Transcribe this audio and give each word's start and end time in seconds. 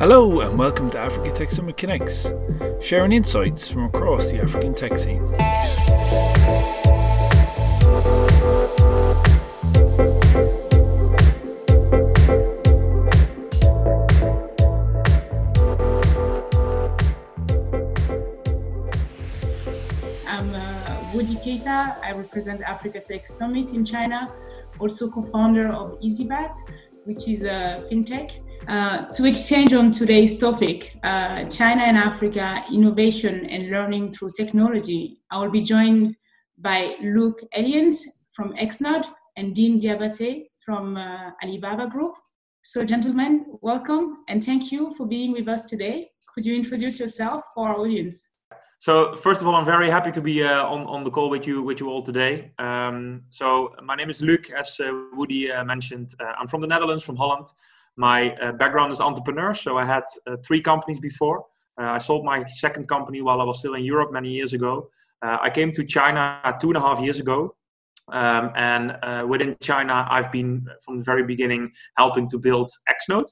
Hello 0.00 0.40
and 0.40 0.58
welcome 0.58 0.88
to 0.92 0.98
Africa 0.98 1.30
Tech 1.30 1.50
Summit 1.50 1.76
Connects, 1.76 2.26
sharing 2.80 3.12
insights 3.12 3.70
from 3.70 3.84
across 3.84 4.30
the 4.30 4.40
African 4.40 4.72
tech 4.72 4.96
scene. 4.96 5.22
I'm 20.26 20.54
uh, 20.54 21.10
Woody 21.12 21.34
Keita. 21.34 22.02
I 22.02 22.12
represent 22.12 22.62
Africa 22.62 23.00
Tech 23.00 23.26
Summit 23.26 23.74
in 23.74 23.84
China, 23.84 24.34
also 24.78 25.10
co-founder 25.10 25.68
of 25.68 26.00
EasyBat, 26.00 26.56
which 27.04 27.28
is 27.28 27.42
a 27.42 27.84
fintech. 27.92 28.40
Uh, 28.68 29.06
to 29.06 29.24
exchange 29.24 29.72
on 29.72 29.90
today's 29.90 30.38
topic, 30.38 30.96
uh, 31.02 31.44
China 31.44 31.82
and 31.82 31.96
Africa, 31.96 32.62
innovation 32.72 33.46
and 33.46 33.70
learning 33.70 34.12
through 34.12 34.30
technology. 34.36 35.18
I 35.30 35.38
will 35.38 35.50
be 35.50 35.62
joined 35.62 36.16
by 36.58 36.96
Luke 37.02 37.40
Eliens 37.56 38.02
from 38.32 38.52
Xnode 38.54 39.06
and 39.36 39.54
Dean 39.54 39.80
Diabate 39.80 40.50
from 40.64 40.96
uh, 40.96 41.30
Alibaba 41.42 41.86
Group. 41.86 42.14
So 42.62 42.84
gentlemen, 42.84 43.46
welcome 43.62 44.18
and 44.28 44.44
thank 44.44 44.70
you 44.70 44.94
for 44.94 45.06
being 45.06 45.32
with 45.32 45.48
us 45.48 45.64
today. 45.64 46.10
Could 46.34 46.46
you 46.46 46.54
introduce 46.54 47.00
yourself 47.00 47.44
for 47.54 47.68
our 47.68 47.76
audience? 47.76 48.36
So 48.78 49.16
first 49.16 49.40
of 49.40 49.46
all, 49.46 49.54
I'm 49.54 49.64
very 49.64 49.90
happy 49.90 50.10
to 50.12 50.20
be 50.20 50.42
uh, 50.42 50.64
on, 50.64 50.86
on 50.86 51.04
the 51.04 51.10
call 51.10 51.28
with 51.28 51.46
you 51.46 51.62
with 51.62 51.80
you 51.80 51.90
all 51.90 52.02
today. 52.02 52.52
Um, 52.58 53.22
so 53.30 53.74
my 53.82 53.94
name 53.94 54.08
is 54.08 54.22
Luc, 54.22 54.50
as 54.50 54.78
uh, 54.80 54.92
Woody 55.14 55.50
uh, 55.50 55.64
mentioned. 55.64 56.14
Uh, 56.20 56.32
I'm 56.38 56.46
from 56.46 56.60
the 56.60 56.66
Netherlands, 56.66 57.04
from 57.04 57.16
Holland. 57.16 57.46
My 58.00 58.34
uh, 58.36 58.52
background 58.52 58.92
is 58.92 58.98
entrepreneur, 58.98 59.52
so 59.52 59.76
I 59.76 59.84
had 59.84 60.04
uh, 60.26 60.36
three 60.42 60.62
companies 60.62 61.00
before. 61.00 61.44
I 61.76 61.98
sold 61.98 62.24
my 62.24 62.44
second 62.48 62.88
company 62.88 63.20
while 63.22 63.40
I 63.40 63.44
was 63.44 63.58
still 63.58 63.74
in 63.74 63.84
Europe 63.84 64.10
many 64.12 64.30
years 64.30 64.52
ago. 64.52 64.90
I 65.22 65.48
came 65.48 65.70
to 65.72 65.84
China 65.84 66.40
two 66.60 66.68
and 66.68 66.76
a 66.76 66.80
half 66.80 67.00
years 67.00 67.20
ago, 67.20 67.54
um, 68.12 68.52
and 68.54 68.84
within 69.28 69.56
China, 69.62 70.06
I've 70.10 70.30
been 70.30 70.66
from 70.84 70.98
the 70.98 71.04
very 71.04 71.24
beginning 71.24 71.72
helping 71.96 72.28
to 72.30 72.38
build 72.38 72.70
Xnode. 72.94 73.30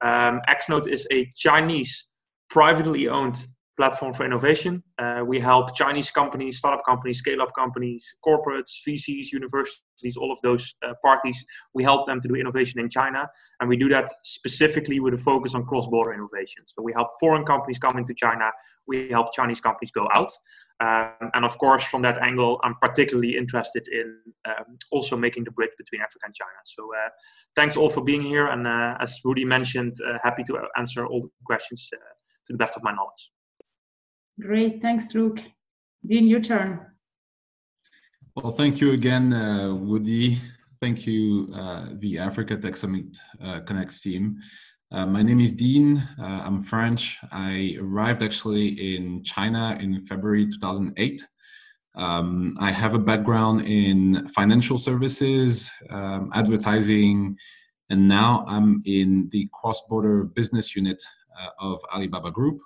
Um, 0.00 0.40
Xnode 0.48 0.88
is 0.88 1.06
a 1.10 1.30
Chinese 1.36 2.06
privately 2.48 3.08
owned 3.08 3.46
platform 3.76 4.12
for 4.12 4.24
innovation. 4.24 4.82
Uh, 4.98 5.22
we 5.26 5.40
help 5.40 5.74
Chinese 5.74 6.10
companies, 6.10 6.58
startup 6.58 6.84
companies, 6.84 7.18
scale 7.18 7.40
up 7.40 7.52
companies, 7.54 8.14
corporates, 8.26 8.72
VCs, 8.86 9.32
universities, 9.32 10.16
all 10.16 10.32
of 10.32 10.40
those 10.42 10.74
uh, 10.86 10.92
parties. 11.02 11.44
We 11.74 11.82
help 11.82 12.06
them 12.06 12.20
to 12.20 12.28
do 12.28 12.34
innovation 12.34 12.80
in 12.80 12.88
China. 12.90 13.28
And 13.60 13.68
we 13.68 13.76
do 13.76 13.88
that 13.88 14.10
specifically 14.24 15.00
with 15.00 15.14
a 15.14 15.18
focus 15.18 15.54
on 15.54 15.64
cross 15.64 15.86
border 15.86 16.12
innovation. 16.12 16.64
So 16.66 16.82
we 16.82 16.92
help 16.92 17.08
foreign 17.18 17.44
companies 17.44 17.78
come 17.78 17.96
into 17.96 18.14
China, 18.14 18.50
we 18.86 19.08
help 19.08 19.32
Chinese 19.32 19.60
companies 19.60 19.90
go 19.92 20.08
out. 20.12 20.32
Um, 20.80 21.30
and 21.34 21.44
of 21.44 21.56
course, 21.58 21.84
from 21.84 22.02
that 22.02 22.18
angle, 22.20 22.60
I'm 22.64 22.74
particularly 22.82 23.36
interested 23.36 23.86
in 23.86 24.18
um, 24.44 24.78
also 24.90 25.16
making 25.16 25.44
the 25.44 25.52
bridge 25.52 25.70
between 25.78 26.00
Africa 26.00 26.24
and 26.24 26.34
China. 26.34 26.58
So, 26.64 26.82
uh, 26.92 27.08
thanks 27.54 27.76
all 27.76 27.88
for 27.88 28.02
being 28.02 28.22
here. 28.22 28.48
And 28.48 28.66
uh, 28.66 28.96
as 28.98 29.20
Woody 29.24 29.44
mentioned, 29.44 29.94
uh, 30.04 30.18
happy 30.22 30.42
to 30.44 30.58
answer 30.76 31.06
all 31.06 31.20
the 31.20 31.30
questions 31.46 31.88
uh, 31.92 31.98
to 32.46 32.52
the 32.52 32.58
best 32.58 32.76
of 32.76 32.82
my 32.82 32.92
knowledge. 32.92 33.30
Great, 34.40 34.80
thanks, 34.80 35.14
Luke. 35.14 35.42
Dean, 36.06 36.26
your 36.26 36.40
turn. 36.40 36.80
Well, 38.34 38.52
thank 38.52 38.80
you 38.80 38.92
again, 38.92 39.32
uh, 39.32 39.74
Woody. 39.74 40.40
Thank 40.80 41.06
you, 41.06 41.48
uh, 41.54 41.90
the 41.98 42.18
Africa 42.18 42.56
Tech 42.56 42.76
Summit 42.76 43.16
uh, 43.42 43.60
Connects 43.60 44.00
team. 44.00 44.38
Uh, 44.90 45.06
my 45.06 45.22
name 45.22 45.38
is 45.38 45.52
Dean. 45.52 45.98
Uh, 46.18 46.42
I'm 46.44 46.62
French. 46.62 47.18
I 47.30 47.76
arrived 47.78 48.22
actually 48.22 48.96
in 48.96 49.22
China 49.22 49.78
in 49.80 50.04
February 50.06 50.46
2008. 50.50 51.26
Um, 51.94 52.56
I 52.58 52.70
have 52.70 52.94
a 52.94 52.98
background 52.98 53.62
in 53.68 54.28
financial 54.28 54.78
services, 54.78 55.70
um, 55.90 56.30
advertising, 56.32 57.36
and 57.90 58.08
now 58.08 58.44
I'm 58.48 58.82
in 58.86 59.28
the 59.30 59.48
cross 59.52 59.82
border 59.88 60.24
business 60.24 60.74
unit 60.74 61.02
uh, 61.38 61.48
of 61.58 61.80
Alibaba 61.94 62.30
Group 62.30 62.60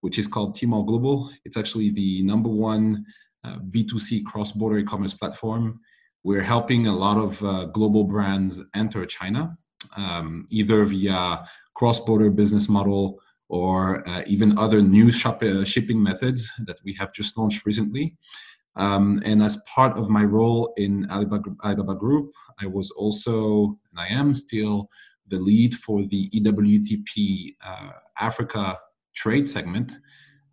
which 0.00 0.18
is 0.18 0.26
called 0.26 0.56
Tmall 0.56 0.86
Global. 0.86 1.30
It's 1.44 1.56
actually 1.56 1.90
the 1.90 2.22
number 2.22 2.48
one 2.48 3.04
uh, 3.44 3.58
B2C 3.70 4.24
cross-border 4.24 4.78
e-commerce 4.78 5.14
platform. 5.14 5.80
We're 6.24 6.42
helping 6.42 6.86
a 6.86 6.94
lot 6.94 7.16
of 7.16 7.42
uh, 7.42 7.64
global 7.66 8.04
brands 8.04 8.60
enter 8.74 9.06
China, 9.06 9.56
um, 9.96 10.46
either 10.50 10.84
via 10.84 11.44
cross-border 11.74 12.30
business 12.30 12.68
model 12.68 13.20
or 13.48 14.06
uh, 14.08 14.22
even 14.26 14.56
other 14.58 14.80
new 14.80 15.10
shop, 15.10 15.42
uh, 15.42 15.64
shipping 15.64 16.02
methods 16.02 16.50
that 16.66 16.78
we 16.84 16.92
have 16.94 17.12
just 17.12 17.36
launched 17.36 17.66
recently. 17.66 18.16
Um, 18.76 19.20
and 19.24 19.42
as 19.42 19.56
part 19.66 19.98
of 19.98 20.08
my 20.08 20.22
role 20.22 20.72
in 20.76 21.10
Alibaba, 21.10 21.50
Alibaba 21.64 21.94
Group, 21.94 22.32
I 22.60 22.66
was 22.66 22.90
also, 22.92 23.78
and 23.90 23.98
I 23.98 24.06
am 24.06 24.34
still, 24.34 24.88
the 25.26 25.38
lead 25.38 25.74
for 25.74 26.02
the 26.04 26.28
EWTP 26.30 27.56
uh, 27.64 27.90
Africa 28.20 28.78
trade 29.14 29.48
segment, 29.48 29.98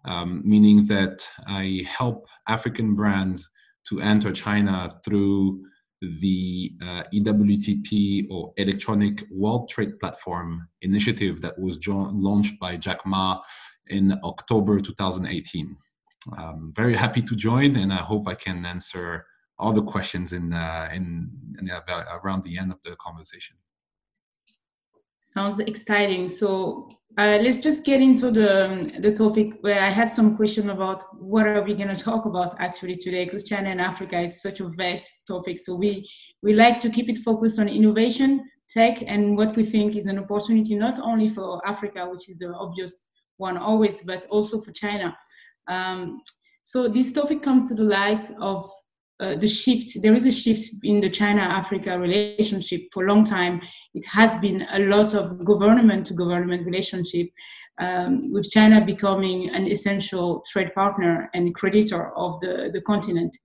um, 0.05 0.41
meaning 0.45 0.85
that 0.87 1.27
I 1.47 1.85
help 1.87 2.27
African 2.47 2.95
brands 2.95 3.49
to 3.89 3.99
enter 4.01 4.31
China 4.31 4.99
through 5.03 5.63
the 6.01 6.73
uh, 6.81 7.03
EWTP 7.13 8.27
or 8.29 8.53
Electronic 8.57 9.23
World 9.31 9.69
Trade 9.69 9.99
Platform 9.99 10.67
initiative 10.81 11.41
that 11.41 11.57
was 11.57 11.77
jo- 11.77 12.11
launched 12.13 12.59
by 12.59 12.77
Jack 12.77 13.05
Ma 13.05 13.39
in 13.87 14.19
October 14.23 14.79
2018. 14.79 15.75
I'm 16.37 16.73
very 16.75 16.93
happy 16.93 17.21
to 17.21 17.35
join, 17.35 17.75
and 17.77 17.91
I 17.91 17.97
hope 17.97 18.27
I 18.27 18.35
can 18.35 18.65
answer 18.65 19.25
all 19.57 19.73
the 19.73 19.81
questions 19.81 20.33
in, 20.33 20.53
uh, 20.53 20.89
in, 20.93 21.31
in 21.59 21.69
uh, 21.69 22.19
around 22.23 22.43
the 22.43 22.57
end 22.57 22.71
of 22.71 22.81
the 22.83 22.95
conversation. 22.97 23.55
Sounds 25.33 25.59
exciting. 25.59 26.29
So 26.29 26.87
uh, 27.17 27.39
let's 27.41 27.57
just 27.57 27.85
get 27.85 28.01
into 28.01 28.31
the 28.31 28.89
the 29.01 29.11
topic 29.11 29.57
where 29.59 29.83
I 29.83 29.89
had 29.89 30.09
some 30.09 30.37
question 30.37 30.69
about 30.69 31.03
what 31.19 31.45
are 31.45 31.61
we 31.63 31.73
going 31.73 31.93
to 31.93 32.01
talk 32.01 32.25
about 32.25 32.55
actually 32.59 32.95
today 32.95 33.25
because 33.25 33.43
China 33.43 33.69
and 33.69 33.81
Africa 33.81 34.21
is 34.21 34.41
such 34.41 34.61
a 34.61 34.69
vast 34.69 35.27
topic. 35.27 35.59
So 35.59 35.75
we 35.75 36.07
we 36.43 36.53
like 36.53 36.79
to 36.79 36.89
keep 36.89 37.09
it 37.09 37.17
focused 37.17 37.59
on 37.59 37.67
innovation, 37.67 38.49
tech, 38.69 39.03
and 39.05 39.35
what 39.35 39.53
we 39.57 39.65
think 39.65 39.97
is 39.97 40.05
an 40.05 40.17
opportunity 40.17 40.75
not 40.75 40.97
only 41.01 41.27
for 41.27 41.61
Africa, 41.67 42.07
which 42.09 42.29
is 42.29 42.37
the 42.37 42.47
obvious 42.53 43.03
one 43.35 43.57
always, 43.57 44.03
but 44.03 44.25
also 44.29 44.61
for 44.61 44.71
China. 44.71 45.13
Um, 45.67 46.21
so 46.63 46.87
this 46.87 47.11
topic 47.11 47.41
comes 47.41 47.67
to 47.67 47.75
the 47.75 47.83
light 47.83 48.23
of 48.39 48.69
uh, 49.19 49.35
the 49.35 49.47
shift 49.47 50.01
there 50.01 50.13
is 50.13 50.25
a 50.25 50.31
shift 50.31 50.69
in 50.83 51.01
the 51.01 51.09
china 51.09 51.41
africa 51.41 51.97
relationship. 51.97 52.81
For 52.93 53.05
a 53.05 53.07
long 53.07 53.23
time 53.23 53.61
it 53.93 54.05
has 54.05 54.35
been 54.37 54.67
a 54.71 54.79
lot 54.79 55.13
of 55.15 55.43
government 55.43 56.05
to 56.07 56.13
government 56.13 56.65
relationship 56.65 57.29
um, 57.79 58.21
with 58.31 58.49
china 58.49 58.83
becoming 58.85 59.49
an 59.49 59.67
essential 59.67 60.43
trade 60.51 60.73
partner 60.75 61.29
and 61.33 61.53
creditor 61.55 62.15
of 62.15 62.39
the, 62.41 62.69
the 62.73 62.81
continent. 62.81 63.35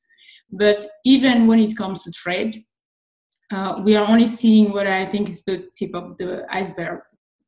But 0.50 0.91
even 1.06 1.47
when 1.47 1.59
it 1.59 1.77
comes 1.77 2.05
to 2.05 2.12
trade 2.12 2.65
uh, 3.50 3.81
we 3.84 3.97
are 3.97 4.06
only 4.06 4.27
seeing 4.27 4.72
what 4.72 4.87
i 4.87 5.06
think 5.06 5.28
is 5.28 5.43
the 5.44 5.69
tip 5.75 5.94
of 5.94 6.16
the 6.19 6.44
iceberg 6.50 7.00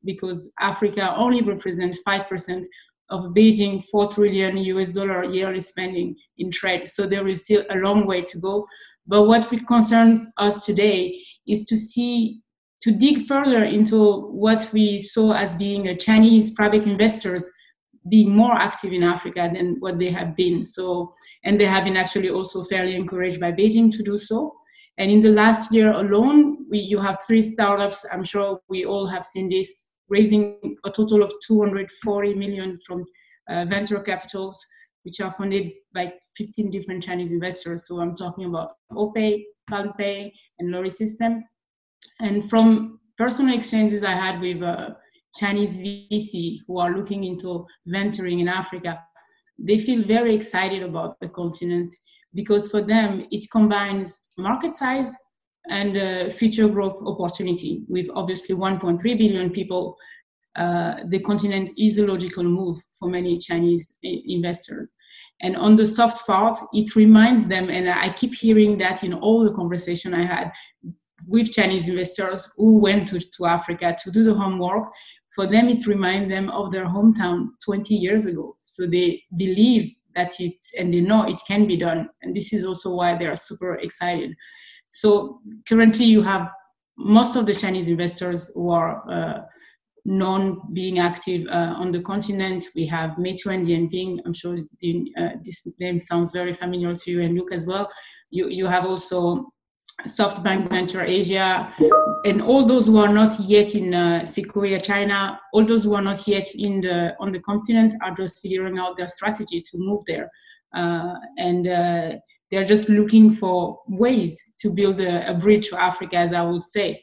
because 0.03 0.51
africa 0.59 1.13
only 1.15 1.41
represents 1.41 1.99
5% 2.07 2.63
of 3.09 3.33
Beijing 3.35 3.83
4 3.85 4.07
trillion 4.07 4.57
US 4.57 4.89
dollar 4.89 5.23
yearly 5.23 5.61
spending 5.61 6.15
in 6.37 6.51
trade. 6.51 6.87
So 6.87 7.05
there 7.05 7.27
is 7.27 7.43
still 7.43 7.63
a 7.69 7.77
long 7.77 8.05
way 8.05 8.21
to 8.21 8.39
go. 8.39 8.65
But 9.07 9.23
what 9.23 9.49
concerns 9.67 10.25
us 10.37 10.65
today 10.65 11.19
is 11.47 11.65
to 11.65 11.77
see, 11.77 12.41
to 12.81 12.91
dig 12.91 13.27
further 13.27 13.63
into 13.63 14.21
what 14.31 14.69
we 14.73 14.97
saw 14.97 15.33
as 15.33 15.55
being 15.55 15.87
a 15.87 15.95
Chinese 15.97 16.51
private 16.51 16.87
investors 16.87 17.49
being 18.09 18.35
more 18.35 18.53
active 18.53 18.93
in 18.93 19.03
Africa 19.03 19.49
than 19.53 19.77
what 19.79 19.97
they 19.97 20.09
have 20.11 20.35
been. 20.35 20.63
So, 20.63 21.13
and 21.43 21.59
they 21.59 21.65
have 21.65 21.85
been 21.85 21.97
actually 21.97 22.29
also 22.29 22.63
fairly 22.63 22.95
encouraged 22.95 23.39
by 23.39 23.51
Beijing 23.51 23.91
to 23.95 24.03
do 24.03 24.17
so. 24.17 24.53
And 24.97 25.11
in 25.11 25.21
the 25.21 25.31
last 25.31 25.73
year 25.73 25.91
alone, 25.91 26.65
we, 26.69 26.79
you 26.79 26.99
have 26.99 27.17
three 27.25 27.41
startups. 27.41 28.05
I'm 28.11 28.23
sure 28.23 28.59
we 28.69 28.85
all 28.85 29.07
have 29.07 29.25
seen 29.25 29.49
this 29.49 29.87
raising 30.09 30.77
a 30.85 30.91
total 30.91 31.23
of 31.23 31.31
240 31.47 32.33
million 32.35 32.77
from 32.85 33.03
uh, 33.49 33.65
venture 33.65 33.99
capitals, 33.99 34.63
which 35.03 35.19
are 35.19 35.33
funded 35.33 35.71
by 35.93 36.11
15 36.37 36.71
different 36.71 37.03
Chinese 37.03 37.31
investors. 37.31 37.87
So 37.87 37.99
I'm 37.99 38.15
talking 38.15 38.45
about 38.45 38.73
OPay, 38.91 39.43
PalmPay, 39.69 40.31
and 40.59 40.71
Lori 40.71 40.89
System. 40.89 41.43
And 42.19 42.49
from 42.49 42.99
personal 43.17 43.55
exchanges 43.55 44.03
I 44.03 44.11
had 44.11 44.39
with 44.39 44.61
uh, 44.61 44.91
Chinese 45.35 45.77
VC 45.77 46.59
who 46.67 46.79
are 46.79 46.95
looking 46.95 47.23
into 47.23 47.65
venturing 47.85 48.39
in 48.39 48.47
Africa, 48.47 48.99
they 49.57 49.77
feel 49.77 50.03
very 50.03 50.35
excited 50.35 50.83
about 50.83 51.19
the 51.19 51.29
continent 51.29 51.95
because 52.33 52.69
for 52.69 52.81
them 52.81 53.25
it 53.31 53.45
combines 53.51 54.27
market 54.37 54.73
size 54.73 55.15
and 55.69 55.97
uh, 55.97 56.29
future 56.29 56.67
growth 56.67 57.01
opportunity 57.05 57.83
with 57.87 58.07
obviously 58.13 58.55
1.3 58.55 59.01
billion 59.01 59.49
people 59.49 59.97
uh, 60.55 61.03
the 61.07 61.19
continent 61.19 61.69
is 61.77 61.97
a 61.97 62.07
logical 62.07 62.43
move 62.43 62.77
for 62.97 63.09
many 63.09 63.37
Chinese 63.37 63.97
investors. 64.01 64.87
And 65.41 65.57
on 65.57 65.75
the 65.75 65.85
soft 65.85 66.25
part, 66.25 66.57
it 66.71 66.95
reminds 66.95 67.49
them, 67.49 67.69
and 67.69 67.89
I 67.89 68.09
keep 68.13 68.33
hearing 68.33 68.77
that 68.77 69.03
in 69.03 69.13
all 69.13 69.43
the 69.43 69.51
conversation 69.51 70.13
I 70.13 70.25
had 70.25 70.51
with 71.27 71.51
Chinese 71.51 71.89
investors 71.89 72.49
who 72.55 72.77
went 72.77 73.09
to, 73.09 73.19
to 73.19 73.45
Africa 73.45 73.95
to 74.03 74.11
do 74.11 74.23
the 74.23 74.33
homework. 74.33 74.89
For 75.33 75.45
them, 75.45 75.67
it 75.67 75.85
reminds 75.87 76.29
them 76.29 76.49
of 76.51 76.71
their 76.71 76.85
hometown 76.85 77.49
20 77.65 77.93
years 77.93 78.25
ago. 78.25 78.55
So 78.59 78.87
they 78.87 79.23
believe 79.35 79.91
that 80.15 80.35
it's, 80.39 80.71
and 80.79 80.93
they 80.93 81.01
know 81.01 81.23
it 81.23 81.41
can 81.45 81.67
be 81.67 81.75
done. 81.75 82.09
And 82.21 82.33
this 82.33 82.53
is 82.53 82.65
also 82.65 82.95
why 82.95 83.17
they 83.17 83.25
are 83.25 83.35
super 83.35 83.75
excited. 83.75 84.33
So 84.95 85.41
currently, 85.67 86.05
you 86.05 86.21
have 86.21 86.49
most 86.97 87.35
of 87.35 87.45
the 87.45 87.53
Chinese 87.53 87.89
investors 87.89 88.49
who 88.55 88.69
are 88.69 88.91
uh, 89.11 89.41
known 90.05 90.61
being 90.71 90.99
active 90.99 91.45
uh, 91.47 91.73
on 91.81 91.91
the 91.91 91.99
continent. 91.99 92.63
We 92.75 92.87
have 92.87 93.09
Meituan 93.17 93.55
and 93.55 93.67
Dianping. 93.67 94.19
I'm 94.25 94.33
sure 94.33 94.57
the, 94.79 95.11
uh, 95.19 95.29
this 95.43 95.67
name 95.81 95.99
sounds 95.99 96.31
very 96.31 96.53
familiar 96.53 96.95
to 96.95 97.11
you 97.11 97.21
and 97.23 97.35
Luke 97.35 97.51
as 97.51 97.67
well. 97.67 97.89
You, 98.29 98.47
you 98.47 98.67
have 98.67 98.85
also 98.85 99.51
SoftBank 100.07 100.69
Venture 100.69 101.01
Asia, 101.01 101.73
and 102.23 102.41
all 102.41 102.65
those 102.65 102.85
who 102.87 102.97
are 102.97 103.11
not 103.11 103.37
yet 103.41 103.75
in 103.75 103.93
uh, 103.93 104.25
China, 104.81 105.39
all 105.51 105.65
those 105.65 105.83
who 105.83 105.93
are 105.93 106.01
not 106.01 106.25
yet 106.25 106.47
in 106.55 106.79
the 106.79 107.15
on 107.19 107.31
the 107.31 107.39
continent 107.39 107.93
are 108.01 108.15
just 108.15 108.41
figuring 108.41 108.77
out 108.77 108.95
their 108.95 109.07
strategy 109.07 109.61
to 109.61 109.77
move 109.77 110.01
there, 110.05 110.29
uh, 110.75 111.15
and 111.37 111.67
uh, 111.67 112.11
they're 112.51 112.65
just 112.65 112.89
looking 112.89 113.31
for 113.31 113.81
ways 113.87 114.39
to 114.59 114.69
build 114.69 114.99
a, 114.99 115.29
a 115.31 115.33
bridge 115.33 115.69
for 115.69 115.79
Africa, 115.79 116.17
as 116.17 116.33
I 116.33 116.41
would 116.41 116.63
say. 116.63 116.95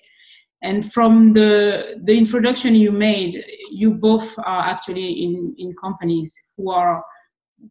And 0.62 0.92
from 0.92 1.32
the 1.32 2.00
the 2.04 2.16
introduction 2.16 2.76
you 2.76 2.92
made, 2.92 3.44
you 3.70 3.94
both 3.94 4.38
are 4.38 4.62
actually 4.62 5.24
in 5.24 5.54
in 5.58 5.74
companies 5.74 6.32
who 6.56 6.70
are 6.70 7.02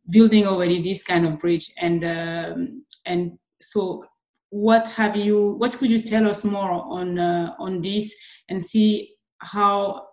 building 0.09 0.45
already 0.45 0.81
this 0.81 1.03
kind 1.03 1.25
of 1.25 1.39
bridge, 1.39 1.71
and 1.77 2.03
um, 2.03 2.85
and 3.05 3.37
so 3.61 4.03
what 4.49 4.85
have 4.89 5.15
you 5.15 5.55
what 5.57 5.77
could 5.77 5.89
you 5.89 6.01
tell 6.01 6.27
us 6.27 6.43
more 6.43 6.71
on 6.71 7.17
uh, 7.17 7.55
on 7.59 7.79
this 7.79 8.13
and 8.49 8.65
see 8.65 9.15
how 9.39 10.05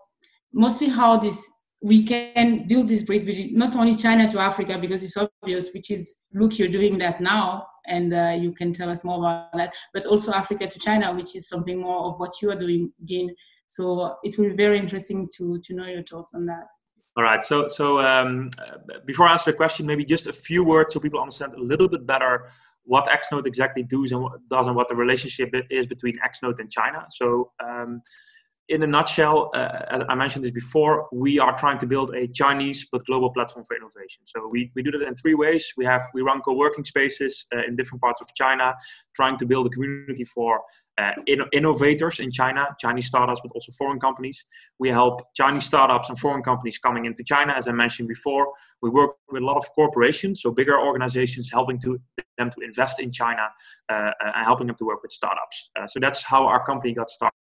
mostly 0.53 0.89
how 0.89 1.17
this 1.17 1.51
we 1.81 2.03
can 2.03 2.67
build 2.67 2.89
this 2.89 3.03
bridge 3.03 3.25
between 3.25 3.55
not 3.55 3.77
only 3.77 3.95
china 3.95 4.29
to 4.29 4.39
africa 4.41 4.77
because 4.79 5.03
it's 5.05 5.17
obvious 5.17 5.73
which 5.73 5.91
is 5.91 6.23
look 6.35 6.59
you're 6.59 6.69
doing 6.69 6.99
that 6.99 7.21
now 7.21 7.65
and 7.89 8.15
uh, 8.15 8.37
you 8.39 8.53
can 8.53 8.73
tell 8.73 8.91
us 8.91 9.03
more 9.03 9.19
about 9.19 9.53
that. 9.55 9.75
But 9.93 10.07
also 10.07 10.33
Africa 10.33 10.67
to 10.69 10.79
China, 10.79 11.13
which 11.13 11.35
is 11.35 11.49
something 11.49 11.81
more 11.81 12.05
of 12.05 12.21
what 12.21 12.31
you 12.41 12.51
are 12.51 12.55
doing, 12.55 12.93
Dean. 13.05 13.35
So 13.67 14.17
it 14.23 14.39
will 14.39 14.51
be 14.51 14.57
very 14.57 14.79
interesting 14.79 15.29
to 15.37 15.61
to 15.65 15.75
know 15.75 15.87
your 15.87 16.03
thoughts 16.03 16.33
on 16.35 16.47
that. 16.47 16.69
All 17.17 17.25
right. 17.25 17.45
So 17.45 17.69
so 17.69 17.99
um, 18.01 18.51
before 19.07 19.27
I 19.27 19.33
answer 19.33 19.51
the 19.51 19.57
question, 19.57 19.87
maybe 19.87 20.05
just 20.05 20.27
a 20.27 20.33
few 20.33 20.63
words 20.63 20.95
so 20.95 21.01
people 21.01 21.21
understand 21.21 21.55
a 21.55 21.61
little 21.61 21.89
bit 21.89 22.07
better 22.07 22.51
what 22.85 23.07
Xnode 23.07 23.47
exactly 23.47 23.83
does 23.83 24.13
and 24.13 24.23
what 24.23 24.33
does 24.49 24.67
and 24.67 24.75
what 24.75 24.89
the 24.89 24.97
relationship 24.97 25.51
is 25.69 25.87
between 25.87 26.19
Xnode 26.21 26.59
and 26.59 26.71
China. 26.71 27.07
So 27.11 27.53
um, 27.63 28.01
in 28.69 28.83
a 28.83 28.87
nutshell, 28.87 29.51
uh, 29.55 29.83
as 29.91 30.03
I 30.09 30.15
mentioned 30.15 30.45
this 30.45 30.53
before, 30.53 31.09
we 31.11 31.39
are 31.39 31.57
trying 31.59 31.79
to 31.79 31.87
build 31.87 32.15
a 32.15 32.29
Chinese 32.29 32.87
but 32.93 33.05
global 33.07 33.31
platform 33.31 33.65
for 33.65 33.75
innovation. 33.75 34.23
So 34.25 34.47
we, 34.47 34.71
we 34.75 34.83
do 34.83 34.91
that 34.91 35.03
in 35.03 35.15
three 35.15 35.35
ways. 35.35 35.73
We 35.77 35.87
have 35.87 36.03
we 36.13 36.21
run 36.21 36.41
co-working 36.43 36.85
spaces 36.85 37.47
uh, 37.55 37.65
in 37.67 37.77
different 37.77 38.03
parts 38.03 38.21
of 38.21 38.29
China, 38.35 38.75
trying 39.15 39.39
to 39.39 39.47
build 39.47 39.67
a 39.67 39.71
community 39.71 40.25
for 40.25 40.61
uh, 40.99 41.13
in, 41.27 41.41
innovators 41.53 42.21
in 42.21 42.31
China, 42.31 42.67
Chinese 42.79 43.07
startups, 43.07 43.41
but 43.43 43.53
also 43.53 43.73
foreign 43.73 44.01
companies. 44.01 44.45
We 44.79 44.91
help 44.91 45.23
Chinese 45.35 45.65
startups 45.65 46.11
and 46.11 46.19
foreign 46.19 46.43
companies 46.43 46.77
coming 46.79 47.07
into 47.07 47.25
China, 47.25 47.55
as 47.57 47.69
I 47.69 47.73
mentioned 47.73 48.09
before. 48.09 48.49
We 48.83 48.91
work 48.91 49.13
with 49.31 49.43
a 49.43 49.47
lot 49.47 49.57
of 49.57 49.65
corporations, 49.75 50.43
so 50.43 50.51
bigger 50.51 50.79
organizations, 50.79 51.51
helping 51.51 51.81
to 51.81 51.99
them 52.37 52.51
to 52.51 52.61
invest 52.63 53.01
in 53.01 53.13
China 53.13 53.49
uh, 53.89 54.11
and 54.21 54.45
helping 54.45 54.67
them 54.67 54.77
to 54.77 54.85
work 54.85 55.03
with 55.03 55.11
startups. 55.11 55.71
Uh, 55.79 55.87
so 55.87 55.99
that's 56.01 56.23
how 56.23 56.47
our 56.47 56.65
company 56.65 56.93
got 56.93 57.09
started. 57.11 57.33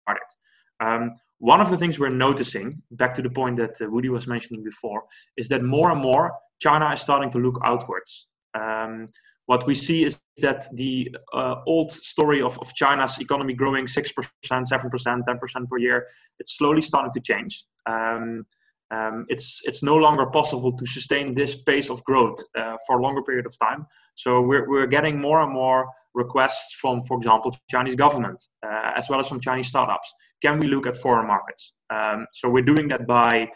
Um, 0.80 1.16
one 1.40 1.62
of 1.62 1.70
the 1.70 1.78
things 1.78 2.00
we're 2.00 2.10
noticing, 2.10 2.82
back 2.92 3.14
to 3.16 3.22
the 3.22 3.30
point 3.30 3.58
that 3.58 3.80
uh, 3.82 3.90
Woody 3.90 4.10
was 4.10 4.28
mentioning 4.28 4.64
before, 4.64 5.04
is 5.38 5.48
that 5.50 5.64
more 5.64 5.92
and 5.92 6.02
more 6.02 6.34
China 6.60 6.92
is 6.94 7.02
starting 7.02 7.30
to 7.32 7.38
look 7.38 7.60
outwards. 7.64 8.30
Um, 8.54 9.08
what 9.46 9.66
we 9.66 9.76
see 9.76 10.04
is 10.04 10.20
that 10.38 10.66
the 10.74 11.16
uh, 11.34 11.56
old 11.66 11.92
story 11.92 12.42
of, 12.42 12.60
of 12.60 12.74
China's 12.74 13.18
economy 13.20 13.54
growing 13.54 13.86
6%, 13.86 14.14
7%, 14.46 15.24
10% 15.24 15.70
per 15.70 15.78
year, 15.78 16.08
it's 16.40 16.58
slowly 16.58 16.82
starting 16.82 17.12
to 17.14 17.22
change. 17.22 17.64
Um, 17.86 18.46
um, 18.90 19.26
it's 19.28 19.62
it's 19.66 19.84
no 19.84 19.98
longer 19.98 20.26
possible 20.28 20.72
to 20.72 20.86
sustain 20.86 21.36
this 21.36 21.56
pace 21.56 21.90
of 21.90 22.02
growth 22.06 22.42
uh, 22.56 22.78
for 22.86 23.00
a 23.00 23.02
longer 23.02 23.22
period 23.22 23.46
of 23.46 23.58
time. 23.60 23.86
So 24.16 24.42
we're 24.42 24.68
we're 24.70 24.88
getting 24.88 25.20
more 25.20 25.42
and 25.42 25.52
more 25.52 25.90
requests 26.18 26.74
from, 26.82 27.02
for 27.04 27.18
example, 27.18 27.56
Chinese 27.70 27.96
government 27.96 28.40
uh, 28.66 28.92
as 28.96 29.06
well 29.10 29.20
as 29.22 29.28
from 29.28 29.40
Chinese 29.40 29.68
startups. 29.68 30.12
Can 30.42 30.60
we 30.60 30.68
look 30.68 30.86
at 30.88 30.96
foreign 30.98 31.28
markets? 31.28 31.74
Um, 31.90 32.28
so 32.34 32.50
we're 32.50 32.70
doing 32.74 32.88
that 32.90 33.08
by 33.08 33.50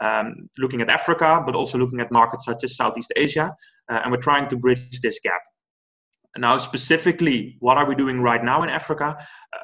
um, 0.00 0.48
looking 0.58 0.80
at 0.82 0.88
Africa, 0.88 1.42
but 1.46 1.54
also 1.54 1.78
looking 1.78 2.00
at 2.00 2.12
markets 2.12 2.44
such 2.44 2.64
as 2.64 2.76
Southeast 2.76 3.12
Asia, 3.16 3.54
uh, 3.90 4.00
and 4.02 4.12
we're 4.12 4.26
trying 4.30 4.48
to 4.48 4.56
bridge 4.56 5.00
this 5.00 5.18
gap. 5.22 5.42
Now, 6.36 6.56
specifically, 6.58 7.56
what 7.60 7.76
are 7.76 7.86
we 7.86 7.94
doing 7.94 8.20
right 8.20 8.42
now 8.42 8.62
in 8.62 8.70
Africa? 8.70 9.08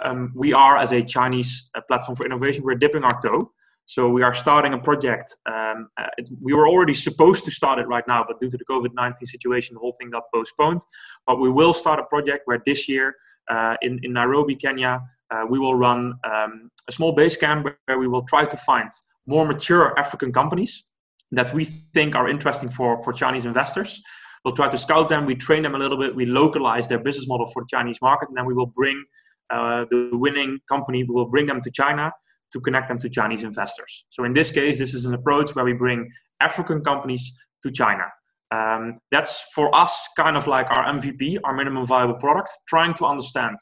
Um, 0.04 0.32
we 0.34 0.52
are, 0.52 0.76
as 0.76 0.92
a 0.92 1.02
Chinese 1.02 1.70
uh, 1.74 1.80
platform 1.88 2.14
for 2.16 2.26
innovation, 2.26 2.62
we're 2.62 2.74
dipping 2.74 3.04
our 3.04 3.18
toe. 3.20 3.50
So 3.88 4.10
we 4.10 4.22
are 4.22 4.34
starting 4.34 4.74
a 4.74 4.78
project. 4.78 5.34
Um, 5.46 5.88
uh, 5.96 6.08
it, 6.18 6.28
we 6.42 6.52
were 6.52 6.68
already 6.68 6.92
supposed 6.92 7.46
to 7.46 7.50
start 7.50 7.78
it 7.78 7.88
right 7.88 8.06
now, 8.06 8.22
but 8.22 8.38
due 8.38 8.50
to 8.50 8.56
the 8.58 8.64
COVID 8.66 8.92
19 8.92 9.26
situation, 9.26 9.72
the 9.72 9.80
whole 9.80 9.94
thing 9.98 10.10
got 10.10 10.24
postponed. 10.32 10.82
But 11.26 11.40
we 11.40 11.50
will 11.50 11.72
start 11.72 11.98
a 11.98 12.02
project 12.02 12.42
where 12.44 12.60
this 12.66 12.86
year 12.86 13.16
uh, 13.48 13.76
in, 13.80 13.98
in 14.02 14.12
Nairobi, 14.12 14.56
Kenya, 14.56 15.00
uh, 15.30 15.46
we 15.48 15.58
will 15.58 15.74
run 15.74 16.12
um, 16.30 16.70
a 16.86 16.92
small 16.92 17.12
base 17.12 17.34
camp 17.38 17.66
where 17.86 17.98
we 17.98 18.06
will 18.06 18.24
try 18.24 18.44
to 18.44 18.56
find 18.58 18.90
more 19.24 19.46
mature 19.46 19.98
African 19.98 20.32
companies 20.34 20.84
that 21.32 21.54
we 21.54 21.64
think 21.64 22.14
are 22.14 22.28
interesting 22.28 22.68
for, 22.68 23.02
for 23.02 23.14
Chinese 23.14 23.46
investors. 23.46 24.02
We'll 24.44 24.54
try 24.54 24.68
to 24.68 24.76
scout 24.76 25.08
them, 25.08 25.24
we 25.24 25.34
train 25.34 25.62
them 25.62 25.74
a 25.74 25.78
little 25.78 25.96
bit, 25.98 26.14
we 26.14 26.26
localize 26.26 26.88
their 26.88 26.98
business 26.98 27.26
model 27.26 27.46
for 27.46 27.62
the 27.62 27.68
Chinese 27.70 28.02
market, 28.02 28.28
and 28.28 28.36
then 28.36 28.44
we 28.44 28.52
will 28.52 28.66
bring 28.66 29.02
uh, 29.48 29.86
the 29.90 30.10
winning 30.12 30.58
company, 30.68 31.04
we 31.04 31.14
will 31.14 31.30
bring 31.30 31.46
them 31.46 31.62
to 31.62 31.70
China 31.70 32.12
to 32.52 32.60
connect 32.60 32.88
them 32.88 32.98
to 32.98 33.08
Chinese 33.08 33.44
investors. 33.44 34.04
So 34.10 34.24
in 34.24 34.32
this 34.32 34.50
case, 34.50 34.78
this 34.78 34.94
is 34.94 35.04
an 35.04 35.14
approach 35.14 35.54
where 35.54 35.64
we 35.64 35.72
bring 35.72 36.10
African 36.40 36.82
companies 36.82 37.32
to 37.62 37.70
China. 37.70 38.04
Um, 38.50 38.98
that's 39.10 39.42
for 39.54 39.74
us 39.74 40.08
kind 40.16 40.36
of 40.36 40.46
like 40.46 40.70
our 40.70 40.84
MVP, 40.84 41.38
our 41.44 41.54
minimum 41.54 41.84
viable 41.84 42.14
product, 42.14 42.50
trying 42.66 42.94
to 42.94 43.04
understand 43.04 43.58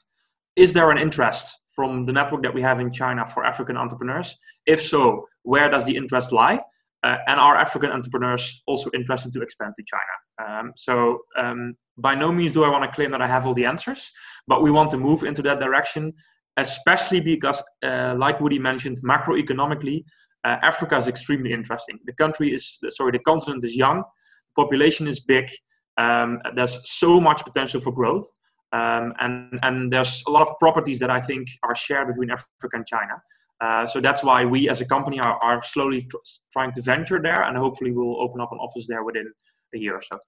is 0.54 0.72
there 0.72 0.90
an 0.90 0.98
interest 0.98 1.60
from 1.74 2.06
the 2.06 2.12
network 2.12 2.42
that 2.42 2.54
we 2.54 2.62
have 2.62 2.80
in 2.80 2.90
China 2.90 3.26
for 3.28 3.44
African 3.44 3.76
entrepreneurs? 3.76 4.36
If 4.64 4.80
so, 4.80 5.26
where 5.42 5.68
does 5.68 5.84
the 5.84 5.96
interest 5.96 6.32
lie? 6.32 6.60
Uh, 7.02 7.18
and 7.28 7.38
are 7.38 7.54
African 7.54 7.90
entrepreneurs 7.90 8.62
also 8.66 8.90
interested 8.94 9.32
to 9.34 9.42
expand 9.42 9.74
to 9.76 9.84
China? 9.84 10.60
Um, 10.60 10.72
so, 10.74 11.18
um, 11.36 11.74
by 11.98 12.14
no 12.14 12.32
means 12.32 12.52
do 12.52 12.64
I 12.64 12.70
want 12.70 12.84
to 12.84 12.94
claim 12.94 13.10
that 13.10 13.22
I 13.22 13.26
have 13.26 13.46
all 13.46 13.54
the 13.54 13.66
answers, 13.66 14.10
but 14.48 14.62
we 14.62 14.70
want 14.70 14.90
to 14.90 14.96
move 14.96 15.22
into 15.22 15.42
that 15.42 15.60
direction 15.60 16.14
especially 16.56 17.20
because, 17.20 17.62
uh, 17.82 18.14
like 18.16 18.40
Woody 18.40 18.58
mentioned, 18.58 19.00
macroeconomically, 19.02 20.04
uh, 20.44 20.56
Africa 20.62 20.96
is 20.96 21.08
extremely 21.08 21.52
interesting. 21.52 21.98
The 22.04 22.12
country 22.12 22.54
is, 22.54 22.78
sorry, 22.90 23.12
the 23.12 23.18
continent 23.18 23.64
is 23.64 23.76
young, 23.76 23.98
the 23.98 24.62
population 24.62 25.06
is 25.06 25.20
big, 25.20 25.50
um, 25.96 26.40
there's 26.54 26.78
so 26.84 27.20
much 27.20 27.44
potential 27.44 27.80
for 27.80 27.92
growth. 27.92 28.30
Um, 28.72 29.14
and, 29.20 29.58
and 29.62 29.92
there's 29.92 30.22
a 30.26 30.30
lot 30.30 30.42
of 30.42 30.58
properties 30.58 30.98
that 30.98 31.10
I 31.10 31.20
think 31.20 31.48
are 31.62 31.74
shared 31.74 32.08
between 32.08 32.30
Africa 32.30 32.74
and 32.74 32.86
China. 32.86 33.14
Uh, 33.60 33.86
so 33.86 34.00
that's 34.00 34.22
why 34.22 34.44
we 34.44 34.68
as 34.68 34.80
a 34.80 34.84
company 34.84 35.18
are, 35.18 35.38
are 35.42 35.62
slowly 35.62 36.02
tr- 36.02 36.16
trying 36.52 36.72
to 36.72 36.82
venture 36.82 37.20
there 37.22 37.42
and 37.44 37.56
hopefully 37.56 37.90
we'll 37.90 38.20
open 38.20 38.40
up 38.40 38.52
an 38.52 38.58
office 38.58 38.86
there 38.86 39.02
within 39.02 39.32
a 39.74 39.78
year 39.78 39.94
or 39.94 40.02
so. 40.02 40.18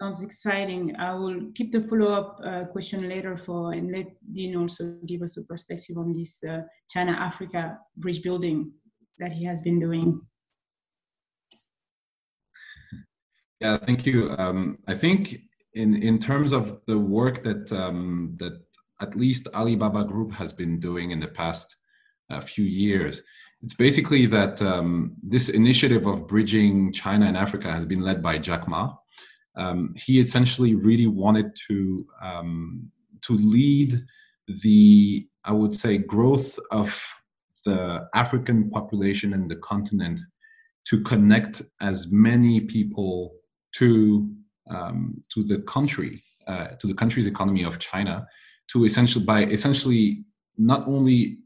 Sounds 0.00 0.22
exciting. 0.22 0.94
I 0.96 1.12
will 1.14 1.50
keep 1.56 1.72
the 1.72 1.80
follow-up 1.80 2.40
uh, 2.44 2.64
question 2.66 3.08
later 3.08 3.36
for 3.36 3.72
and 3.72 3.90
let 3.90 4.06
Dean 4.32 4.54
also 4.54 4.96
give 5.06 5.22
us 5.22 5.36
a 5.38 5.42
perspective 5.42 5.98
on 5.98 6.12
this 6.12 6.44
uh, 6.44 6.60
China-Africa 6.88 7.76
bridge 7.96 8.22
building 8.22 8.70
that 9.18 9.32
he 9.32 9.44
has 9.44 9.60
been 9.60 9.80
doing. 9.80 10.20
Yeah, 13.60 13.76
thank 13.78 14.06
you. 14.06 14.36
Um, 14.38 14.78
I 14.86 14.94
think 14.94 15.40
in 15.74 16.00
in 16.00 16.20
terms 16.20 16.52
of 16.52 16.80
the 16.86 16.98
work 16.98 17.42
that 17.42 17.72
um, 17.72 18.36
that 18.38 18.52
at 19.00 19.16
least 19.16 19.48
Alibaba 19.52 20.04
Group 20.04 20.32
has 20.32 20.52
been 20.52 20.78
doing 20.78 21.10
in 21.10 21.18
the 21.18 21.26
past 21.26 21.74
uh, 22.30 22.40
few 22.40 22.64
years, 22.64 23.22
it's 23.64 23.74
basically 23.74 24.26
that 24.26 24.62
um, 24.62 25.16
this 25.24 25.48
initiative 25.48 26.06
of 26.06 26.28
bridging 26.28 26.92
China 26.92 27.26
and 27.26 27.36
Africa 27.36 27.68
has 27.68 27.84
been 27.84 28.02
led 28.02 28.22
by 28.22 28.38
Jack 28.38 28.68
Ma 28.68 28.94
um, 29.58 29.92
he 29.96 30.20
essentially 30.20 30.74
really 30.74 31.08
wanted 31.08 31.54
to 31.68 32.06
um, 32.22 32.90
to 33.22 33.34
lead 33.34 34.00
the 34.62 35.28
I 35.44 35.52
would 35.52 35.76
say 35.76 35.98
growth 35.98 36.58
of 36.70 36.98
the 37.66 38.08
African 38.14 38.70
population 38.70 39.34
and 39.34 39.50
the 39.50 39.56
continent 39.56 40.20
to 40.86 41.02
connect 41.02 41.60
as 41.80 42.10
many 42.10 42.60
people 42.60 43.34
to 43.74 44.30
um, 44.70 45.20
to 45.34 45.42
the 45.42 45.58
country, 45.62 46.22
uh, 46.46 46.68
to 46.80 46.86
the 46.86 46.94
country's 46.94 47.26
economy 47.26 47.64
of 47.64 47.78
China, 47.78 48.26
to 48.72 48.84
essentially 48.84 49.24
by 49.24 49.44
essentially 49.44 50.24
not 50.56 50.86
only 50.86 51.38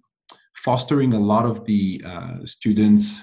fostering 0.54 1.14
a 1.14 1.19
lot 1.19 1.47
of 1.47 1.64
the 1.64 2.02
uh, 2.04 2.45
students, 2.45 3.21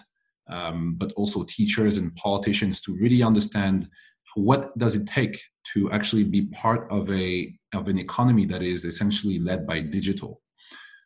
um, 0.47 0.95
but 0.97 1.11
also 1.13 1.43
teachers 1.43 1.97
and 1.97 2.15
politicians 2.15 2.81
to 2.81 2.95
really 2.95 3.21
understand 3.21 3.87
what 4.35 4.77
does 4.77 4.95
it 4.95 5.07
take 5.07 5.39
to 5.73 5.91
actually 5.91 6.23
be 6.23 6.47
part 6.47 6.87
of 6.91 7.09
a 7.11 7.53
of 7.73 7.87
an 7.87 7.97
economy 7.97 8.45
that 8.45 8.63
is 8.63 8.85
essentially 8.85 9.39
led 9.39 9.67
by 9.67 9.79
digital. 9.79 10.41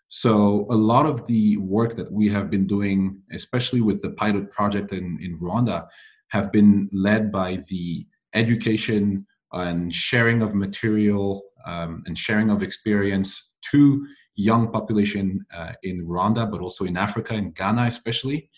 So 0.08 0.68
a 0.70 0.76
lot 0.76 1.06
of 1.06 1.26
the 1.28 1.58
work 1.58 1.96
that 1.96 2.12
we 2.12 2.30
have 2.30 2.50
been 2.50 2.68
doing, 2.68 3.22
especially 3.32 3.82
with 3.82 4.02
the 4.02 4.12
pilot 4.12 4.52
project 4.52 4.94
in, 4.94 5.18
in 5.22 5.38
Rwanda, 5.40 5.88
have 6.30 6.52
been 6.52 6.90
led 6.94 7.32
by 7.32 7.64
the 7.68 8.06
education 8.34 9.26
and 9.52 9.94
sharing 9.94 10.42
of 10.42 10.56
material 10.56 11.42
um, 11.66 12.04
and 12.06 12.18
sharing 12.18 12.50
of 12.50 12.62
experience 12.62 13.52
to 13.72 14.06
young 14.36 14.72
population 14.72 15.46
uh, 15.54 15.74
in 15.84 16.06
Rwanda, 16.08 16.50
but 16.50 16.62
also 16.62 16.86
in 16.86 16.98
Africa, 16.98 17.34
in 17.34 17.52
Ghana 17.52 17.84
especially. 17.84 18.50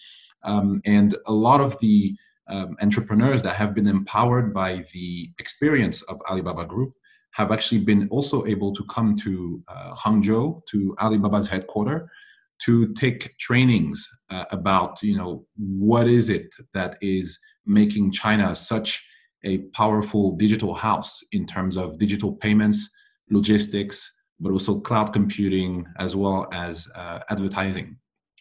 Um, 0.44 0.82
and 0.86 1.18
a 1.26 1.34
lot 1.34 1.60
of 1.60 1.80
the 1.80 2.16
um, 2.48 2.76
entrepreneurs 2.82 3.42
that 3.42 3.56
have 3.56 3.74
been 3.74 3.88
empowered 3.88 4.54
by 4.54 4.86
the 4.94 5.30
experience 5.40 6.02
of 6.04 6.22
Alibaba 6.30 6.66
Group 6.66 6.94
have 7.32 7.52
actually 7.52 7.82
been 7.82 8.08
also 8.10 8.46
able 8.46 8.74
to 8.74 8.84
come 8.86 9.16
to 9.18 9.62
uh, 9.68 9.94
Hangzhou, 9.94 10.62
to 10.68 10.96
Alibaba's 11.00 11.50
headquarters, 11.50 12.08
to 12.64 12.94
take 12.94 13.38
trainings 13.38 14.08
uh, 14.30 14.46
about, 14.52 15.02
you 15.04 15.18
know, 15.18 15.46
what 15.58 16.08
is 16.08 16.30
it 16.30 16.56
that 16.74 16.98
is 17.02 17.38
making 17.66 18.12
China 18.12 18.56
such 18.56 19.06
a 19.44 19.60
powerful 19.74 20.36
digital 20.38 20.74
house 20.74 21.22
in 21.34 21.46
terms 21.46 21.76
of 21.76 22.00
digital 22.00 22.34
payments, 22.34 22.90
logistics, 23.30 24.12
but 24.40 24.52
also 24.52 24.80
cloud 24.80 25.12
computing 25.12 25.86
as 26.00 26.16
well 26.16 26.48
as 26.54 26.88
uh, 26.96 27.20
advertising. 27.30 27.98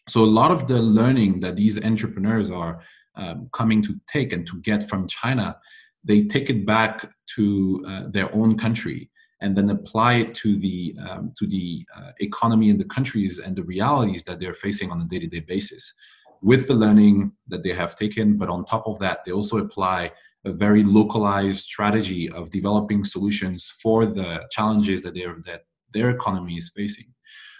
So 0.08 0.22
a 0.22 0.26
lot 0.26 0.50
of 0.50 0.68
the 0.68 0.80
learning 0.80 1.40
that 1.40 1.56
these 1.56 1.82
entrepreneurs 1.84 2.50
are 2.50 2.80
um, 3.16 3.48
coming 3.52 3.82
to 3.82 3.98
take 4.06 4.32
and 4.32 4.46
to 4.46 4.60
get 4.60 4.88
from 4.88 5.06
China, 5.08 5.56
they 6.02 6.24
take 6.24 6.50
it 6.50 6.66
back 6.66 7.10
to 7.34 7.82
uh, 7.86 8.02
their 8.08 8.34
own 8.34 8.56
country 8.56 9.10
and 9.40 9.56
then 9.56 9.70
apply 9.70 10.14
it 10.14 10.34
to 10.34 10.56
the 10.56 10.96
um, 11.08 11.32
to 11.38 11.46
the 11.46 11.84
uh, 11.96 12.12
economy 12.20 12.70
in 12.70 12.78
the 12.78 12.84
countries 12.84 13.38
and 13.38 13.56
the 13.56 13.64
realities 13.64 14.22
that 14.24 14.40
they're 14.40 14.54
facing 14.54 14.90
on 14.90 15.00
a 15.00 15.04
day-to-day 15.04 15.40
basis 15.40 15.92
with 16.42 16.66
the 16.68 16.74
learning 16.74 17.32
that 17.48 17.62
they 17.62 17.72
have 17.72 17.96
taken 17.96 18.36
but 18.36 18.48
on 18.48 18.64
top 18.64 18.86
of 18.86 18.98
that 18.98 19.24
they 19.24 19.32
also 19.32 19.58
apply 19.58 20.10
a 20.44 20.52
very 20.52 20.84
localized 20.84 21.60
strategy 21.60 22.28
of 22.30 22.50
developing 22.50 23.02
solutions 23.04 23.72
for 23.82 24.04
the 24.06 24.46
challenges 24.50 25.00
that 25.02 25.14
they 25.14 25.26
that 25.46 25.62
their 25.92 26.10
economy 26.10 26.54
is 26.54 26.70
facing. 26.74 27.06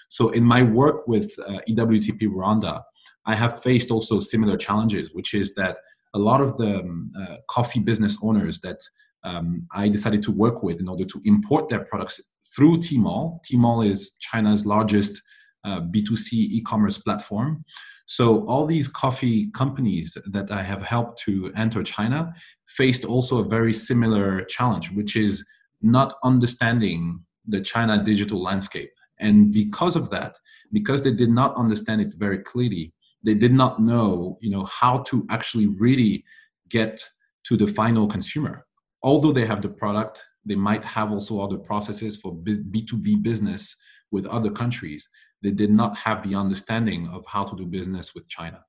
So 0.09 0.31
in 0.31 0.45
my 0.45 0.63
work 0.63 1.09
with 1.09 1.33
uh, 1.47 1.61
EWTP 1.69 2.23
Rwanda, 2.29 2.83
I 3.27 3.35
have 3.35 3.63
faced 3.63 3.91
also 3.91 4.21
similar 4.21 4.57
challenges, 4.57 5.11
which 5.13 5.35
is 5.35 5.55
that 5.55 5.79
a 6.15 6.19
lot 6.19 6.41
of 6.41 6.57
the 6.59 6.81
um, 6.81 7.11
uh, 7.19 7.37
coffee 7.49 7.81
business 7.81 8.17
owners 8.23 8.61
that 8.61 8.81
um, 9.25 9.67
I 9.73 9.89
decided 9.89 10.23
to 10.25 10.33
work 10.33 10.63
with 10.63 10.81
in 10.81 10.89
order 10.89 11.05
to 11.05 11.21
import 11.25 11.69
their 11.69 11.85
products 11.85 12.21
through 12.55 12.79
Tmall. 12.79 13.41
Tmall 13.45 13.87
is 13.87 14.17
China's 14.21 14.65
largest 14.65 15.21
uh, 15.65 15.81
B2C 15.81 16.33
e-commerce 16.33 16.99
platform. 16.99 17.65
So 18.07 18.47
all 18.47 18.67
these 18.67 18.87
coffee 18.87 19.51
companies 19.53 20.17
that 20.27 20.51
I 20.51 20.63
have 20.63 20.83
helped 20.83 21.21
to 21.23 21.51
enter 21.57 21.83
China 21.83 22.35
faced 22.67 23.05
also 23.05 23.39
a 23.39 23.49
very 23.49 23.73
similar 23.73 24.45
challenge, 24.45 24.91
which 24.91 25.17
is 25.17 25.45
not 25.81 26.17
understanding 26.23 27.21
the 27.47 27.61
China 27.61 28.03
digital 28.03 28.43
landscape. 28.43 28.91
And 29.19 29.53
because 29.53 29.97
of 29.97 30.11
that, 30.11 30.37
because 30.73 31.03
they 31.03 31.13
did 31.13 31.31
not 31.31 31.57
understand 31.57 32.03
it 32.03 32.15
very 32.15 32.39
clearly, 32.39 32.93
they 33.25 33.35
did 33.35 33.53
not 33.53 33.81
know, 33.81 34.39
you 34.41 34.51
know, 34.51 34.65
how 34.65 34.99
to 35.09 35.27
actually 35.31 35.67
really 35.67 36.25
get 36.69 37.03
to 37.45 37.57
the 37.57 37.67
final 37.67 38.07
consumer. 38.07 38.67
Although 39.03 39.33
they 39.33 39.47
have 39.47 39.63
the 39.63 39.69
product, 39.69 40.23
they 40.45 40.55
might 40.55 40.85
have 40.85 41.11
also 41.11 41.41
other 41.41 41.59
processes 41.59 42.17
for 42.17 42.35
B2B 42.35 43.23
business 43.23 43.77
with 44.11 44.27
other 44.27 44.51
countries. 44.51 45.09
They 45.43 45.51
did 45.51 45.71
not 45.71 45.97
have 45.99 46.23
the 46.23 46.35
understanding 46.35 47.09
of 47.09 47.25
how 47.27 47.45
to 47.45 47.57
do 47.57 47.67
business 47.67 48.15
with 48.15 48.29
China. 48.29 48.61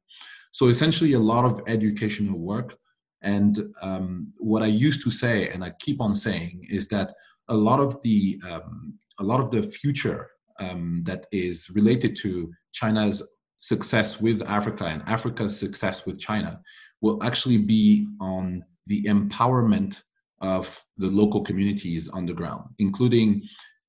So 0.52 0.68
essentially, 0.68 1.14
a 1.14 1.20
lot 1.20 1.46
of 1.46 1.62
educational 1.68 2.40
work. 2.40 2.76
And 3.22 3.74
um, 3.82 4.34
what 4.38 4.62
I 4.64 4.68
used 4.68 5.04
to 5.04 5.12
say, 5.12 5.50
and 5.50 5.64
I 5.64 5.72
keep 5.80 6.00
on 6.02 6.16
saying, 6.16 6.66
is 6.70 6.88
that 6.90 7.14
a 7.50 7.56
lot 7.56 7.80
of 7.80 8.02
the 8.02 8.40
um, 8.50 8.94
a 9.20 9.24
lot 9.24 9.40
of 9.40 9.52
the 9.52 9.64
future 9.64 10.28
um, 10.60 11.02
that 11.06 11.26
is 11.32 11.70
related 11.70 12.16
to 12.18 12.52
China's 12.74 13.22
success 13.66 14.22
with 14.22 14.44
Africa 14.48 14.86
and 14.86 15.02
Africa's 15.08 15.60
success 15.60 16.06
with 16.06 16.20
China 16.20 16.62
will 17.02 17.22
actually 17.24 17.58
be 17.58 18.08
on 18.20 18.64
the 18.86 19.02
empowerment 19.06 20.02
of 20.42 20.64
the 20.98 21.08
local 21.08 21.42
communities 21.42 22.08
on 22.10 22.28
the 22.28 22.34
ground, 22.34 22.64
including 22.78 23.42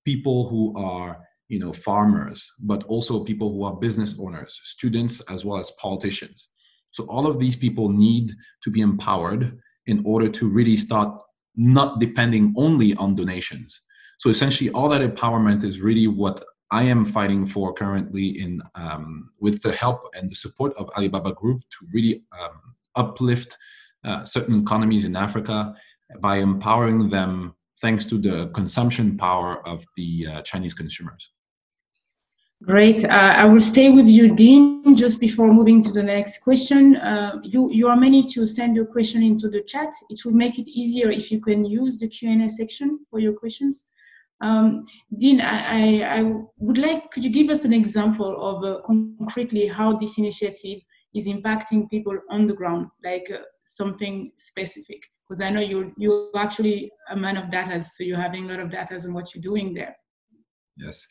people 0.06 0.48
who 0.48 0.74
are 0.76 1.18
you 1.48 1.58
know 1.58 1.72
farmers, 1.72 2.50
but 2.60 2.84
also 2.84 3.22
people 3.30 3.48
who 3.52 3.64
are 3.64 3.76
business 3.76 4.16
owners, 4.18 4.58
students 4.64 5.20
as 5.34 5.44
well 5.44 5.58
as 5.58 5.70
politicians. 5.72 6.48
So 6.92 7.04
all 7.04 7.26
of 7.26 7.38
these 7.38 7.56
people 7.56 7.90
need 7.90 8.32
to 8.62 8.70
be 8.70 8.80
empowered 8.80 9.58
in 9.86 10.02
order 10.06 10.28
to 10.38 10.48
really 10.48 10.78
start 10.78 11.20
not 11.54 12.00
depending 12.00 12.54
only 12.56 12.94
on 12.94 13.14
donations. 13.14 13.82
So 14.18 14.30
essentially, 14.30 14.70
all 14.70 14.88
that 14.88 15.02
empowerment 15.02 15.62
is 15.64 15.80
really 15.80 16.06
what 16.06 16.42
I 16.70 16.82
am 16.84 17.04
fighting 17.04 17.46
for 17.46 17.72
currently 17.72 18.40
in 18.40 18.60
um, 18.74 19.30
with 19.38 19.62
the 19.62 19.72
help 19.72 20.10
and 20.14 20.30
the 20.30 20.34
support 20.34 20.74
of 20.76 20.90
Alibaba 20.96 21.32
Group 21.32 21.60
to 21.60 21.86
really 21.92 22.24
um, 22.40 22.74
uplift 22.96 23.56
uh, 24.04 24.24
certain 24.24 24.62
economies 24.62 25.04
in 25.04 25.14
Africa 25.14 25.74
by 26.20 26.36
empowering 26.36 27.08
them 27.08 27.54
thanks 27.80 28.06
to 28.06 28.18
the 28.18 28.48
consumption 28.48 29.16
power 29.16 29.66
of 29.66 29.84
the 29.96 30.26
uh, 30.30 30.42
Chinese 30.42 30.74
consumers. 30.74 31.30
Great. 32.62 33.04
Uh, 33.04 33.08
I 33.08 33.44
will 33.44 33.60
stay 33.60 33.90
with 33.90 34.06
you, 34.06 34.34
Dean, 34.34 34.96
just 34.96 35.20
before 35.20 35.52
moving 35.52 35.82
to 35.82 35.92
the 35.92 36.02
next 36.02 36.38
question. 36.38 36.96
Uh, 36.96 37.38
you, 37.42 37.70
you 37.70 37.86
are 37.86 37.96
many 37.96 38.24
to 38.32 38.46
send 38.46 38.74
your 38.74 38.86
question 38.86 39.22
into 39.22 39.50
the 39.50 39.60
chat. 39.60 39.90
It 40.08 40.24
will 40.24 40.32
make 40.32 40.58
it 40.58 40.66
easier 40.66 41.10
if 41.10 41.30
you 41.30 41.38
can 41.38 41.66
use 41.66 41.98
the 41.98 42.08
Q&A 42.08 42.48
section 42.48 43.00
for 43.10 43.18
your 43.18 43.34
questions. 43.34 43.90
Um, 44.40 44.86
Dean, 45.16 45.40
I, 45.40 46.02
I, 46.02 46.18
I, 46.18 46.32
would 46.58 46.78
like, 46.78 47.10
could 47.10 47.24
you 47.24 47.30
give 47.30 47.48
us 47.48 47.64
an 47.64 47.72
example 47.72 48.36
of 48.38 48.64
uh, 48.64 48.82
concretely 48.86 49.66
how 49.66 49.96
this 49.96 50.18
initiative 50.18 50.80
is 51.14 51.26
impacting 51.26 51.88
people 51.88 52.18
on 52.30 52.46
the 52.46 52.52
ground, 52.52 52.88
like 53.02 53.30
uh, 53.32 53.38
something 53.64 54.32
specific? 54.36 55.00
Because 55.26 55.40
I 55.40 55.50
know 55.50 55.60
you're, 55.60 55.90
you're 55.96 56.30
actually 56.36 56.90
a 57.10 57.16
man 57.16 57.38
of 57.38 57.50
data, 57.50 57.82
so 57.82 58.04
you're 58.04 58.20
having 58.20 58.44
a 58.44 58.52
lot 58.52 58.60
of 58.60 58.70
data 58.70 58.94
on 59.02 59.14
what 59.14 59.34
you're 59.34 59.42
doing 59.42 59.72
there. 59.72 59.96
Yes. 60.76 61.06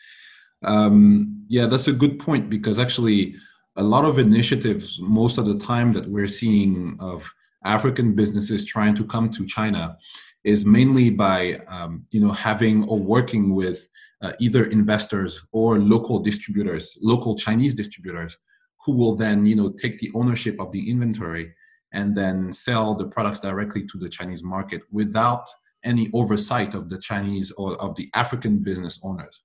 Um, 0.63 1.45
yeah, 1.47 1.65
that's 1.65 1.87
a 1.87 1.93
good 1.93 2.19
point 2.19 2.49
because 2.49 2.79
actually, 2.79 3.35
a 3.77 3.83
lot 3.83 4.05
of 4.05 4.19
initiatives, 4.19 4.99
most 5.01 5.37
of 5.37 5.45
the 5.45 5.59
time 5.59 5.91
that 5.93 6.09
we're 6.09 6.27
seeing 6.27 6.95
of 6.99 7.29
African 7.65 8.15
businesses 8.15 8.63
trying 8.63 8.95
to 8.95 9.03
come 9.03 9.29
to 9.31 9.45
China, 9.45 9.97
is 10.45 10.65
mainly 10.65 11.09
by 11.09 11.55
um, 11.67 12.05
you 12.11 12.21
know 12.21 12.31
having 12.31 12.85
or 12.85 12.97
working 12.99 13.53
with 13.53 13.89
uh, 14.21 14.31
either 14.39 14.65
investors 14.65 15.41
or 15.51 15.79
local 15.79 16.19
distributors, 16.19 16.97
local 17.01 17.35
Chinese 17.35 17.73
distributors, 17.73 18.37
who 18.85 18.93
will 18.93 19.15
then 19.15 19.45
you 19.45 19.55
know 19.55 19.69
take 19.69 19.99
the 19.99 20.11
ownership 20.15 20.55
of 20.59 20.71
the 20.71 20.89
inventory 20.89 21.53
and 21.91 22.15
then 22.15 22.51
sell 22.51 22.93
the 22.93 23.07
products 23.07 23.39
directly 23.39 23.85
to 23.87 23.97
the 23.97 24.09
Chinese 24.09 24.43
market 24.43 24.81
without 24.91 25.45
any 25.83 26.09
oversight 26.13 26.73
of 26.73 26.89
the 26.89 26.97
Chinese 26.99 27.51
or 27.57 27.75
of 27.81 27.95
the 27.95 28.09
African 28.13 28.59
business 28.59 28.99
owners. 29.03 29.41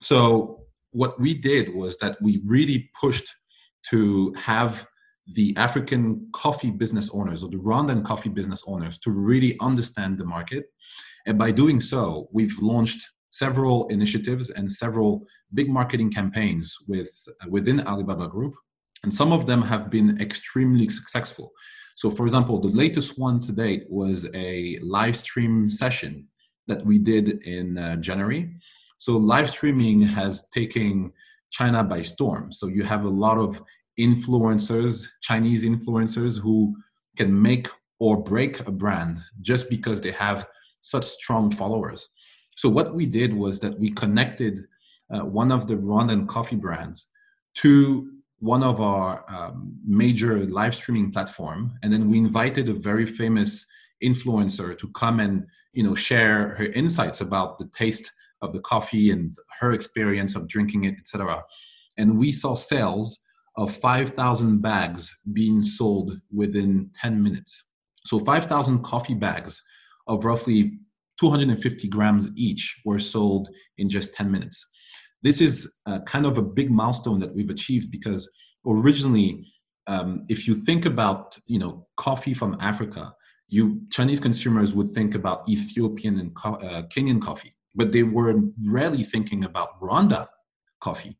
So 0.00 0.64
what 0.90 1.18
we 1.18 1.34
did 1.34 1.74
was 1.74 1.96
that 1.98 2.16
we 2.20 2.42
really 2.44 2.90
pushed 3.00 3.28
to 3.90 4.32
have 4.34 4.86
the 5.32 5.54
African 5.56 6.28
coffee 6.32 6.70
business 6.70 7.10
owners 7.12 7.42
or 7.42 7.50
the 7.50 7.56
Rwandan 7.56 8.04
coffee 8.04 8.28
business 8.28 8.62
owners 8.66 8.98
to 8.98 9.10
really 9.10 9.56
understand 9.60 10.18
the 10.18 10.24
market. 10.24 10.66
And 11.26 11.38
by 11.38 11.50
doing 11.50 11.80
so, 11.80 12.28
we've 12.32 12.56
launched 12.60 13.00
several 13.30 13.88
initiatives 13.88 14.50
and 14.50 14.70
several 14.70 15.26
big 15.54 15.68
marketing 15.68 16.10
campaigns 16.10 16.76
with 16.86 17.10
within 17.48 17.80
Alibaba 17.86 18.28
Group, 18.28 18.54
and 19.02 19.12
some 19.12 19.32
of 19.32 19.46
them 19.46 19.62
have 19.62 19.90
been 19.90 20.20
extremely 20.20 20.88
successful. 20.88 21.52
So, 21.96 22.10
for 22.10 22.26
example, 22.26 22.60
the 22.60 22.68
latest 22.68 23.18
one 23.18 23.40
to 23.40 23.52
date 23.52 23.84
was 23.88 24.28
a 24.34 24.78
live 24.82 25.16
stream 25.16 25.70
session 25.70 26.28
that 26.66 26.84
we 26.84 26.98
did 26.98 27.42
in 27.44 27.78
uh, 27.78 27.96
January, 27.96 28.54
so 28.98 29.16
live 29.16 29.50
streaming 29.50 30.00
has 30.02 30.48
taken 30.48 31.12
China 31.50 31.84
by 31.84 32.02
storm. 32.02 32.50
So 32.52 32.66
you 32.66 32.82
have 32.84 33.04
a 33.04 33.08
lot 33.08 33.38
of 33.38 33.62
influencers, 33.98 35.08
Chinese 35.20 35.64
influencers, 35.64 36.38
who 36.38 36.76
can 37.16 37.40
make 37.40 37.68
or 38.00 38.22
break 38.22 38.60
a 38.66 38.72
brand 38.72 39.18
just 39.40 39.70
because 39.70 40.00
they 40.00 40.10
have 40.10 40.46
such 40.80 41.04
strong 41.04 41.50
followers. 41.50 42.08
So 42.56 42.68
what 42.68 42.94
we 42.94 43.06
did 43.06 43.32
was 43.32 43.60
that 43.60 43.78
we 43.78 43.90
connected 43.90 44.64
uh, 45.10 45.20
one 45.20 45.52
of 45.52 45.66
the 45.66 45.76
Rwandan 45.76 46.28
coffee 46.28 46.56
brands 46.56 47.06
to 47.56 48.10
one 48.38 48.62
of 48.62 48.80
our 48.80 49.24
um, 49.28 49.74
major 49.86 50.38
live 50.46 50.74
streaming 50.74 51.10
platform, 51.10 51.78
and 51.82 51.92
then 51.92 52.08
we 52.08 52.18
invited 52.18 52.68
a 52.68 52.74
very 52.74 53.06
famous 53.06 53.66
influencer 54.02 54.76
to 54.78 54.88
come 54.88 55.20
and 55.20 55.46
you 55.72 55.82
know 55.82 55.94
share 55.94 56.54
her 56.56 56.66
insights 56.74 57.20
about 57.20 57.58
the 57.58 57.70
taste 57.76 58.10
of 58.42 58.52
the 58.52 58.60
coffee 58.60 59.10
and 59.10 59.36
her 59.60 59.72
experience 59.72 60.34
of 60.34 60.46
drinking 60.46 60.84
it, 60.84 60.94
etc. 60.98 61.42
And 61.96 62.18
we 62.18 62.32
saw 62.32 62.54
sales 62.54 63.20
of 63.56 63.76
5,000 63.76 64.60
bags 64.60 65.16
being 65.32 65.62
sold 65.62 66.20
within 66.32 66.90
10 67.00 67.22
minutes. 67.22 67.64
So 68.06 68.18
5,000 68.18 68.82
coffee 68.82 69.14
bags 69.14 69.62
of 70.06 70.24
roughly 70.24 70.78
250 71.20 71.88
grams 71.88 72.28
each 72.36 72.80
were 72.84 72.98
sold 72.98 73.48
in 73.78 73.88
just 73.88 74.14
10 74.14 74.30
minutes. 74.30 74.66
This 75.22 75.40
is 75.40 75.76
uh, 75.86 76.00
kind 76.00 76.26
of 76.26 76.36
a 76.36 76.42
big 76.42 76.70
milestone 76.70 77.18
that 77.20 77.34
we've 77.34 77.50
achieved 77.50 77.90
because 77.90 78.28
originally, 78.66 79.46
um, 79.86 80.24
if 80.28 80.46
you 80.46 80.54
think 80.54 80.86
about 80.86 81.38
you 81.46 81.58
know 81.58 81.86
coffee 81.96 82.34
from 82.34 82.56
Africa, 82.60 83.14
you 83.48 83.80
Chinese 83.90 84.20
consumers 84.20 84.74
would 84.74 84.90
think 84.90 85.14
about 85.14 85.48
Ethiopian 85.48 86.18
and 86.18 86.32
uh, 86.44 86.82
Kenyan 86.94 87.22
coffee, 87.22 87.54
but 87.74 87.92
they 87.92 88.02
were 88.02 88.34
rarely 88.66 89.02
thinking 89.02 89.44
about 89.44 89.80
Rwanda 89.80 90.26
coffee. 90.80 91.18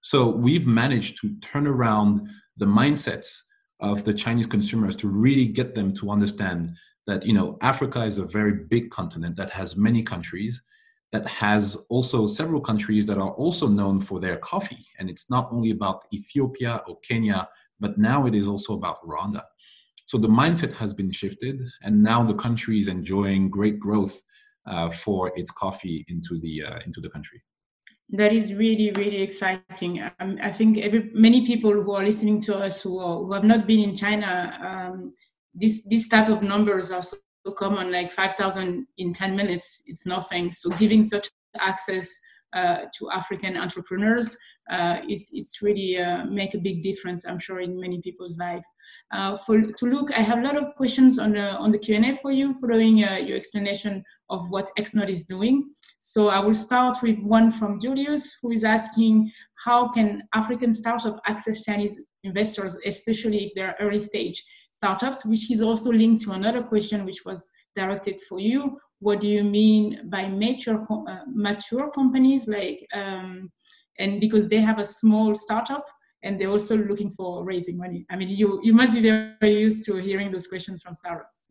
So 0.00 0.28
we've 0.28 0.66
managed 0.66 1.20
to 1.20 1.34
turn 1.40 1.66
around 1.66 2.28
the 2.56 2.66
mindsets 2.66 3.38
of 3.80 4.04
the 4.04 4.14
Chinese 4.14 4.46
consumers 4.46 4.96
to 4.96 5.08
really 5.08 5.46
get 5.46 5.74
them 5.74 5.94
to 5.94 6.10
understand 6.10 6.72
that 7.06 7.24
you 7.24 7.32
know 7.32 7.56
Africa 7.62 8.02
is 8.02 8.18
a 8.18 8.24
very 8.24 8.52
big 8.52 8.90
continent 8.90 9.36
that 9.36 9.50
has 9.50 9.76
many 9.76 10.02
countries 10.02 10.62
that 11.10 11.26
has 11.26 11.76
also 11.88 12.28
several 12.28 12.60
countries 12.60 13.06
that 13.06 13.16
are 13.16 13.30
also 13.30 13.66
known 13.66 14.00
for 14.00 14.20
their 14.20 14.36
coffee 14.36 14.84
and 14.98 15.08
it's 15.08 15.30
not 15.30 15.48
only 15.50 15.70
about 15.70 16.04
Ethiopia 16.12 16.82
or 16.86 16.98
Kenya 17.00 17.48
but 17.80 17.96
now 17.96 18.26
it 18.26 18.34
is 18.34 18.48
also 18.48 18.74
about 18.74 19.02
Rwanda. 19.02 19.42
So 20.06 20.18
the 20.18 20.28
mindset 20.28 20.72
has 20.72 20.92
been 20.92 21.10
shifted 21.10 21.60
and 21.82 22.02
now 22.02 22.22
the 22.22 22.34
country 22.34 22.80
is 22.80 22.88
enjoying 22.88 23.48
great 23.48 23.78
growth 23.78 24.20
uh, 24.66 24.90
for 24.90 25.32
its 25.36 25.50
coffee 25.50 26.04
into 26.08 26.38
the 26.40 26.64
uh, 26.64 26.78
into 26.84 27.00
the 27.00 27.08
country 27.08 27.42
that 28.10 28.32
is 28.32 28.54
really 28.54 28.90
really 28.92 29.20
exciting. 29.20 30.02
Um, 30.18 30.38
i 30.42 30.50
think 30.50 30.78
every, 30.78 31.10
many 31.12 31.46
people 31.46 31.72
who 31.72 31.92
are 31.92 32.04
listening 32.04 32.40
to 32.42 32.56
us 32.56 32.82
who, 32.82 32.98
are, 32.98 33.18
who 33.18 33.32
have 33.32 33.44
not 33.44 33.66
been 33.66 33.80
in 33.80 33.96
china 33.96 34.58
um, 34.62 35.12
this 35.54 35.84
this 35.84 36.08
type 36.08 36.28
of 36.28 36.42
numbers 36.42 36.90
are 36.90 37.02
so, 37.02 37.16
common 37.56 37.90
like 37.90 38.12
5000 38.12 38.86
in 38.98 39.14
10 39.14 39.34
minutes 39.34 39.82
it's 39.86 40.04
nothing. 40.04 40.50
So 40.50 40.68
giving 40.68 41.02
such 41.02 41.30
access 41.58 42.20
uh, 42.52 42.80
to 42.98 43.10
african 43.10 43.56
entrepreneurs 43.56 44.36
uh, 44.70 44.98
it's, 45.08 45.30
it's 45.32 45.62
really 45.62 45.98
uh, 45.98 46.26
make 46.26 46.52
a 46.52 46.58
big 46.58 46.82
difference 46.82 47.24
i'm 47.24 47.38
sure 47.38 47.60
in 47.60 47.80
many 47.80 48.02
people's 48.02 48.36
life. 48.36 48.64
Uh, 49.12 49.36
for 49.36 49.62
to 49.62 49.86
look 49.86 50.12
i 50.12 50.20
have 50.20 50.38
a 50.38 50.42
lot 50.42 50.56
of 50.56 50.74
questions 50.76 51.18
on 51.18 51.32
the 51.32 51.40
on 51.40 51.70
the 51.70 51.78
q&a 51.78 52.16
for 52.18 52.32
you 52.32 52.54
following 52.60 53.02
uh, 53.04 53.16
your 53.16 53.36
explanation 53.36 54.04
of 54.28 54.50
what 54.50 54.70
xnode 54.78 55.08
is 55.08 55.24
doing 55.24 55.70
so 56.00 56.28
I 56.28 56.38
will 56.38 56.54
start 56.54 56.98
with 57.02 57.18
one 57.18 57.50
from 57.50 57.80
Julius, 57.80 58.36
who 58.40 58.52
is 58.52 58.64
asking 58.64 59.32
how 59.64 59.88
can 59.88 60.22
African 60.34 60.72
startups 60.72 61.20
access 61.26 61.64
Chinese 61.64 62.00
investors, 62.22 62.76
especially 62.86 63.44
if 63.46 63.54
they're 63.54 63.76
early 63.80 63.98
stage 63.98 64.42
startups, 64.72 65.26
which 65.26 65.50
is 65.50 65.60
also 65.60 65.90
linked 65.90 66.22
to 66.24 66.32
another 66.32 66.62
question 66.62 67.04
which 67.04 67.24
was 67.24 67.50
directed 67.74 68.20
for 68.28 68.38
you. 68.38 68.78
What 69.00 69.20
do 69.20 69.28
you 69.28 69.42
mean 69.42 70.08
by 70.08 70.28
mature, 70.28 70.86
uh, 70.90 71.20
mature 71.26 71.90
companies 71.90 72.48
like, 72.48 72.86
um, 72.92 73.50
and 73.98 74.20
because 74.20 74.48
they 74.48 74.60
have 74.60 74.78
a 74.78 74.84
small 74.84 75.34
startup 75.34 75.86
and 76.22 76.40
they're 76.40 76.50
also 76.50 76.76
looking 76.76 77.10
for 77.10 77.44
raising 77.44 77.76
money. 77.76 78.06
I 78.10 78.16
mean, 78.16 78.28
you, 78.28 78.60
you 78.62 78.72
must 78.72 78.92
be 78.92 79.00
very 79.00 79.60
used 79.60 79.84
to 79.86 79.96
hearing 79.96 80.30
those 80.32 80.46
questions 80.46 80.82
from 80.82 80.94
startups. 80.94 81.48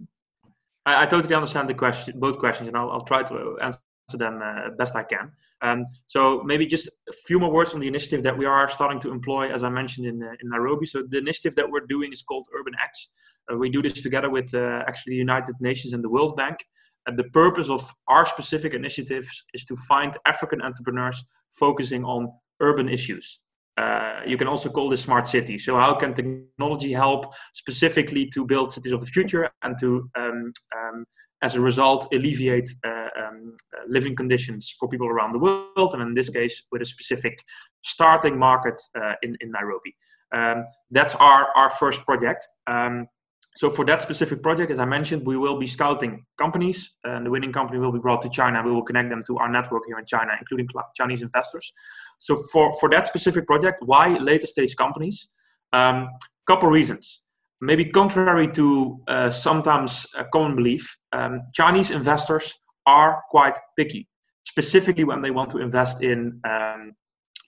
I, 0.86 1.04
I 1.04 1.06
totally 1.06 1.36
understand 1.36 1.70
the 1.70 1.74
question, 1.74 2.20
both 2.20 2.38
questions, 2.40 2.68
and 2.68 2.78
I'll, 2.78 2.92
I'll 2.92 3.02
try 3.02 3.24
to 3.24 3.58
answer 3.62 3.80
to 4.10 4.18
them 4.18 4.42
uh, 4.44 4.70
best 4.78 4.96
I 4.96 5.04
can. 5.04 5.32
Um, 5.62 5.86
so 6.08 6.42
maybe 6.44 6.66
just 6.66 6.88
a 7.10 7.14
few 7.26 7.40
more 7.40 7.52
words 7.52 7.74
on 7.74 7.80
the 7.80 7.88
initiative 7.88 8.24
that 8.24 8.38
we 8.38 8.46
are 8.46 8.70
starting 8.70 9.00
to 9.02 9.12
employ, 9.12 9.52
as 9.52 9.64
I 9.64 9.70
mentioned 9.70 10.06
in, 10.08 10.24
uh, 10.24 10.32
in 10.42 10.50
Nairobi. 10.50 10.86
So 10.86 11.04
the 11.08 11.18
initiative 11.18 11.56
that 11.56 11.70
we're 11.70 11.86
doing 11.88 12.14
is 12.14 12.22
called 12.22 12.48
Urban 12.58 12.74
X. 12.82 13.10
Uh, 13.52 13.58
we 13.58 13.70
do 13.70 13.82
this 13.82 14.02
together 14.02 14.30
with 14.30 14.54
uh, 14.54 14.84
actually 14.88 15.14
the 15.14 15.18
United 15.18 15.56
Nations 15.60 15.94
and 15.94 16.04
the 16.04 16.10
World 16.10 16.36
Bank. 16.38 16.58
And 17.06 17.18
the 17.18 17.26
purpose 17.26 17.70
of 17.70 17.94
our 18.08 18.26
specific 18.26 18.74
initiatives 18.74 19.44
is 19.54 19.64
to 19.66 19.76
find 19.88 20.16
African 20.26 20.62
entrepreneurs 20.62 21.24
focusing 21.52 22.04
on 22.04 22.32
urban 22.60 22.90
issues. 22.90 23.40
Uh, 23.78 24.22
you 24.26 24.38
can 24.38 24.48
also 24.48 24.70
call 24.70 24.90
this 24.90 25.02
smart 25.02 25.28
city. 25.28 25.58
So, 25.60 25.78
how 25.78 25.94
can 25.94 26.14
technology 26.14 26.92
help 26.92 27.34
specifically 27.54 28.28
to 28.34 28.44
build 28.44 28.72
cities 28.72 28.92
of 28.92 29.02
the 29.02 29.06
future 29.06 29.50
and 29.62 29.78
to, 29.80 30.10
um, 30.18 30.52
um, 30.76 31.06
as 31.42 31.56
a 31.56 31.62
result, 31.62 32.08
alleviate 32.14 32.70
uh, 32.86 32.90
um, 32.90 33.56
uh, 33.76 33.84
living 33.88 34.16
conditions 34.16 34.74
for 34.80 34.88
people 34.88 35.08
around 35.08 35.34
the 35.34 35.40
world, 35.40 35.94
and 35.94 36.02
in 36.02 36.14
this 36.14 36.30
case, 36.30 36.64
with 36.72 36.82
a 36.82 36.86
specific 36.86 37.44
starting 37.84 38.38
market 38.38 38.82
uh, 38.96 39.14
in, 39.22 39.38
in 39.42 39.52
Nairobi. 39.52 39.96
Um, 40.34 40.66
that's 40.92 41.16
our, 41.16 41.50
our 41.56 41.70
first 41.70 42.04
project. 42.06 42.48
Um, 42.66 43.08
so 43.56 43.72
for 43.72 43.86
that 43.86 44.04
specific 44.04 44.44
project, 44.44 44.72
as 44.72 44.78
I 44.78 44.86
mentioned, 44.86 45.26
we 45.26 45.36
will 45.36 45.58
be 45.58 45.66
scouting 45.66 46.26
companies, 46.38 46.96
and 47.04 47.26
the 47.26 47.32
winning 47.32 47.52
company 47.52 47.80
will 47.80 47.92
be 47.92 48.00
brought 48.00 48.22
to 48.22 48.30
China. 48.30 48.62
We 48.64 48.72
will 48.72 48.84
connect 48.84 49.10
them 49.10 49.24
to 49.28 49.38
our 49.38 49.50
network 49.50 49.84
here 49.88 49.98
in 49.98 50.06
China, 50.06 50.34
including 50.40 50.68
Chinese 50.96 51.24
investors. 51.24 51.74
So 52.20 52.36
for, 52.52 52.72
for 52.80 52.88
that 52.90 53.08
specific 53.08 53.48
project, 53.48 53.82
why 53.84 54.18
later 54.18 54.46
stage 54.46 54.76
companies? 54.76 55.30
Um, 55.74 56.10
couple 56.48 56.70
reasons. 56.70 57.22
Maybe 57.60 57.86
contrary 57.86 58.48
to 58.52 59.02
uh, 59.08 59.32
sometimes 59.32 60.06
a 60.16 60.26
common 60.26 60.56
belief, 60.56 60.98
um, 61.12 61.42
Chinese 61.54 61.90
investors 61.90 62.54
are 62.86 63.24
quite 63.32 63.58
picky, 63.76 64.08
specifically 64.46 65.04
when 65.04 65.22
they 65.22 65.32
want 65.32 65.50
to 65.52 65.58
invest 65.58 66.04
in 66.04 66.40
um, 66.48 66.94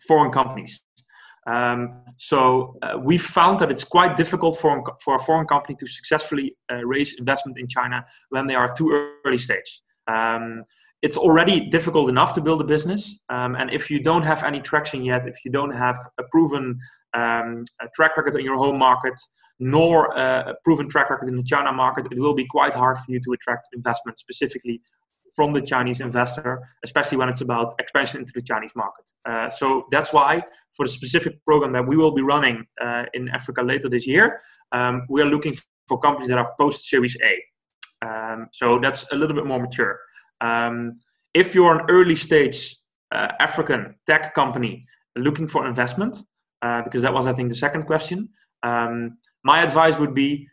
foreign 0.07 0.31
companies. 0.31 0.81
Um, 1.47 2.03
so 2.17 2.77
uh, 2.81 2.97
we 2.99 3.17
found 3.17 3.59
that 3.59 3.71
it's 3.71 3.83
quite 3.83 4.17
difficult 4.17 4.59
for, 4.59 4.83
for 5.03 5.15
a 5.15 5.19
foreign 5.19 5.47
company 5.47 5.75
to 5.79 5.87
successfully 5.87 6.55
uh, 6.71 6.85
raise 6.85 7.17
investment 7.17 7.57
in 7.57 7.67
China 7.67 8.05
when 8.29 8.47
they 8.47 8.55
are 8.55 8.71
too 8.73 9.13
early 9.25 9.37
stage. 9.37 9.81
Um, 10.07 10.63
it's 11.01 11.17
already 11.17 11.69
difficult 11.69 12.09
enough 12.09 12.33
to 12.33 12.41
build 12.41 12.61
a 12.61 12.65
business, 12.65 13.19
um, 13.29 13.55
and 13.55 13.71
if 13.71 13.89
you 13.89 14.03
don't 14.03 14.25
have 14.25 14.43
any 14.43 14.59
traction 14.59 15.03
yet, 15.03 15.27
if 15.27 15.37
you 15.45 15.51
don't 15.51 15.71
have 15.71 15.97
a 16.19 16.23
proven 16.29 16.77
um, 17.13 17.63
track 17.95 18.17
record 18.17 18.35
in 18.35 18.43
your 18.43 18.57
home 18.57 18.77
market, 18.77 19.13
nor 19.59 20.07
a 20.15 20.55
proven 20.63 20.87
track 20.87 21.09
record 21.09 21.27
in 21.27 21.37
the 21.37 21.43
China 21.43 21.71
market, 21.71 22.07
it 22.11 22.19
will 22.19 22.33
be 22.33 22.45
quite 22.45 22.73
hard 22.73 22.97
for 22.97 23.11
you 23.11 23.19
to 23.19 23.33
attract 23.33 23.67
investment, 23.73 24.17
specifically 24.17 24.81
from 25.35 25.53
the 25.53 25.61
Chinese 25.61 25.99
investor, 25.99 26.59
especially 26.83 27.17
when 27.17 27.29
it's 27.29 27.41
about 27.41 27.73
expansion 27.79 28.19
into 28.19 28.33
the 28.33 28.41
Chinese 28.41 28.71
market. 28.75 29.05
Uh, 29.25 29.49
so 29.49 29.85
that's 29.91 30.11
why, 30.11 30.41
for 30.75 30.85
the 30.85 30.91
specific 30.91 31.43
program 31.45 31.71
that 31.73 31.87
we 31.87 31.95
will 31.95 32.11
be 32.11 32.21
running 32.21 32.65
uh, 32.81 33.05
in 33.13 33.29
Africa 33.29 33.61
later 33.61 33.89
this 33.89 34.07
year, 34.07 34.41
um, 34.71 35.05
we 35.09 35.21
are 35.21 35.25
looking 35.25 35.53
for 35.87 35.99
companies 35.99 36.29
that 36.29 36.37
are 36.37 36.53
post 36.59 36.87
Series 36.87 37.15
A. 37.23 38.07
Um, 38.07 38.47
so 38.53 38.79
that's 38.79 39.05
a 39.11 39.15
little 39.15 39.35
bit 39.35 39.45
more 39.45 39.59
mature. 39.59 39.99
Um, 40.41 40.99
if 41.33 41.53
you're 41.53 41.77
an 41.77 41.85
early 41.89 42.15
stage 42.15 42.75
uh, 43.11 43.29
African 43.39 43.95
tech 44.07 44.33
company 44.33 44.85
looking 45.15 45.47
for 45.47 45.67
investment, 45.67 46.17
uh, 46.61 46.81
because 46.83 47.01
that 47.01 47.13
was, 47.13 47.27
I 47.27 47.33
think, 47.33 47.49
the 47.49 47.55
second 47.55 47.83
question, 47.83 48.29
um, 48.63 49.17
my 49.43 49.61
advice 49.63 49.97
would 49.97 50.13
be 50.13 50.47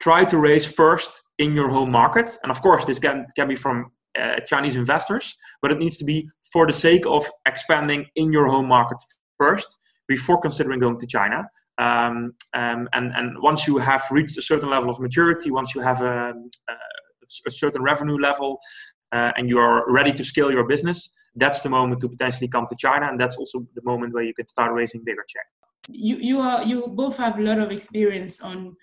try 0.00 0.24
to 0.24 0.38
raise 0.38 0.66
first 0.66 1.22
in 1.38 1.54
your 1.54 1.68
home 1.68 1.90
market. 1.90 2.36
And 2.42 2.50
of 2.50 2.60
course, 2.60 2.84
this 2.84 2.98
can, 2.98 3.26
can 3.36 3.48
be 3.48 3.56
from 3.56 3.90
uh, 4.18 4.40
Chinese 4.46 4.76
investors, 4.76 5.36
but 5.62 5.72
it 5.72 5.78
needs 5.78 5.96
to 5.98 6.04
be 6.04 6.28
for 6.52 6.66
the 6.66 6.72
sake 6.72 7.06
of 7.06 7.26
expanding 7.46 8.06
in 8.16 8.32
your 8.32 8.46
home 8.48 8.66
market 8.66 8.98
first 9.38 9.78
before 10.06 10.40
considering 10.40 10.80
going 10.80 10.98
to 10.98 11.06
China. 11.06 11.48
Um, 11.78 12.34
um, 12.54 12.88
and, 12.92 13.12
and 13.16 13.36
once 13.42 13.66
you 13.66 13.78
have 13.78 14.04
reached 14.10 14.38
a 14.38 14.42
certain 14.42 14.70
level 14.70 14.90
of 14.90 15.00
maturity, 15.00 15.50
once 15.50 15.74
you 15.74 15.80
have 15.80 16.02
a, 16.02 16.34
a, 16.68 16.74
a 17.46 17.50
certain 17.50 17.82
revenue 17.82 18.16
level, 18.16 18.60
uh, 19.12 19.32
and 19.36 19.48
you 19.48 19.58
are 19.58 19.90
ready 19.90 20.12
to 20.12 20.22
scale 20.22 20.52
your 20.52 20.66
business, 20.66 21.10
that's 21.36 21.60
the 21.60 21.68
moment 21.68 22.00
to 22.00 22.08
potentially 22.08 22.48
come 22.48 22.66
to 22.66 22.76
China, 22.78 23.08
and 23.08 23.20
that's 23.20 23.36
also 23.36 23.66
the 23.74 23.82
moment 23.82 24.14
where 24.14 24.22
you 24.22 24.34
can 24.34 24.46
start 24.48 24.72
raising 24.72 25.02
bigger 25.04 25.24
check. 25.28 25.46
You 25.88 26.16
you 26.16 26.40
are 26.40 26.62
you 26.64 26.86
both 26.88 27.16
have 27.16 27.38
a 27.38 27.42
lot 27.42 27.58
of 27.58 27.70
experience 27.70 28.40
on 28.40 28.76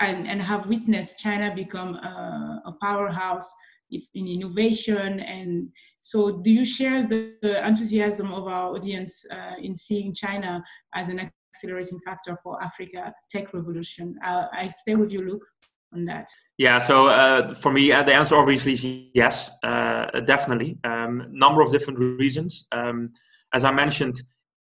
and, 0.00 0.26
and 0.28 0.42
have 0.42 0.66
witnessed 0.66 1.18
China 1.18 1.54
become 1.54 1.94
a, 1.94 2.62
a 2.66 2.72
powerhouse 2.82 3.50
in 3.90 4.26
innovation 4.26 5.20
and 5.20 5.68
So, 6.06 6.38
do 6.40 6.52
you 6.52 6.64
share 6.64 7.04
the, 7.08 7.34
the 7.42 7.66
enthusiasm 7.66 8.32
of 8.32 8.46
our 8.46 8.72
audience 8.76 9.26
uh, 9.32 9.56
in 9.60 9.74
seeing 9.74 10.14
China 10.14 10.62
as 10.94 11.08
an 11.08 11.18
accelerating 11.18 11.98
factor 12.06 12.38
for 12.44 12.62
Africa 12.62 13.12
tech 13.28 13.52
revolution? 13.52 14.14
Uh, 14.24 14.44
I 14.52 14.68
stay 14.68 14.94
with 14.94 15.10
you, 15.10 15.26
Luke, 15.26 15.44
on 15.92 16.04
that. 16.04 16.28
Yeah, 16.58 16.78
so 16.78 17.08
uh, 17.08 17.54
for 17.54 17.72
me, 17.72 17.90
uh, 17.90 18.04
the 18.04 18.14
answer 18.14 18.36
obviously 18.36 18.74
is 18.74 18.84
yes, 19.14 19.50
uh, 19.64 20.20
definitely. 20.20 20.78
Um, 20.84 21.26
number 21.32 21.60
of 21.60 21.72
different 21.72 21.98
reasons. 21.98 22.68
Um, 22.70 23.12
as 23.52 23.64
I 23.64 23.72
mentioned, 23.72 24.14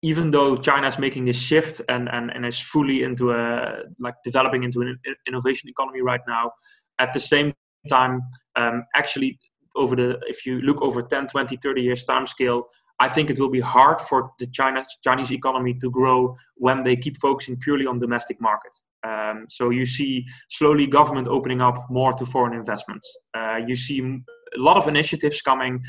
even 0.02 0.30
though 0.30 0.56
China 0.56 0.88
is 0.88 0.98
making 0.98 1.26
this 1.26 1.36
shift 1.36 1.80
and, 1.88 2.08
and, 2.10 2.30
and 2.34 2.46
is 2.46 2.58
fully 2.58 3.02
into 3.02 3.32
a 3.32 3.82
like 3.98 4.14
developing 4.24 4.64
into 4.64 4.80
an 4.80 4.98
innovation 5.28 5.68
economy 5.68 6.00
right 6.00 6.22
now, 6.26 6.52
at 6.98 7.12
the 7.12 7.20
same 7.20 7.52
time, 7.88 8.22
um, 8.56 8.84
actually 8.94 9.38
over 9.76 9.94
the 9.94 10.18
if 10.26 10.44
you 10.46 10.60
look 10.62 10.80
over 10.82 11.02
10, 11.02 11.28
20, 11.28 11.56
30 11.56 11.82
years 11.82 12.04
time 12.04 12.26
scale, 12.26 12.66
I 12.98 13.08
think 13.08 13.30
it 13.30 13.38
will 13.38 13.50
be 13.50 13.60
hard 13.60 14.00
for 14.00 14.30
the 14.38 14.46
China, 14.46 14.84
Chinese 15.02 15.32
economy 15.32 15.74
to 15.74 15.90
grow 15.90 16.36
when 16.56 16.84
they 16.84 16.96
keep 16.96 17.16
focusing 17.18 17.56
purely 17.56 17.86
on 17.86 17.98
domestic 17.98 18.40
market. 18.40 18.76
Um, 19.02 19.46
so 19.48 19.70
you 19.70 19.86
see 19.86 20.26
slowly 20.50 20.86
government 20.86 21.26
opening 21.26 21.62
up 21.62 21.86
more 21.88 22.12
to 22.12 22.26
foreign 22.26 22.52
investments. 22.52 23.10
Uh, 23.32 23.60
you 23.66 23.74
see 23.74 24.00
a 24.00 24.60
lot 24.60 24.76
of 24.76 24.86
initiatives 24.86 25.40
coming 25.40 25.82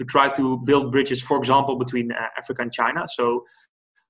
to 0.00 0.04
try 0.06 0.30
to 0.30 0.56
build 0.64 0.90
bridges, 0.90 1.20
for 1.20 1.36
example, 1.36 1.76
between 1.76 2.10
uh, 2.10 2.16
Africa 2.38 2.62
and 2.62 2.72
China. 2.72 3.06
So 3.14 3.44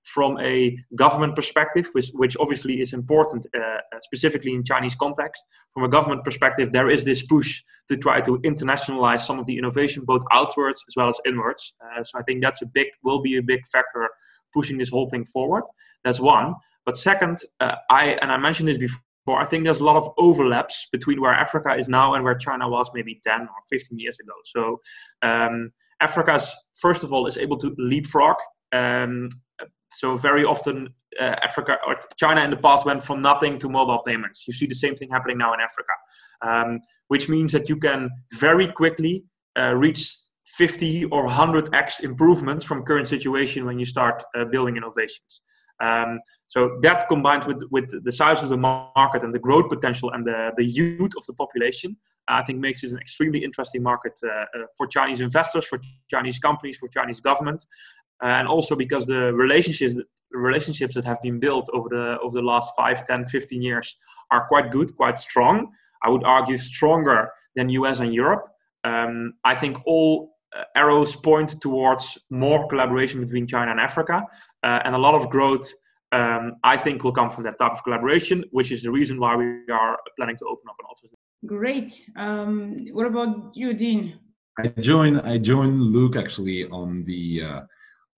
from 0.05 0.38
a 0.38 0.79
government 0.94 1.35
perspective, 1.35 1.88
which, 1.94 2.11
which 2.14 2.37
obviously 2.38 2.81
is 2.81 2.92
important, 2.92 3.44
uh, 3.53 3.61
uh, 3.61 3.81
specifically 4.03 4.55
in 4.55 4.62
Chinese 4.62 4.94
context, 4.94 5.42
from 5.74 5.83
a 5.83 5.88
government 5.88 6.22
perspective, 6.24 6.72
there 6.72 6.88
is 6.88 7.03
this 7.03 7.26
push 7.26 7.61
to 7.88 7.96
try 7.96 8.20
to 8.20 8.38
internationalize 8.42 9.22
some 9.22 9.40
of 9.40 9.46
the 9.46 9.59
innovation, 9.59 10.05
both 10.07 10.22
outwards 10.31 10.85
as 10.88 10.94
well 10.96 11.09
as 11.09 11.18
inwards. 11.26 11.74
Uh, 11.85 12.05
so 12.05 12.20
I 12.20 12.22
think 12.22 12.40
that's 12.40 12.62
a 12.62 12.66
big, 12.66 12.87
will 13.03 13.20
be 13.20 13.37
a 13.37 13.42
big 13.42 13.66
factor 13.66 14.09
pushing 14.55 14.79
this 14.79 14.90
whole 14.90 15.09
thing 15.09 15.24
forward. 15.24 15.64
That's 16.05 16.20
one. 16.20 16.55
But 16.87 16.96
second, 16.96 17.38
uh, 17.59 17.74
I 17.90 18.16
and 18.22 18.31
I 18.31 18.37
mentioned 18.37 18.68
this 18.68 18.79
before. 18.79 19.00
I 19.29 19.44
think 19.44 19.64
there's 19.64 19.81
a 19.81 19.85
lot 19.85 19.96
of 19.96 20.09
overlaps 20.18 20.88
between 20.90 21.20
where 21.20 21.33
Africa 21.33 21.74
is 21.74 21.88
now 21.88 22.14
and 22.14 22.24
where 22.24 22.35
China 22.35 22.68
was 22.68 22.90
maybe 22.94 23.20
10 23.22 23.42
or 23.42 23.48
15 23.68 23.98
years 23.98 24.16
ago. 24.18 24.33
So 24.44 24.81
um, 25.22 25.72
Africa's 26.00 26.54
first 26.74 27.04
of 27.04 27.12
all 27.12 27.26
is 27.26 27.36
able 27.36 27.56
to 27.58 27.74
leapfrog. 27.78 28.36
Um, 28.72 29.28
so 29.92 30.16
very 30.16 30.44
often, 30.44 30.94
uh, 31.20 31.34
Africa 31.42 31.76
or 31.86 31.96
China 32.16 32.42
in 32.42 32.50
the 32.50 32.56
past 32.56 32.86
went 32.86 33.02
from 33.02 33.20
nothing 33.20 33.58
to 33.58 33.68
mobile 33.68 34.02
payments. 34.06 34.44
You 34.46 34.54
see 34.54 34.66
the 34.66 34.74
same 34.74 34.94
thing 34.94 35.10
happening 35.10 35.38
now 35.38 35.52
in 35.52 35.60
Africa, 35.60 35.92
um, 36.42 36.80
which 37.08 37.28
means 37.28 37.52
that 37.52 37.68
you 37.68 37.76
can 37.76 38.08
very 38.34 38.68
quickly 38.68 39.24
uh, 39.58 39.74
reach 39.74 40.08
50 40.46 41.06
or 41.06 41.28
100x 41.28 42.00
improvements 42.00 42.64
from 42.64 42.84
current 42.84 43.08
situation 43.08 43.66
when 43.66 43.78
you 43.78 43.84
start 43.84 44.22
uh, 44.36 44.44
building 44.44 44.76
innovations. 44.76 45.42
Um, 45.82 46.20
so 46.48 46.78
that 46.82 47.08
combined 47.08 47.44
with 47.44 47.62
with 47.70 48.04
the 48.04 48.12
size 48.12 48.42
of 48.42 48.50
the 48.50 48.56
market 48.56 49.22
and 49.22 49.32
the 49.32 49.38
growth 49.38 49.68
potential 49.68 50.10
and 50.10 50.26
the, 50.26 50.52
the 50.56 50.64
youth 50.64 51.12
of 51.16 51.24
the 51.26 51.32
population, 51.32 51.96
I 52.30 52.42
think 52.42 52.58
makes 52.58 52.84
it 52.84 52.92
an 52.92 52.98
extremely 52.98 53.42
interesting 53.44 53.82
market 53.82 54.18
uh, 54.24 54.28
uh, 54.28 54.44
for 54.76 54.86
Chinese 54.86 55.20
investors, 55.20 55.64
for 55.64 55.80
Chinese 56.08 56.38
companies, 56.38 56.78
for 56.78 56.88
Chinese 56.88 57.20
government, 57.20 57.66
uh, 58.22 58.26
and 58.26 58.48
also 58.48 58.76
because 58.76 59.06
the 59.06 59.32
relationships 59.34 59.96
relationships 60.32 60.94
that 60.94 61.04
have 61.04 61.20
been 61.22 61.40
built 61.40 61.68
over 61.72 61.88
the 61.88 62.18
over 62.20 62.34
the 62.34 62.42
last 62.42 62.72
5 62.76 63.06
10 63.06 63.26
15 63.26 63.62
years 63.62 63.96
are 64.30 64.46
quite 64.46 64.70
good 64.70 64.94
quite 64.96 65.18
strong. 65.18 65.72
I 66.02 66.10
would 66.10 66.24
argue 66.24 66.56
stronger 66.56 67.30
than 67.56 67.68
us 67.70 68.00
and 68.00 68.14
europe. 68.14 68.46
Um, 68.84 69.34
i 69.44 69.54
think 69.54 69.76
all 69.84 70.38
uh, 70.56 70.64
arrows 70.74 71.14
point 71.14 71.60
towards 71.60 72.16
more 72.30 72.66
collaboration 72.68 73.20
between 73.20 73.46
china 73.46 73.70
and 73.70 73.78
africa 73.78 74.24
uh, 74.62 74.80
and 74.84 74.94
a 74.94 74.98
lot 74.98 75.14
of 75.14 75.28
growth 75.28 75.70
um, 76.12 76.56
i 76.64 76.78
think 76.78 77.04
will 77.04 77.12
come 77.12 77.28
from 77.28 77.44
that 77.44 77.58
type 77.58 77.72
of 77.72 77.84
collaboration 77.84 78.42
which 78.52 78.72
is 78.72 78.82
the 78.82 78.90
reason 78.90 79.20
why 79.20 79.36
we 79.36 79.46
are 79.70 79.98
planning 80.16 80.36
to 80.36 80.46
open 80.46 80.64
up 80.70 80.76
an 80.80 80.86
office 80.90 81.12
great 81.46 82.05
um, 82.16 82.87
what 82.92 83.07
about 83.07 83.57
you 83.57 83.72
dean 83.74 84.18
i 84.59 84.68
join 84.81 85.20
i 85.20 85.38
join 85.38 85.81
luke 85.81 86.16
actually 86.16 86.66
on 86.68 87.05
the 87.05 87.42
uh, 87.42 87.61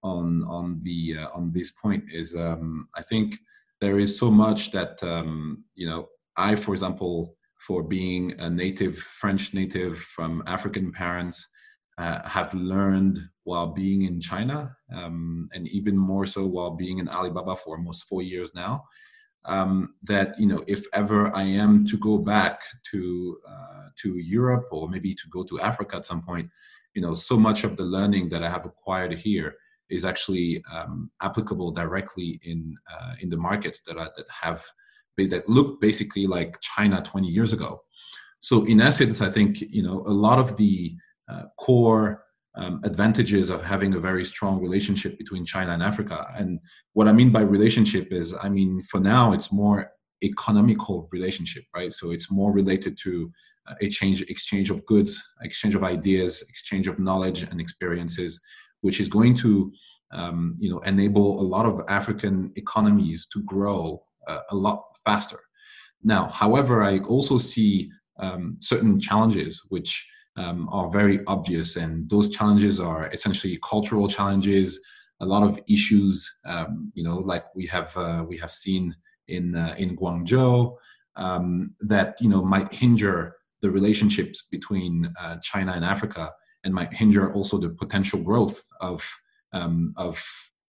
on 0.02 0.44
on 0.44 0.80
the 0.82 1.16
uh, 1.18 1.28
on 1.34 1.52
this 1.52 1.70
point 1.70 2.04
is 2.10 2.34
um, 2.36 2.88
I 2.94 3.02
think 3.02 3.38
there 3.80 3.98
is 3.98 4.18
so 4.18 4.30
much 4.30 4.70
that 4.72 5.02
um, 5.02 5.64
you 5.74 5.86
know 5.86 6.08
I, 6.36 6.56
for 6.56 6.72
example, 6.72 7.36
for 7.58 7.82
being 7.82 8.32
a 8.40 8.50
native 8.50 8.98
French 8.98 9.54
native 9.54 9.98
from 9.98 10.42
African 10.46 10.92
parents, 10.92 11.46
uh, 11.98 12.26
have 12.28 12.52
learned 12.54 13.20
while 13.44 13.68
being 13.68 14.02
in 14.02 14.20
China, 14.20 14.76
um, 14.94 15.48
and 15.54 15.68
even 15.68 15.96
more 15.96 16.26
so 16.26 16.46
while 16.46 16.72
being 16.72 16.98
in 16.98 17.08
Alibaba 17.08 17.56
for 17.56 17.76
almost 17.76 18.04
four 18.04 18.22
years 18.22 18.54
now. 18.54 18.84
Um, 19.44 19.94
that 20.04 20.38
you 20.38 20.46
know, 20.46 20.62
if 20.68 20.84
ever 20.92 21.34
I 21.34 21.42
am 21.42 21.84
to 21.86 21.96
go 21.96 22.16
back 22.18 22.62
to 22.92 23.38
uh, 23.48 23.86
to 24.02 24.16
Europe 24.18 24.68
or 24.70 24.88
maybe 24.88 25.14
to 25.14 25.28
go 25.30 25.42
to 25.44 25.60
Africa 25.60 25.96
at 25.96 26.04
some 26.04 26.22
point, 26.22 26.48
you 26.94 27.02
know, 27.02 27.14
so 27.14 27.36
much 27.36 27.64
of 27.64 27.76
the 27.76 27.84
learning 27.84 28.28
that 28.28 28.42
I 28.42 28.48
have 28.48 28.66
acquired 28.66 29.12
here 29.14 29.56
is 29.88 30.04
actually 30.04 30.62
um, 30.72 31.10
applicable 31.20 31.72
directly 31.72 32.40
in 32.44 32.76
uh, 32.92 33.14
in 33.20 33.28
the 33.28 33.36
markets 33.36 33.80
that 33.86 33.98
are, 33.98 34.10
that 34.16 34.26
have 34.28 34.64
that 35.18 35.48
look 35.48 35.80
basically 35.80 36.26
like 36.26 36.58
China 36.60 37.02
20 37.02 37.28
years 37.28 37.52
ago. 37.52 37.82
So 38.40 38.64
in 38.64 38.80
essence, 38.80 39.20
I 39.20 39.28
think 39.28 39.60
you 39.60 39.82
know 39.82 40.02
a 40.06 40.16
lot 40.26 40.38
of 40.38 40.56
the 40.56 40.96
uh, 41.28 41.44
core 41.58 42.24
um, 42.54 42.80
advantages 42.84 43.50
of 43.50 43.62
having 43.62 43.94
a 43.94 44.00
very 44.00 44.24
strong 44.24 44.60
relationship 44.60 45.16
between 45.18 45.44
China 45.44 45.72
and 45.72 45.82
Africa. 45.82 46.26
And 46.36 46.60
what 46.92 47.08
I 47.08 47.12
mean 47.12 47.30
by 47.30 47.40
relationship 47.40 48.12
is, 48.12 48.34
I 48.42 48.48
mean 48.48 48.82
for 48.82 49.00
now 49.00 49.32
it's 49.32 49.52
more 49.52 49.90
economical 50.22 51.08
relationship, 51.12 51.64
right? 51.74 51.92
So 51.92 52.10
it's 52.10 52.30
more 52.30 52.52
related 52.52 52.98
to 53.02 53.32
uh, 53.66 53.74
exchange 53.80 54.22
exchange 54.22 54.70
of 54.70 54.84
goods, 54.86 55.22
exchange 55.42 55.74
of 55.74 55.84
ideas, 55.84 56.42
exchange 56.48 56.88
of 56.88 56.98
knowledge 56.98 57.42
and 57.42 57.60
experiences, 57.60 58.40
which 58.80 59.00
is 59.00 59.08
going 59.08 59.34
to 59.34 59.72
um, 60.12 60.56
you 60.58 60.70
know 60.70 60.80
enable 60.80 61.40
a 61.40 61.46
lot 61.54 61.64
of 61.66 61.80
African 61.88 62.52
economies 62.56 63.26
to 63.32 63.42
grow 63.42 64.02
uh, 64.26 64.40
a 64.50 64.54
lot 64.54 64.82
faster. 65.04 65.38
Now, 66.02 66.26
however, 66.28 66.82
I 66.82 66.98
also 67.00 67.38
see 67.38 67.90
um, 68.18 68.56
certain 68.60 68.98
challenges 69.00 69.62
which 69.68 70.06
um, 70.36 70.68
are 70.70 70.90
very 70.90 71.20
obvious, 71.26 71.76
and 71.76 72.08
those 72.08 72.30
challenges 72.30 72.80
are 72.80 73.08
essentially 73.12 73.58
cultural 73.68 74.08
challenges. 74.08 74.80
A 75.20 75.26
lot 75.26 75.42
of 75.42 75.60
issues, 75.68 76.28
um, 76.44 76.90
you 76.94 77.04
know, 77.04 77.18
like 77.18 77.44
we 77.54 77.66
have 77.66 77.96
uh, 77.96 78.24
we 78.26 78.36
have 78.38 78.52
seen 78.52 78.94
in 79.28 79.54
uh, 79.54 79.74
in 79.78 79.96
Guangzhou, 79.96 80.74
um, 81.16 81.74
that 81.80 82.16
you 82.20 82.28
know 82.28 82.42
might 82.42 82.72
hinder 82.72 83.36
the 83.60 83.70
relationships 83.70 84.44
between 84.50 85.12
uh, 85.20 85.36
China 85.42 85.72
and 85.72 85.84
Africa 85.84 86.32
and 86.64 86.74
might 86.74 86.92
hinder 86.92 87.32
also 87.32 87.58
the 87.58 87.70
potential 87.70 88.20
growth 88.20 88.62
of 88.80 89.02
um, 89.52 89.92
of 89.96 90.22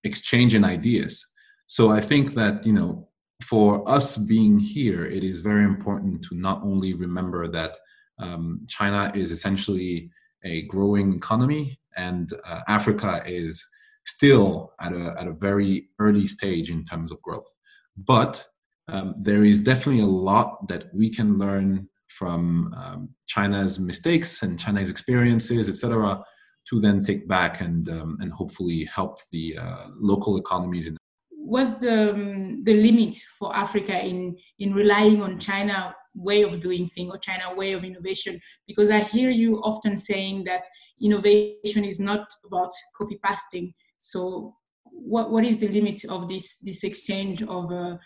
exchanging 0.04 0.64
ideas. 0.64 1.26
So 1.68 1.90
I 1.90 2.02
think 2.02 2.34
that 2.34 2.66
you 2.66 2.74
know, 2.74 3.08
for 3.44 3.88
us 3.90 4.18
being 4.18 4.60
here, 4.60 5.06
it 5.06 5.24
is 5.24 5.42
very 5.42 5.64
important 5.64 6.24
to 6.26 6.36
not 6.36 6.62
only 6.64 6.94
remember 6.94 7.48
that 7.48 7.78
um, 8.24 8.66
China 8.68 9.12
is 9.14 9.32
essentially 9.32 10.10
a 10.44 10.64
growing 10.64 11.14
economy, 11.14 11.80
and 11.96 12.32
uh, 12.46 12.62
Africa 12.68 13.22
is 13.26 13.66
still 14.06 14.74
at 14.82 14.94
a 14.94 15.16
at 15.20 15.28
a 15.28 15.34
very 15.34 15.90
early 16.00 16.28
stage 16.28 16.70
in 16.70 16.86
terms 16.86 17.12
of 17.12 17.22
growth. 17.22 17.52
But 17.98 18.46
um, 18.88 19.16
there 19.18 19.44
is 19.44 19.62
definitely 19.62 20.02
a 20.02 20.18
lot 20.32 20.68
that 20.68 20.84
we 20.94 21.10
can 21.10 21.38
learn 21.38 21.88
from 22.08 22.74
um, 22.78 23.10
China's 23.28 23.80
mistakes 23.80 24.44
and 24.44 24.60
China's 24.60 24.90
experiences, 24.90 25.70
etc., 25.70 26.24
to 26.70 26.80
then 26.80 27.04
take 27.04 27.28
back 27.28 27.62
and 27.62 27.90
um, 27.90 28.18
and 28.22 28.32
hopefully 28.32 28.86
help 28.86 29.18
the 29.32 29.58
uh, 29.58 29.88
local 30.00 30.38
economies. 30.38 30.88
In- 30.88 30.98
What's 31.30 31.76
the 31.76 32.12
um, 32.12 32.64
the 32.64 32.76
limit 32.88 33.16
for 33.38 33.56
Africa 33.56 33.96
in 34.12 34.38
in 34.60 34.74
relying 34.74 35.22
on 35.22 35.40
China 35.40 35.96
way 36.16 36.44
of 36.44 36.60
doing 36.60 36.90
things 36.90 37.12
or 37.12 37.18
China 37.18 37.54
way 37.56 37.74
of 37.74 37.84
innovation? 37.84 38.40
Because 38.68 38.90
I 38.90 39.00
hear 39.00 39.30
you 39.30 39.58
often 39.62 39.96
saying 39.96 40.44
that 40.46 40.66
innovation 41.02 41.84
is 41.84 42.00
not 42.00 42.28
about 42.46 42.72
copy 42.98 43.20
pasting. 43.24 43.74
So 43.98 44.56
what 44.86 45.32
what 45.32 45.46
is 45.46 45.58
the 45.58 45.68
limit 45.68 46.06
of 46.06 46.28
this 46.28 46.58
this 46.58 46.84
exchange 46.84 47.42
of 47.44 47.72
uh, 47.72 47.98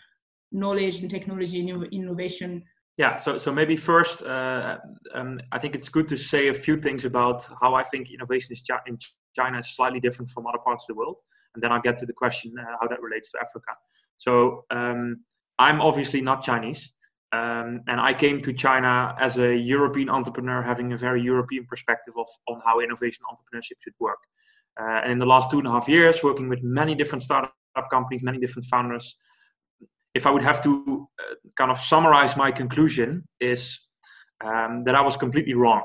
knowledge 0.52 1.00
and 1.00 1.10
technology 1.10 1.68
and 1.68 1.84
innovation 1.92 2.64
yeah, 2.98 3.14
so 3.14 3.38
so 3.38 3.52
maybe 3.52 3.76
first, 3.76 4.22
uh, 4.22 4.78
um, 5.14 5.40
I 5.52 5.60
think 5.60 5.76
it's 5.76 5.88
good 5.88 6.08
to 6.08 6.16
say 6.16 6.48
a 6.48 6.54
few 6.54 6.76
things 6.76 7.04
about 7.04 7.48
how 7.60 7.76
I 7.76 7.84
think 7.84 8.10
innovation 8.10 8.52
is 8.52 8.68
in 8.88 8.98
China 9.36 9.60
is 9.60 9.76
slightly 9.76 10.00
different 10.00 10.30
from 10.30 10.48
other 10.48 10.58
parts 10.58 10.82
of 10.82 10.88
the 10.88 10.94
world, 10.94 11.20
and 11.54 11.62
then 11.62 11.70
I'll 11.70 11.80
get 11.80 11.96
to 11.98 12.06
the 12.06 12.12
question 12.12 12.52
uh, 12.58 12.64
how 12.80 12.88
that 12.88 13.00
relates 13.00 13.30
to 13.32 13.38
Africa. 13.40 13.72
So 14.18 14.64
um, 14.70 15.24
I'm 15.60 15.80
obviously 15.80 16.20
not 16.20 16.42
Chinese, 16.42 16.92
Um, 17.32 17.82
and 17.86 18.00
I 18.00 18.14
came 18.14 18.40
to 18.40 18.52
China 18.52 19.14
as 19.18 19.36
a 19.36 19.54
European 19.54 20.08
entrepreneur, 20.08 20.62
having 20.62 20.92
a 20.92 20.96
very 20.96 21.22
European 21.22 21.66
perspective 21.66 22.14
of 22.16 22.26
on 22.48 22.60
how 22.64 22.80
innovation 22.80 23.22
entrepreneurship 23.30 23.76
should 23.82 23.92
work. 24.00 24.18
Uh, 24.80 25.00
and 25.02 25.12
in 25.12 25.18
the 25.18 25.26
last 25.26 25.50
two 25.50 25.58
and 25.58 25.66
a 25.66 25.70
half 25.70 25.88
years, 25.88 26.22
working 26.22 26.48
with 26.48 26.62
many 26.62 26.94
different 26.94 27.22
startup 27.22 27.52
companies, 27.90 28.22
many 28.22 28.38
different 28.38 28.64
founders, 28.66 29.16
if 30.14 30.26
I 30.26 30.30
would 30.30 30.42
have 30.42 30.62
to 30.62 31.06
uh, 31.20 31.34
kind 31.56 31.70
of 31.70 31.78
summarize 31.78 32.36
my 32.36 32.50
conclusion, 32.50 33.28
is 33.40 33.88
um, 34.42 34.84
that 34.84 34.94
I 34.94 35.02
was 35.02 35.16
completely 35.16 35.54
wrong 35.54 35.82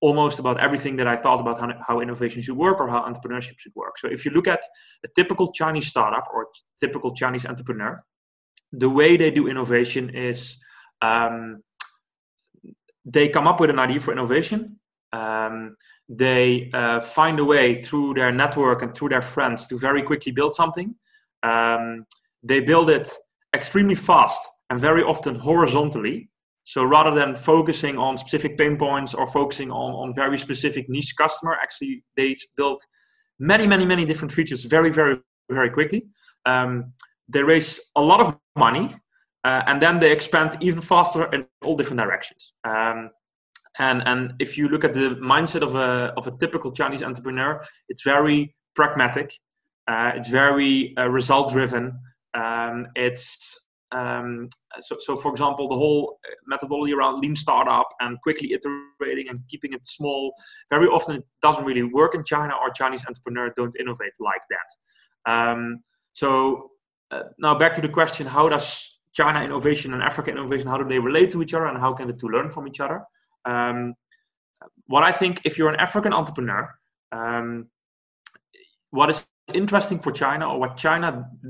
almost 0.00 0.38
about 0.38 0.60
everything 0.60 0.96
that 0.96 1.06
I 1.06 1.16
thought 1.16 1.40
about 1.40 1.58
how, 1.58 1.74
how 1.86 2.00
innovation 2.00 2.42
should 2.42 2.56
work 2.56 2.80
or 2.80 2.88
how 2.88 3.00
entrepreneurship 3.10 3.58
should 3.58 3.74
work. 3.74 3.98
So 3.98 4.08
if 4.08 4.24
you 4.24 4.30
look 4.30 4.46
at 4.46 4.60
a 5.04 5.08
typical 5.16 5.52
Chinese 5.52 5.88
startup 5.88 6.26
or 6.32 6.48
typical 6.80 7.14
Chinese 7.14 7.44
entrepreneur, 7.46 8.02
the 8.72 8.90
way 8.90 9.16
they 9.16 9.30
do 9.30 9.48
innovation 9.48 10.10
is 10.10 10.58
um, 11.02 11.62
they 13.04 13.28
come 13.28 13.46
up 13.46 13.60
with 13.60 13.70
an 13.70 13.78
idea 13.78 14.00
for 14.00 14.12
innovation. 14.12 14.78
Um, 15.12 15.76
they 16.08 16.70
uh, 16.74 17.00
find 17.00 17.38
a 17.38 17.44
way 17.44 17.80
through 17.80 18.14
their 18.14 18.32
network 18.32 18.82
and 18.82 18.94
through 18.94 19.10
their 19.10 19.22
friends 19.22 19.66
to 19.68 19.78
very 19.78 20.02
quickly 20.02 20.32
build 20.32 20.54
something. 20.54 20.94
Um, 21.42 22.04
they 22.42 22.60
build 22.60 22.90
it 22.90 23.08
extremely 23.54 23.94
fast 23.94 24.40
and 24.70 24.80
very 24.80 25.02
often 25.02 25.34
horizontally. 25.36 26.28
So 26.64 26.84
rather 26.84 27.14
than 27.14 27.36
focusing 27.36 27.96
on 27.96 28.16
specific 28.16 28.58
pain 28.58 28.76
points 28.76 29.14
or 29.14 29.26
focusing 29.26 29.70
on, 29.70 29.92
on 29.92 30.14
very 30.14 30.38
specific 30.38 30.88
niche 30.88 31.14
customer, 31.16 31.54
actually 31.54 32.04
they 32.16 32.34
build 32.56 32.80
many, 33.38 33.66
many, 33.66 33.86
many 33.86 34.04
different 34.04 34.32
features 34.32 34.64
very, 34.64 34.90
very, 34.90 35.18
very 35.50 35.70
quickly. 35.70 36.06
Um, 36.44 36.92
they 37.28 37.42
raise 37.42 37.80
a 37.94 38.00
lot 38.00 38.20
of 38.20 38.36
money 38.56 38.94
uh, 39.46 39.62
and 39.68 39.80
then 39.80 40.00
they 40.00 40.10
expand 40.10 40.58
even 40.60 40.80
faster 40.80 41.24
in 41.32 41.46
all 41.64 41.76
different 41.76 42.00
directions. 42.00 42.52
Um, 42.64 43.10
and 43.78 44.02
and 44.04 44.34
if 44.40 44.58
you 44.58 44.68
look 44.68 44.84
at 44.84 44.92
the 44.92 45.08
mindset 45.34 45.62
of 45.62 45.76
a 45.76 46.12
of 46.16 46.26
a 46.26 46.32
typical 46.42 46.72
Chinese 46.72 47.02
entrepreneur, 47.02 47.64
it's 47.88 48.02
very 48.02 48.56
pragmatic. 48.74 49.28
Uh, 49.86 50.10
it's 50.16 50.28
very 50.28 50.96
uh, 50.96 51.08
result 51.08 51.52
driven. 51.52 51.84
Um, 52.34 52.88
it's 52.96 53.56
um, 53.92 54.48
so, 54.80 54.96
so, 54.98 55.14
for 55.14 55.30
example, 55.30 55.68
the 55.68 55.76
whole 55.76 56.18
methodology 56.48 56.92
around 56.92 57.20
lean 57.20 57.36
startup 57.36 57.88
and 58.00 58.20
quickly 58.22 58.52
iterating 58.52 59.28
and 59.28 59.38
keeping 59.48 59.72
it 59.74 59.86
small, 59.86 60.34
very 60.70 60.88
often 60.88 61.16
it 61.16 61.24
doesn't 61.40 61.64
really 61.64 61.84
work 61.84 62.16
in 62.16 62.24
China 62.24 62.54
or 62.60 62.70
Chinese 62.70 63.04
entrepreneurs 63.06 63.52
don't 63.56 63.76
innovate 63.78 64.12
like 64.18 64.42
that. 64.50 64.68
Um, 65.32 65.84
so 66.14 66.72
uh, 67.12 67.22
now 67.38 67.54
back 67.56 67.74
to 67.74 67.80
the 67.80 67.88
question, 67.88 68.26
how 68.26 68.48
does 68.48 68.95
China 69.16 69.42
innovation 69.42 69.94
and 69.94 70.02
Africa 70.02 70.30
innovation, 70.30 70.66
how 70.68 70.76
do 70.76 70.84
they 70.84 70.98
relate 70.98 71.30
to 71.32 71.42
each 71.42 71.54
other 71.54 71.66
and 71.66 71.78
how 71.78 71.92
can 71.94 72.06
the 72.06 72.12
two 72.12 72.28
learn 72.28 72.50
from 72.50 72.68
each 72.68 72.80
other? 72.80 72.98
Um, 73.46 73.94
what 74.86 75.02
I 75.02 75.12
think, 75.12 75.40
if 75.44 75.56
you're 75.56 75.72
an 75.74 75.80
African 75.80 76.12
entrepreneur, 76.12 76.62
um, 77.12 77.68
what 78.90 79.08
is 79.10 79.26
interesting 79.54 79.98
for 80.00 80.12
China 80.12 80.50
or 80.50 80.60
what 80.60 80.76
China 80.76 81.08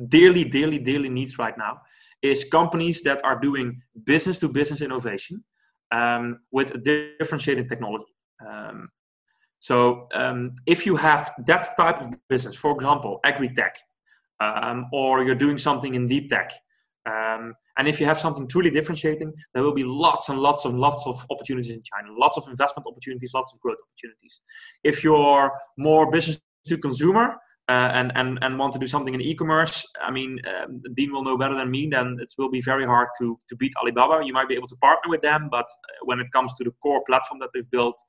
dearly, 0.08 0.44
dearly, 0.44 0.78
dearly 0.78 1.08
needs 1.08 1.38
right 1.38 1.56
now 1.58 1.80
is 2.22 2.44
companies 2.44 3.02
that 3.02 3.24
are 3.24 3.38
doing 3.38 3.82
business 4.04 4.38
to 4.38 4.48
business 4.48 4.80
innovation 4.80 5.42
um, 5.90 6.40
with 6.52 6.68
a 6.74 6.78
differentiated 7.18 7.68
technology. 7.68 8.12
Um, 8.46 8.88
so 9.58 10.06
um, 10.14 10.54
if 10.66 10.86
you 10.86 10.94
have 10.96 11.32
that 11.46 11.66
type 11.76 12.00
of 12.00 12.14
business, 12.28 12.54
for 12.56 12.72
example, 12.76 13.18
agri-tech, 13.24 13.76
um, 14.40 14.86
or 14.92 15.24
you're 15.24 15.34
doing 15.46 15.58
something 15.58 15.94
in 15.94 16.06
deep 16.06 16.28
tech, 16.28 16.52
um, 17.06 17.54
and 17.78 17.86
if 17.88 18.00
you 18.00 18.06
have 18.06 18.18
something 18.18 18.48
truly 18.48 18.70
differentiating, 18.70 19.32
there 19.54 19.62
will 19.62 19.74
be 19.74 19.84
lots 19.84 20.28
and 20.28 20.38
lots 20.38 20.64
and 20.64 20.78
lots 20.78 21.06
of 21.06 21.24
opportunities 21.30 21.70
in 21.70 21.82
China, 21.82 22.12
lots 22.18 22.36
of 22.36 22.48
investment 22.48 22.86
opportunities, 22.86 23.32
lots 23.34 23.52
of 23.54 23.60
growth 23.60 23.78
opportunities. 23.90 24.40
If 24.82 25.04
you're 25.04 25.52
more 25.76 26.10
business 26.10 26.40
to 26.68 26.78
consumer, 26.78 27.36
uh, 27.68 27.90
and, 27.94 28.12
and, 28.14 28.38
and 28.42 28.58
want 28.58 28.72
to 28.72 28.78
do 28.78 28.86
something 28.86 29.12
in 29.12 29.20
e-commerce, 29.20 29.84
I 30.00 30.12
mean, 30.12 30.38
um, 30.46 30.80
Dean 30.94 31.12
will 31.12 31.24
know 31.24 31.36
better 31.36 31.54
than 31.54 31.68
me. 31.68 31.88
Then 31.90 32.16
it 32.20 32.30
will 32.38 32.48
be 32.48 32.60
very 32.60 32.84
hard 32.84 33.08
to 33.18 33.36
to 33.48 33.56
beat 33.56 33.72
Alibaba. 33.82 34.24
You 34.24 34.32
might 34.32 34.48
be 34.48 34.54
able 34.54 34.68
to 34.68 34.76
partner 34.76 35.10
with 35.10 35.20
them, 35.22 35.48
but 35.50 35.64
uh, 35.64 36.04
when 36.04 36.20
it 36.20 36.30
comes 36.30 36.54
to 36.54 36.64
the 36.64 36.70
core 36.82 37.02
platform 37.08 37.40
that 37.40 37.50
they've 37.52 37.70
built, 37.72 38.00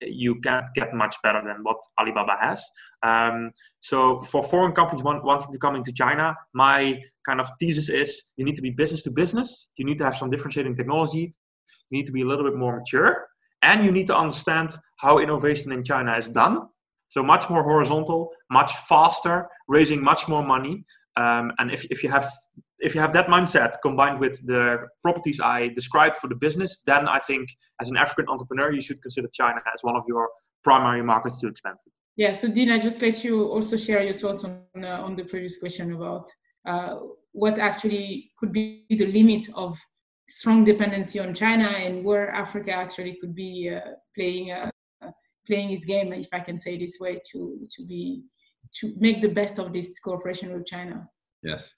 you 0.00 0.36
can't 0.40 0.66
get 0.74 0.94
much 0.94 1.16
better 1.22 1.42
than 1.44 1.58
what 1.62 1.76
Alibaba 2.00 2.36
has. 2.40 2.64
Um, 3.02 3.50
so 3.80 4.20
for 4.20 4.42
foreign 4.42 4.72
companies 4.72 5.02
want, 5.02 5.24
wanting 5.24 5.52
to 5.52 5.58
come 5.58 5.76
into 5.76 5.92
China, 5.92 6.34
my 6.54 7.00
kind 7.26 7.40
of 7.40 7.48
thesis 7.58 7.88
is 7.88 8.22
you 8.36 8.44
need 8.44 8.56
to 8.56 8.62
be 8.62 8.70
business 8.70 9.02
to 9.04 9.10
business. 9.10 9.70
You 9.76 9.84
need 9.84 9.98
to 9.98 10.04
have 10.04 10.16
some 10.16 10.30
differentiating 10.30 10.76
technology. 10.76 11.34
You 11.90 11.98
need 11.98 12.06
to 12.06 12.12
be 12.12 12.22
a 12.22 12.26
little 12.26 12.44
bit 12.44 12.56
more 12.56 12.78
mature, 12.78 13.26
and 13.62 13.84
you 13.84 13.90
need 13.90 14.06
to 14.08 14.16
understand 14.16 14.76
how 14.96 15.18
innovation 15.18 15.72
in 15.72 15.84
China 15.84 16.16
is 16.16 16.28
done 16.28 16.68
so 17.08 17.22
much 17.22 17.48
more 17.48 17.62
horizontal, 17.62 18.30
much 18.50 18.72
faster, 18.72 19.48
raising 19.66 20.02
much 20.02 20.28
more 20.28 20.44
money. 20.44 20.84
Um, 21.16 21.52
and 21.58 21.70
if, 21.70 21.84
if 21.86 22.02
you 22.02 22.10
have 22.10 22.30
if 22.80 22.94
you 22.94 23.00
have 23.00 23.12
that 23.12 23.26
mindset 23.26 23.74
combined 23.82 24.20
with 24.20 24.44
the 24.46 24.86
properties 25.02 25.40
I 25.40 25.68
described 25.68 26.16
for 26.16 26.28
the 26.28 26.36
business, 26.36 26.80
then 26.86 27.08
I 27.08 27.18
think 27.18 27.48
as 27.80 27.90
an 27.90 27.96
African 27.96 28.26
entrepreneur, 28.28 28.72
you 28.72 28.80
should 28.80 29.02
consider 29.02 29.28
China 29.32 29.60
as 29.74 29.82
one 29.82 29.96
of 29.96 30.04
your 30.06 30.28
primary 30.62 31.02
markets 31.02 31.40
to 31.40 31.48
expand 31.48 31.76
to. 31.84 31.90
Yeah. 32.16 32.32
So 32.32 32.48
Dina, 32.48 32.82
just 32.82 33.00
let 33.00 33.22
you 33.22 33.44
also 33.44 33.76
share 33.76 34.02
your 34.02 34.16
thoughts 34.16 34.44
on 34.44 34.64
uh, 34.82 35.06
on 35.06 35.16
the 35.16 35.24
previous 35.24 35.58
question 35.58 35.92
about 35.92 36.26
uh, 36.66 36.96
what 37.32 37.58
actually 37.58 38.32
could 38.38 38.52
be 38.52 38.84
the 38.88 39.06
limit 39.06 39.48
of 39.54 39.78
strong 40.28 40.64
dependency 40.64 41.18
on 41.20 41.34
China 41.34 41.68
and 41.68 42.04
where 42.04 42.30
Africa 42.30 42.72
actually 42.72 43.16
could 43.20 43.34
be 43.34 43.72
uh, 43.74 43.80
playing 44.16 44.50
a, 44.50 44.70
playing 45.46 45.68
his 45.70 45.84
game, 45.84 46.12
if 46.12 46.28
I 46.32 46.40
can 46.40 46.58
say 46.58 46.76
this 46.76 46.98
way, 47.00 47.16
to 47.32 47.66
to 47.70 47.86
be 47.86 48.22
to 48.80 48.94
make 48.98 49.22
the 49.22 49.28
best 49.40 49.58
of 49.58 49.72
this 49.72 49.98
cooperation 50.00 50.52
with 50.52 50.66
China. 50.66 51.08
Yes, 51.42 51.72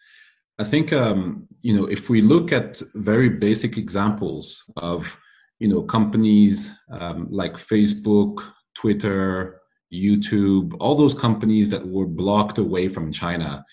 I 0.61 0.64
think 0.64 0.92
um, 0.92 1.49
you 1.62 1.75
know 1.75 1.87
if 1.87 2.11
we 2.11 2.20
look 2.20 2.53
at 2.53 2.83
very 2.94 3.31
basic 3.31 3.79
examples 3.79 4.62
of 4.77 5.16
you 5.59 5.68
know 5.68 5.83
companies 5.83 6.70
um, 6.90 7.29
like 7.31 7.55
Facebook, 7.55 8.44
Twitter, 8.75 9.61
YouTube, 9.90 10.77
all 10.79 10.94
those 10.94 11.14
companies 11.14 11.70
that 11.70 11.87
were 11.87 12.07
blocked 12.07 12.59
away 12.59 12.88
from 12.88 13.11
China. 13.11 13.64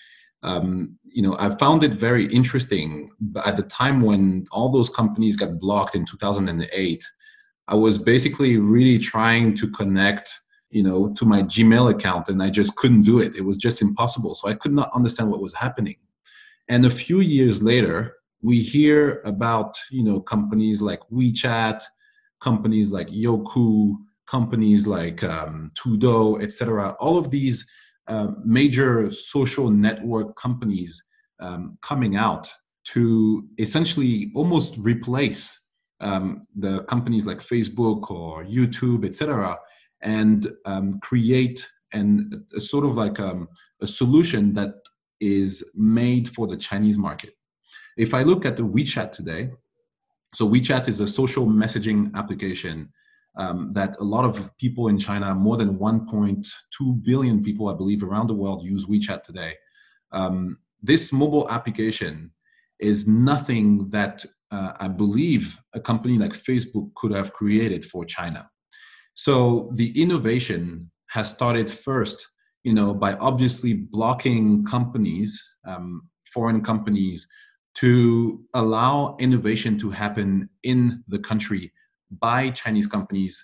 Um, 0.42 0.98
you 1.04 1.20
know, 1.20 1.36
I 1.38 1.50
found 1.56 1.84
it 1.84 1.92
very 1.92 2.26
interesting. 2.26 3.10
At 3.44 3.58
the 3.58 3.64
time 3.64 4.00
when 4.00 4.44
all 4.50 4.70
those 4.70 4.88
companies 4.88 5.36
got 5.36 5.58
blocked 5.60 5.94
in 5.94 6.06
2008, 6.06 7.04
I 7.66 7.74
was 7.74 7.98
basically 7.98 8.56
really 8.56 8.98
trying 8.98 9.54
to 9.54 9.68
connect, 9.70 10.32
you 10.70 10.82
know, 10.82 11.12
to 11.14 11.26
my 11.26 11.42
Gmail 11.42 11.90
account 11.90 12.28
and 12.28 12.42
I 12.42 12.50
just 12.50 12.76
couldn't 12.76 13.02
do 13.02 13.20
it. 13.20 13.34
It 13.34 13.44
was 13.44 13.58
just 13.58 13.82
impossible. 13.82 14.34
So 14.34 14.48
I 14.48 14.54
could 14.54 14.72
not 14.72 14.90
understand 14.94 15.30
what 15.30 15.42
was 15.42 15.54
happening. 15.54 15.96
And 16.68 16.84
a 16.84 16.90
few 16.90 17.20
years 17.20 17.62
later, 17.62 18.14
we 18.42 18.60
hear 18.60 19.20
about, 19.24 19.76
you 19.90 20.04
know, 20.04 20.20
companies 20.20 20.80
like 20.80 21.00
WeChat, 21.12 21.82
companies 22.40 22.90
like 22.90 23.08
Youku, 23.08 23.96
companies 24.26 24.86
like 24.86 25.24
um, 25.24 25.70
Tudou, 25.76 26.42
etc. 26.42 26.96
All 27.00 27.18
of 27.18 27.30
these 27.30 27.66
uh, 28.06 28.28
major 28.44 29.10
social 29.10 29.70
network 29.70 30.36
companies 30.36 31.02
um, 31.40 31.78
coming 31.82 32.16
out 32.16 32.50
to 32.84 33.46
essentially 33.58 34.30
almost 34.34 34.76
replace 34.78 35.58
um, 36.00 36.42
the 36.56 36.84
companies 36.84 37.26
like 37.26 37.38
Facebook 37.38 38.10
or 38.10 38.44
YouTube, 38.44 39.04
etc., 39.04 39.58
and 40.00 40.52
um, 40.64 41.00
create 41.00 41.66
and 41.92 42.42
a 42.54 42.60
sort 42.60 42.84
of 42.84 42.94
like 42.96 43.18
um, 43.18 43.48
a 43.80 43.86
solution 43.86 44.52
that 44.54 44.74
is 45.20 45.68
made 45.74 46.28
for 46.28 46.46
the 46.46 46.56
Chinese 46.56 46.98
market. 46.98 47.34
If 47.96 48.14
I 48.14 48.22
look 48.22 48.44
at 48.44 48.56
the 48.56 48.62
WeChat 48.62 49.12
today, 49.12 49.50
so 50.34 50.48
WeChat 50.48 50.88
is 50.88 51.00
a 51.00 51.06
social 51.06 51.46
messaging 51.46 52.14
application 52.14 52.92
um, 53.36 53.72
that 53.72 53.96
a 54.00 54.04
lot 54.04 54.24
of 54.24 54.50
people 54.58 54.88
in 54.88 54.98
China, 54.98 55.34
more 55.34 55.56
than 55.56 55.78
1.2 55.78 57.02
billion 57.02 57.42
people, 57.42 57.68
I 57.68 57.74
believe, 57.74 58.02
around 58.02 58.26
the 58.26 58.34
world 58.34 58.64
use 58.64 58.86
WeChat 58.86 59.22
today. 59.22 59.54
Um, 60.12 60.58
this 60.82 61.12
mobile 61.12 61.48
application 61.50 62.32
is 62.80 63.06
nothing 63.06 63.88
that 63.90 64.24
uh, 64.50 64.72
I 64.78 64.88
believe 64.88 65.58
a 65.74 65.80
company 65.80 66.18
like 66.18 66.32
Facebook 66.32 66.94
could 66.94 67.12
have 67.12 67.32
created 67.32 67.84
for 67.84 68.04
China. 68.04 68.48
So 69.14 69.72
the 69.74 70.00
innovation 70.00 70.90
has 71.08 71.28
started 71.28 71.70
first, 71.70 72.26
you 72.68 72.74
know, 72.74 72.92
by 72.92 73.14
obviously 73.14 73.72
blocking 73.72 74.62
companies, 74.62 75.42
um, 75.64 76.02
foreign 76.34 76.60
companies, 76.60 77.26
to 77.76 78.44
allow 78.52 79.16
innovation 79.18 79.78
to 79.78 79.88
happen 79.88 80.50
in 80.64 81.02
the 81.08 81.18
country 81.18 81.72
by 82.20 82.50
Chinese 82.50 82.86
companies 82.86 83.34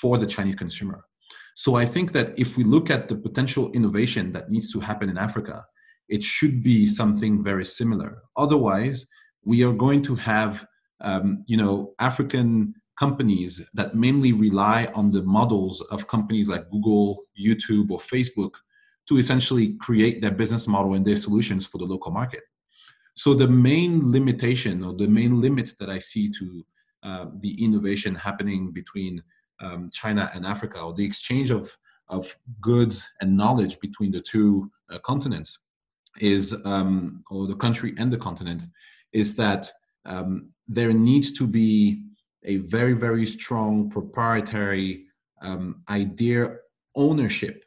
for 0.00 0.18
the 0.18 0.26
Chinese 0.26 0.56
consumer. 0.56 1.06
So 1.54 1.76
I 1.76 1.86
think 1.86 2.12
that 2.12 2.38
if 2.38 2.58
we 2.58 2.64
look 2.64 2.90
at 2.90 3.08
the 3.08 3.16
potential 3.16 3.72
innovation 3.72 4.32
that 4.32 4.50
needs 4.50 4.70
to 4.72 4.80
happen 4.80 5.08
in 5.08 5.16
Africa, 5.16 5.64
it 6.10 6.22
should 6.22 6.62
be 6.62 6.86
something 6.86 7.42
very 7.42 7.64
similar. 7.64 8.10
Otherwise, 8.36 9.06
we 9.46 9.64
are 9.64 9.72
going 9.72 10.02
to 10.02 10.14
have 10.14 10.66
um, 11.00 11.42
you 11.46 11.56
know, 11.56 11.94
African 12.00 12.74
companies 12.98 13.66
that 13.72 13.94
mainly 13.94 14.32
rely 14.34 14.90
on 14.94 15.10
the 15.10 15.22
models 15.22 15.80
of 15.90 16.06
companies 16.06 16.48
like 16.48 16.70
Google, 16.70 17.24
YouTube, 17.46 17.90
or 17.90 17.98
Facebook 17.98 18.52
to 19.08 19.18
essentially 19.18 19.74
create 19.74 20.20
their 20.20 20.30
business 20.30 20.66
model 20.66 20.94
and 20.94 21.04
their 21.04 21.16
solutions 21.16 21.66
for 21.66 21.78
the 21.78 21.84
local 21.84 22.10
market. 22.10 22.40
So 23.16 23.34
the 23.34 23.48
main 23.48 24.10
limitation 24.10 24.82
or 24.82 24.94
the 24.94 25.06
main 25.06 25.40
limits 25.40 25.74
that 25.74 25.88
I 25.88 25.98
see 25.98 26.30
to 26.38 26.66
uh, 27.02 27.26
the 27.40 27.62
innovation 27.62 28.14
happening 28.14 28.72
between 28.72 29.22
um, 29.60 29.88
China 29.92 30.30
and 30.34 30.44
Africa, 30.44 30.80
or 30.80 30.94
the 30.94 31.04
exchange 31.04 31.50
of 31.50 31.76
of 32.08 32.36
goods 32.60 33.08
and 33.22 33.34
knowledge 33.34 33.80
between 33.80 34.10
the 34.10 34.20
two 34.20 34.70
uh, 34.90 34.98
continents, 34.98 35.58
is 36.18 36.54
um, 36.64 37.22
or 37.30 37.46
the 37.46 37.54
country 37.54 37.94
and 37.98 38.12
the 38.12 38.18
continent, 38.18 38.62
is 39.12 39.36
that 39.36 39.70
um, 40.04 40.50
there 40.66 40.92
needs 40.92 41.32
to 41.32 41.46
be 41.46 42.04
a 42.44 42.56
very 42.56 42.94
very 42.94 43.26
strong 43.26 43.88
proprietary 43.88 45.06
um, 45.40 45.82
idea 45.90 46.56
ownership 46.96 47.64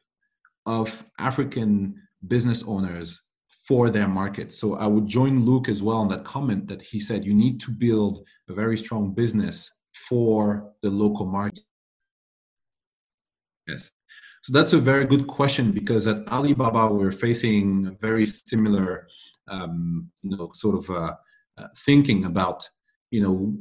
of 0.68 1.04
African 1.18 1.96
business 2.28 2.64
owners 2.68 3.22
for 3.68 3.90
their 3.90 4.08
market. 4.08 4.54
So 4.54 4.76
I 4.76 4.88
would 4.88 5.08
join 5.08 5.46
Luke 5.46 5.68
as 5.68 5.82
well 5.82 5.98
on 5.98 6.08
that 6.10 6.24
comment 6.24 6.68
that 6.68 6.82
he 6.82 7.00
said 7.00 7.26
you 7.26 7.34
need 7.34 7.60
to 7.62 7.72
build 7.72 8.24
a 8.50 8.54
very 8.54 8.78
strong 8.78 9.14
business 9.14 9.70
for 10.08 10.72
the 10.84 10.90
local 10.90 11.26
market. 11.26 11.62
Yes. 13.68 13.90
So 14.44 14.54
that's 14.54 14.74
a 14.74 14.80
very 14.80 15.06
good 15.06 15.28
question 15.28 15.72
because 15.72 16.08
at 16.08 16.26
Alibaba 16.30 16.94
we're 16.94 17.12
facing 17.12 17.88
a 17.88 17.92
very 18.00 18.26
similar, 18.26 19.08
um, 19.50 20.10
you 20.22 20.38
know, 20.38 20.52
sort 20.54 20.78
of 20.78 20.90
uh, 20.90 21.16
uh, 21.58 21.68
thinking 21.86 22.26
about, 22.26 22.64
you 23.12 23.22
know, 23.22 23.54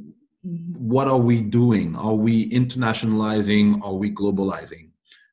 what 0.77 1.07
are 1.07 1.17
we 1.17 1.41
doing? 1.41 1.95
Are 1.97 2.13
we 2.13 2.49
internationalizing? 2.51 3.81
Are 3.83 3.95
we 3.95 4.11
globalizing? 4.11 4.86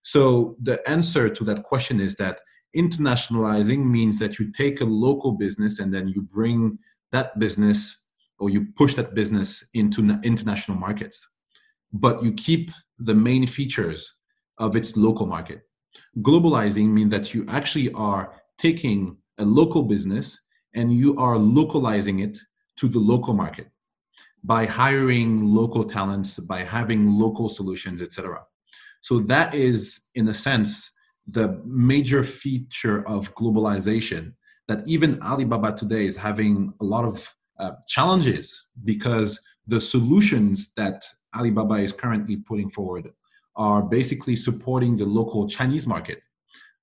So 0.05 0.57
the 0.63 0.87
answer 0.89 1.31
to 1.31 1.45
that 1.45 1.63
question 1.63 1.99
is 1.99 2.15
that 2.17 2.41
internationalizing 2.77 3.85
means 3.85 4.19
that 4.19 4.39
you 4.39 4.53
take 4.53 4.83
a 4.83 4.85
local 4.85 5.33
business 5.33 5.79
and 5.79 5.93
then 5.93 6.09
you 6.09 6.21
bring 6.21 6.79
that 7.11 7.39
business 7.39 8.05
or 8.39 8.51
you 8.51 8.67
push 8.77 8.95
that 8.95 9.15
business 9.15 9.65
into 9.73 10.03
international 10.23 10.77
markets. 10.77 11.27
But 11.93 12.23
you 12.23 12.33
keep 12.33 12.71
the 12.99 13.15
main 13.15 13.47
features 13.47 14.15
of 14.59 14.77
its 14.77 14.95
local 14.97 15.27
market. 15.27 15.63
Globalizing 16.19 16.89
means 16.89 17.11
that 17.11 17.33
you 17.33 17.47
actually 17.49 17.91
are 17.93 18.35
taking 18.59 19.17
a 19.39 19.45
local 19.45 19.85
business 19.85 20.39
and 20.75 20.93
you 20.93 21.17
are 21.17 21.39
localizing 21.39 22.19
it 22.19 22.39
to 22.77 22.89
the 22.89 22.99
local 22.99 23.33
market 23.33 23.69
by 24.43 24.67
hiring 24.67 25.47
local 25.47 25.83
talents 25.83 26.39
by 26.39 26.63
having 26.63 27.11
local 27.11 27.49
solutions 27.49 28.03
etc 28.03 28.43
so 29.05 29.19
that 29.19 29.55
is 29.55 30.01
in 30.15 30.27
a 30.29 30.33
sense 30.33 30.91
the 31.27 31.61
major 31.67 32.25
feature 32.25 33.07
of 33.07 33.35
globalization 33.35 34.33
that 34.67 34.81
even 34.87 35.23
Alibaba 35.23 35.73
today 35.77 36.07
is 36.07 36.17
having 36.17 36.73
a 36.81 36.85
lot 36.85 37.05
of 37.05 37.17
uh, 37.59 37.73
challenges 37.87 38.65
because 38.85 39.39
the 39.67 39.79
solutions 39.79 40.73
that 40.79 41.05
Alibaba 41.37 41.75
is 41.75 41.93
currently 41.93 42.37
putting 42.37 42.71
forward 42.71 43.11
are 43.57 43.83
basically 43.83 44.37
supporting 44.37 44.97
the 44.97 45.05
local 45.05 45.47
Chinese 45.47 45.87
market. 45.87 46.23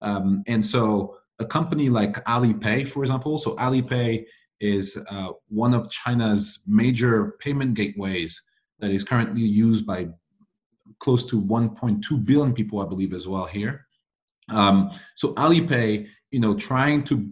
Um, 0.04 0.44
and 0.46 0.64
so 0.64 1.18
a 1.40 1.46
company 1.46 1.90
like 1.90 2.24
Alipay, 2.26 2.88
for 2.88 3.02
example, 3.02 3.40
so 3.40 3.56
Alipay 3.56 4.26
is 4.60 4.96
uh, 5.10 5.30
one 5.48 5.74
of 5.74 5.90
China's 5.90 6.60
major 6.68 7.34
payment 7.40 7.74
gateways 7.74 8.40
that 8.78 8.92
is 8.92 9.04
currently 9.04 9.42
used 9.42 9.88
by 9.88 10.08
close 11.00 11.26
to 11.26 11.42
1.2 11.42 12.26
billion 12.26 12.54
people, 12.54 12.82
I 12.82 12.88
believe, 12.88 13.14
as 13.14 13.28
well 13.28 13.46
here. 13.46 13.86
Um, 14.50 14.92
so 15.16 15.34
Alipay, 15.36 16.08
you 16.32 16.40
know, 16.40 16.56
trying 16.56 17.04
to 17.06 17.30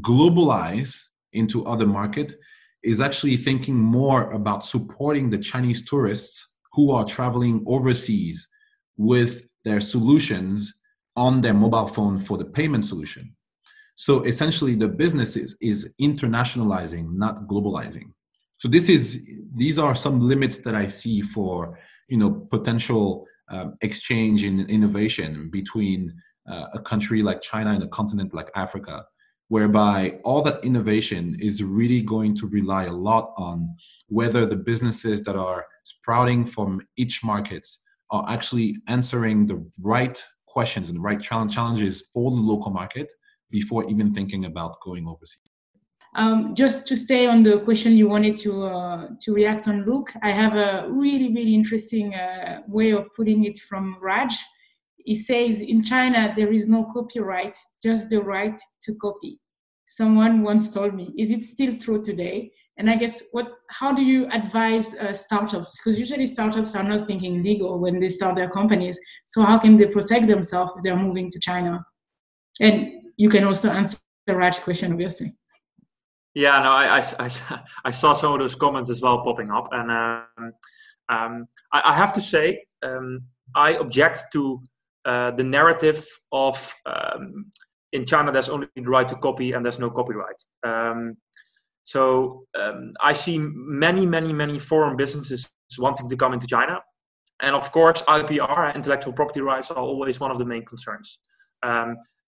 globalize 0.00 1.00
into 1.32 1.64
other 1.64 1.86
market 1.86 2.38
is 2.82 3.00
actually 3.00 3.36
thinking 3.36 3.76
more 3.76 4.30
about 4.32 4.64
supporting 4.64 5.30
the 5.30 5.38
Chinese 5.38 5.84
tourists 5.84 6.46
who 6.72 6.90
are 6.90 7.04
traveling 7.04 7.62
overseas 7.66 8.46
with 8.96 9.46
their 9.64 9.80
solutions 9.80 10.74
on 11.16 11.40
their 11.40 11.54
mobile 11.54 11.86
phone 11.86 12.20
for 12.20 12.38
the 12.38 12.44
payment 12.44 12.84
solution. 12.86 13.34
So 13.94 14.22
essentially 14.22 14.74
the 14.74 14.88
business 14.88 15.36
is, 15.36 15.56
is 15.60 15.94
internationalizing, 16.00 17.12
not 17.12 17.46
globalizing. 17.46 18.12
So 18.58 18.68
this 18.68 18.88
is 18.88 19.28
these 19.54 19.78
are 19.78 19.94
some 19.94 20.20
limits 20.20 20.58
that 20.58 20.74
I 20.74 20.86
see 20.86 21.20
for 21.20 21.78
you 22.08 22.16
know 22.16 22.30
potential 22.30 23.26
um, 23.48 23.76
exchange 23.82 24.44
in 24.44 24.60
innovation 24.68 25.50
between 25.50 26.14
uh, 26.48 26.66
a 26.74 26.80
country 26.80 27.22
like 27.22 27.40
China 27.40 27.70
and 27.70 27.82
a 27.82 27.88
continent 27.88 28.34
like 28.34 28.50
Africa, 28.54 29.04
whereby 29.48 30.18
all 30.24 30.42
that 30.42 30.64
innovation 30.64 31.36
is 31.40 31.62
really 31.62 32.02
going 32.02 32.34
to 32.36 32.46
rely 32.46 32.84
a 32.84 32.92
lot 32.92 33.32
on 33.36 33.74
whether 34.08 34.46
the 34.46 34.56
businesses 34.56 35.22
that 35.24 35.36
are 35.36 35.66
sprouting 35.84 36.46
from 36.46 36.80
each 36.96 37.22
market 37.22 37.68
are 38.10 38.24
actually 38.28 38.76
answering 38.88 39.46
the 39.46 39.64
right 39.80 40.22
questions 40.46 40.88
and 40.88 40.96
the 40.96 41.02
right 41.02 41.20
challenges 41.20 42.04
for 42.12 42.30
the 42.30 42.36
local 42.36 42.70
market 42.70 43.10
before 43.50 43.88
even 43.88 44.12
thinking 44.12 44.44
about 44.44 44.80
going 44.82 45.06
overseas. 45.06 45.51
Um, 46.14 46.54
just 46.54 46.86
to 46.88 46.96
stay 46.96 47.26
on 47.26 47.42
the 47.42 47.60
question 47.60 47.96
you 47.96 48.06
wanted 48.06 48.36
to 48.38 48.66
uh, 48.66 49.08
to 49.22 49.32
react 49.32 49.66
on, 49.66 49.86
Luke, 49.86 50.12
I 50.22 50.30
have 50.30 50.54
a 50.54 50.86
really 50.90 51.32
really 51.32 51.54
interesting 51.54 52.14
uh, 52.14 52.60
way 52.68 52.90
of 52.90 53.06
putting 53.16 53.44
it 53.44 53.58
from 53.58 53.96
Raj 54.00 54.34
he 55.04 55.14
says 55.14 55.60
in 55.60 55.84
China 55.84 56.32
there 56.36 56.52
is 56.52 56.68
no 56.68 56.84
copyright, 56.84 57.56
just 57.82 58.10
the 58.10 58.20
right 58.20 58.58
to 58.82 58.94
copy. 58.96 59.40
Someone 59.84 60.42
once 60.42 60.70
told 60.70 60.94
me, 60.94 61.12
is 61.18 61.30
it 61.30 61.44
still 61.44 61.76
true 61.76 62.02
today? 62.02 62.50
And 62.78 62.88
I 62.88 62.96
guess 62.96 63.22
what, 63.32 63.52
how 63.68 63.92
do 63.92 64.02
you 64.02 64.26
advise 64.32 64.94
uh, 64.94 65.12
startups? 65.12 65.78
Because 65.78 65.98
usually 65.98 66.26
startups 66.26 66.74
are 66.74 66.82
not 66.82 67.06
thinking 67.06 67.42
legal 67.42 67.78
when 67.78 67.98
they 67.98 68.08
start 68.08 68.36
their 68.36 68.48
companies. 68.48 68.98
So 69.26 69.42
how 69.42 69.58
can 69.58 69.76
they 69.76 69.86
protect 69.86 70.26
themselves 70.26 70.72
if 70.76 70.82
they're 70.82 70.96
moving 70.96 71.30
to 71.30 71.40
China? 71.40 71.84
And 72.60 72.92
you 73.16 73.28
can 73.28 73.44
also 73.44 73.70
answer 73.70 73.98
the 74.26 74.36
right 74.36 74.54
question, 74.54 74.92
obviously. 74.92 75.34
Yeah, 76.34 76.62
no, 76.62 76.72
I, 76.72 76.98
I, 76.98 77.04
I, 77.18 77.60
I, 77.86 77.90
saw 77.90 78.14
some 78.14 78.32
of 78.32 78.40
those 78.40 78.54
comments 78.54 78.90
as 78.90 79.02
well 79.02 79.22
popping 79.22 79.50
up, 79.50 79.68
and 79.72 79.90
um, 79.90 80.52
um, 81.08 81.46
I, 81.72 81.82
I, 81.84 81.94
have 81.94 82.12
to 82.14 82.20
say 82.20 82.64
um, 82.82 83.20
I 83.54 83.74
object 83.74 84.24
to 84.32 84.62
uh, 85.04 85.32
the 85.32 85.44
narrative 85.44 86.06
of 86.30 86.74
um, 86.86 87.50
in 87.92 88.06
China 88.06 88.32
there's 88.32 88.48
only 88.48 88.68
the 88.74 88.82
right 88.82 89.06
to 89.08 89.16
copy 89.16 89.52
and 89.52 89.64
there's 89.64 89.78
no 89.78 89.90
copyright. 89.90 90.40
Um, 90.62 91.16
so 91.84 92.44
um, 92.58 92.94
I 93.00 93.12
see 93.12 93.38
many, 93.38 94.06
many, 94.06 94.32
many 94.32 94.58
foreign 94.58 94.96
businesses 94.96 95.50
wanting 95.78 96.08
to 96.08 96.16
come 96.16 96.32
into 96.32 96.46
China, 96.46 96.80
and 97.42 97.54
of 97.54 97.70
course 97.72 98.00
IPR, 98.02 98.74
intellectual 98.74 99.12
property 99.12 99.42
rights, 99.42 99.70
are 99.70 99.76
always 99.76 100.18
one 100.18 100.30
of 100.30 100.38
the 100.38 100.46
main 100.46 100.64
concerns. 100.64 101.18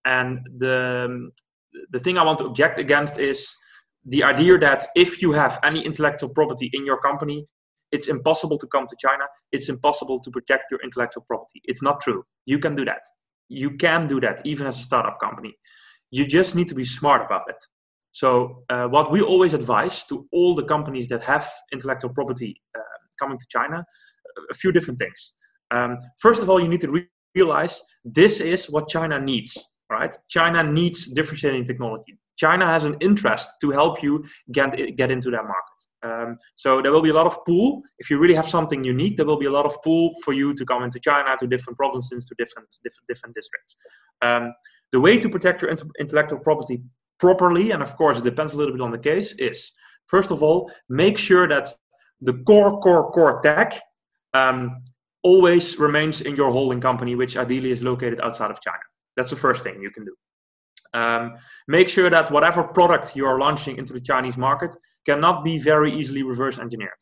And 0.07 0.39
the 0.57 1.31
the 1.89 1.99
thing 1.99 2.17
I 2.17 2.23
want 2.23 2.37
to 2.39 2.45
object 2.45 2.77
against 2.77 3.17
is 3.17 3.55
the 4.05 4.23
idea 4.23 4.57
that 4.59 4.87
if 4.95 5.21
you 5.21 5.31
have 5.33 5.59
any 5.63 5.83
intellectual 5.83 6.29
property 6.29 6.69
in 6.73 6.85
your 6.85 6.99
company, 6.99 7.47
it's 7.91 8.07
impossible 8.07 8.57
to 8.59 8.67
come 8.67 8.87
to 8.87 8.95
China. 8.99 9.25
It's 9.51 9.69
impossible 9.69 10.19
to 10.19 10.31
protect 10.31 10.65
your 10.71 10.79
intellectual 10.83 11.23
property. 11.27 11.61
It's 11.63 11.81
not 11.81 12.01
true. 12.01 12.23
You 12.45 12.59
can 12.59 12.75
do 12.75 12.85
that. 12.85 13.01
You 13.49 13.71
can 13.77 14.07
do 14.07 14.19
that 14.21 14.41
even 14.43 14.67
as 14.67 14.79
a 14.79 14.83
startup 14.83 15.19
company. 15.19 15.55
You 16.11 16.25
just 16.25 16.55
need 16.55 16.67
to 16.69 16.75
be 16.75 16.85
smart 16.85 17.25
about 17.25 17.43
it. 17.49 17.61
So, 18.11 18.63
uh, 18.69 18.87
what 18.87 19.11
we 19.11 19.21
always 19.21 19.53
advise 19.53 20.03
to 20.05 20.25
all 20.31 20.55
the 20.55 20.63
companies 20.63 21.09
that 21.09 21.23
have 21.23 21.49
intellectual 21.73 22.11
property 22.13 22.61
uh, 22.77 22.81
coming 23.19 23.37
to 23.37 23.45
China, 23.49 23.83
a 24.49 24.53
few 24.53 24.71
different 24.71 24.99
things. 24.99 25.33
Um, 25.71 25.97
first 26.19 26.41
of 26.41 26.49
all, 26.49 26.59
you 26.61 26.67
need 26.67 26.81
to 26.81 26.91
re- 26.91 27.09
realize 27.35 27.83
this 28.05 28.39
is 28.39 28.69
what 28.69 28.87
China 28.87 29.19
needs, 29.19 29.57
right? 29.89 30.15
China 30.29 30.63
needs 30.63 31.07
differentiating 31.07 31.65
technology. 31.65 32.17
China 32.37 32.65
has 32.65 32.83
an 32.83 32.95
interest 32.99 33.47
to 33.61 33.71
help 33.71 34.03
you 34.03 34.23
get, 34.51 34.95
get 34.95 35.11
into 35.11 35.29
that 35.31 35.43
market. 35.43 35.79
Um, 36.03 36.37
so 36.55 36.81
there 36.81 36.91
will 36.91 37.01
be 37.01 37.09
a 37.09 37.13
lot 37.13 37.25
of 37.25 37.43
pool. 37.45 37.81
If 37.97 38.09
you 38.09 38.19
really 38.19 38.35
have 38.35 38.47
something 38.47 38.83
unique, 38.83 39.17
there 39.17 39.25
will 39.25 39.39
be 39.39 39.47
a 39.47 39.51
lot 39.51 39.65
of 39.65 39.81
pool 39.83 40.11
for 40.23 40.33
you 40.33 40.53
to 40.53 40.65
come 40.65 40.83
into 40.83 40.99
China, 40.99 41.35
to 41.39 41.47
different 41.47 41.77
provinces, 41.77 42.25
to 42.25 42.35
different 42.37 42.67
different, 42.83 43.07
different 43.07 43.35
districts. 43.35 43.75
Um, 44.21 44.53
the 44.91 44.99
way 44.99 45.17
to 45.17 45.29
protect 45.29 45.61
your 45.61 45.75
intellectual 45.99 46.39
property 46.39 46.83
properly, 47.19 47.71
and 47.71 47.81
of 47.81 47.95
course 47.95 48.17
it 48.17 48.23
depends 48.23 48.53
a 48.53 48.57
little 48.57 48.73
bit 48.73 48.81
on 48.81 48.91
the 48.91 48.99
case, 48.99 49.33
is 49.33 49.71
first 50.07 50.31
of 50.31 50.43
all 50.43 50.71
make 50.89 51.17
sure 51.17 51.47
that 51.47 51.69
the 52.21 52.33
core 52.33 52.79
core 52.79 53.11
core 53.11 53.39
tech 53.41 53.81
um, 54.33 54.83
always 55.23 55.79
remains 55.79 56.21
in 56.21 56.35
your 56.35 56.51
holding 56.51 56.79
company, 56.79 57.15
which 57.15 57.35
ideally 57.35 57.71
is 57.71 57.81
located 57.81 58.21
outside 58.21 58.51
of 58.51 58.61
China. 58.61 58.85
That's 59.17 59.31
the 59.31 59.35
first 59.35 59.63
thing 59.63 59.81
you 59.81 59.89
can 59.89 60.05
do. 60.05 60.15
Um, 60.95 61.35
make 61.67 61.89
sure 61.89 62.09
that 62.09 62.31
whatever 62.31 62.63
product 62.63 63.15
you 63.15 63.25
are 63.25 63.37
launching 63.37 63.77
into 63.77 63.91
the 63.91 63.99
Chinese 63.99 64.37
market 64.37 64.71
cannot 65.05 65.43
be 65.43 65.57
very 65.57 65.91
easily 65.91 66.23
reverse 66.23 66.57
engineered. 66.57 67.01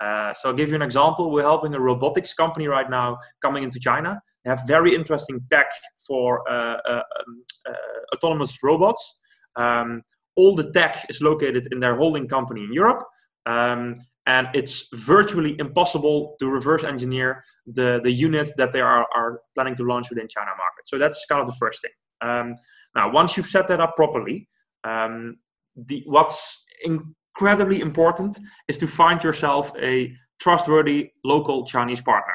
Uh, 0.00 0.32
so 0.34 0.48
I'll 0.48 0.54
give 0.54 0.68
you 0.68 0.76
an 0.76 0.82
example. 0.82 1.30
We're 1.30 1.42
helping 1.42 1.74
a 1.74 1.80
robotics 1.80 2.32
company 2.32 2.68
right 2.68 2.88
now 2.88 3.18
coming 3.42 3.64
into 3.64 3.80
China. 3.80 4.20
They 4.44 4.50
have 4.50 4.60
very 4.66 4.94
interesting 4.94 5.40
tech 5.50 5.66
for 6.06 6.48
uh, 6.48 6.78
uh, 6.86 7.02
um, 7.18 7.44
uh 7.68 8.14
autonomous 8.14 8.58
robots. 8.62 9.20
Um, 9.56 10.02
all 10.36 10.54
the 10.54 10.70
tech 10.72 11.06
is 11.08 11.20
located 11.20 11.68
in 11.72 11.80
their 11.80 11.96
holding 11.96 12.28
company 12.28 12.62
in 12.64 12.72
Europe. 12.72 13.02
Um, 13.46 14.00
and 14.26 14.48
it's 14.54 14.88
virtually 14.94 15.54
impossible 15.58 16.36
to 16.38 16.48
reverse 16.48 16.82
engineer 16.82 17.44
the, 17.66 18.00
the 18.02 18.10
units 18.10 18.52
that 18.56 18.72
they 18.72 18.80
are, 18.80 19.06
are 19.14 19.40
planning 19.54 19.74
to 19.76 19.84
launch 19.84 20.08
within 20.10 20.28
China 20.28 20.50
market. 20.56 20.86
So 20.86 20.98
that's 20.98 21.24
kind 21.26 21.40
of 21.40 21.46
the 21.46 21.56
first 21.58 21.82
thing. 21.82 21.90
Um, 22.20 22.56
now, 22.94 23.10
once 23.10 23.36
you've 23.36 23.46
set 23.46 23.68
that 23.68 23.80
up 23.80 23.96
properly, 23.96 24.48
um, 24.84 25.36
the, 25.74 26.02
what's 26.06 26.64
incredibly 26.84 27.80
important 27.80 28.38
is 28.68 28.78
to 28.78 28.86
find 28.86 29.22
yourself 29.22 29.72
a 29.80 30.14
trustworthy 30.40 31.10
local 31.24 31.66
Chinese 31.66 32.00
partner. 32.00 32.34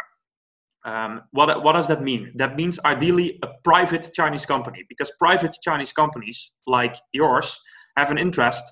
Um, 0.85 1.21
what, 1.31 1.63
what 1.63 1.73
does 1.73 1.87
that 1.87 2.01
mean? 2.01 2.31
That 2.35 2.55
means 2.55 2.79
ideally 2.85 3.39
a 3.43 3.49
private 3.63 4.09
Chinese 4.13 4.45
company, 4.45 4.85
because 4.87 5.11
private 5.19 5.55
Chinese 5.61 5.91
companies 5.91 6.51
like 6.65 6.95
yours 7.13 7.59
have 7.97 8.11
an 8.11 8.17
interest 8.17 8.63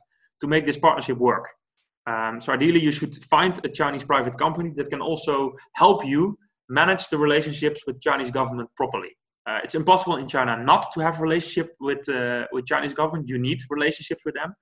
to 0.42 0.48
make 0.48 0.66
this 0.66 0.78
partnership 0.78 1.18
work. 1.18 1.48
Um, 2.08 2.42
so 2.42 2.54
ideally, 2.54 2.80
you 2.80 2.94
should 2.94 3.16
find 3.26 3.60
a 3.66 3.70
Chinese 3.70 4.04
private 4.04 4.38
company 4.38 4.72
that 4.78 4.90
can 4.90 5.02
also 5.02 5.54
help 5.74 6.06
you 6.06 6.38
manage 6.70 7.10
the 7.10 7.18
relationships 7.18 7.82
with 7.86 8.02
Chinese 8.02 8.32
government 8.32 8.70
properly. 8.78 9.10
Uh, 9.48 9.60
it's 9.64 9.76
impossible 9.76 10.18
in 10.18 10.28
China 10.28 10.62
not 10.62 10.92
to 10.94 11.00
have 11.00 11.22
relationship 11.22 11.74
with 11.80 12.08
uh, 12.10 12.46
with 12.52 12.66
Chinese 12.66 12.94
government. 12.94 13.30
You 13.30 13.40
need 13.40 13.60
relationships 13.70 14.22
with 14.26 14.36
them, 14.36 14.54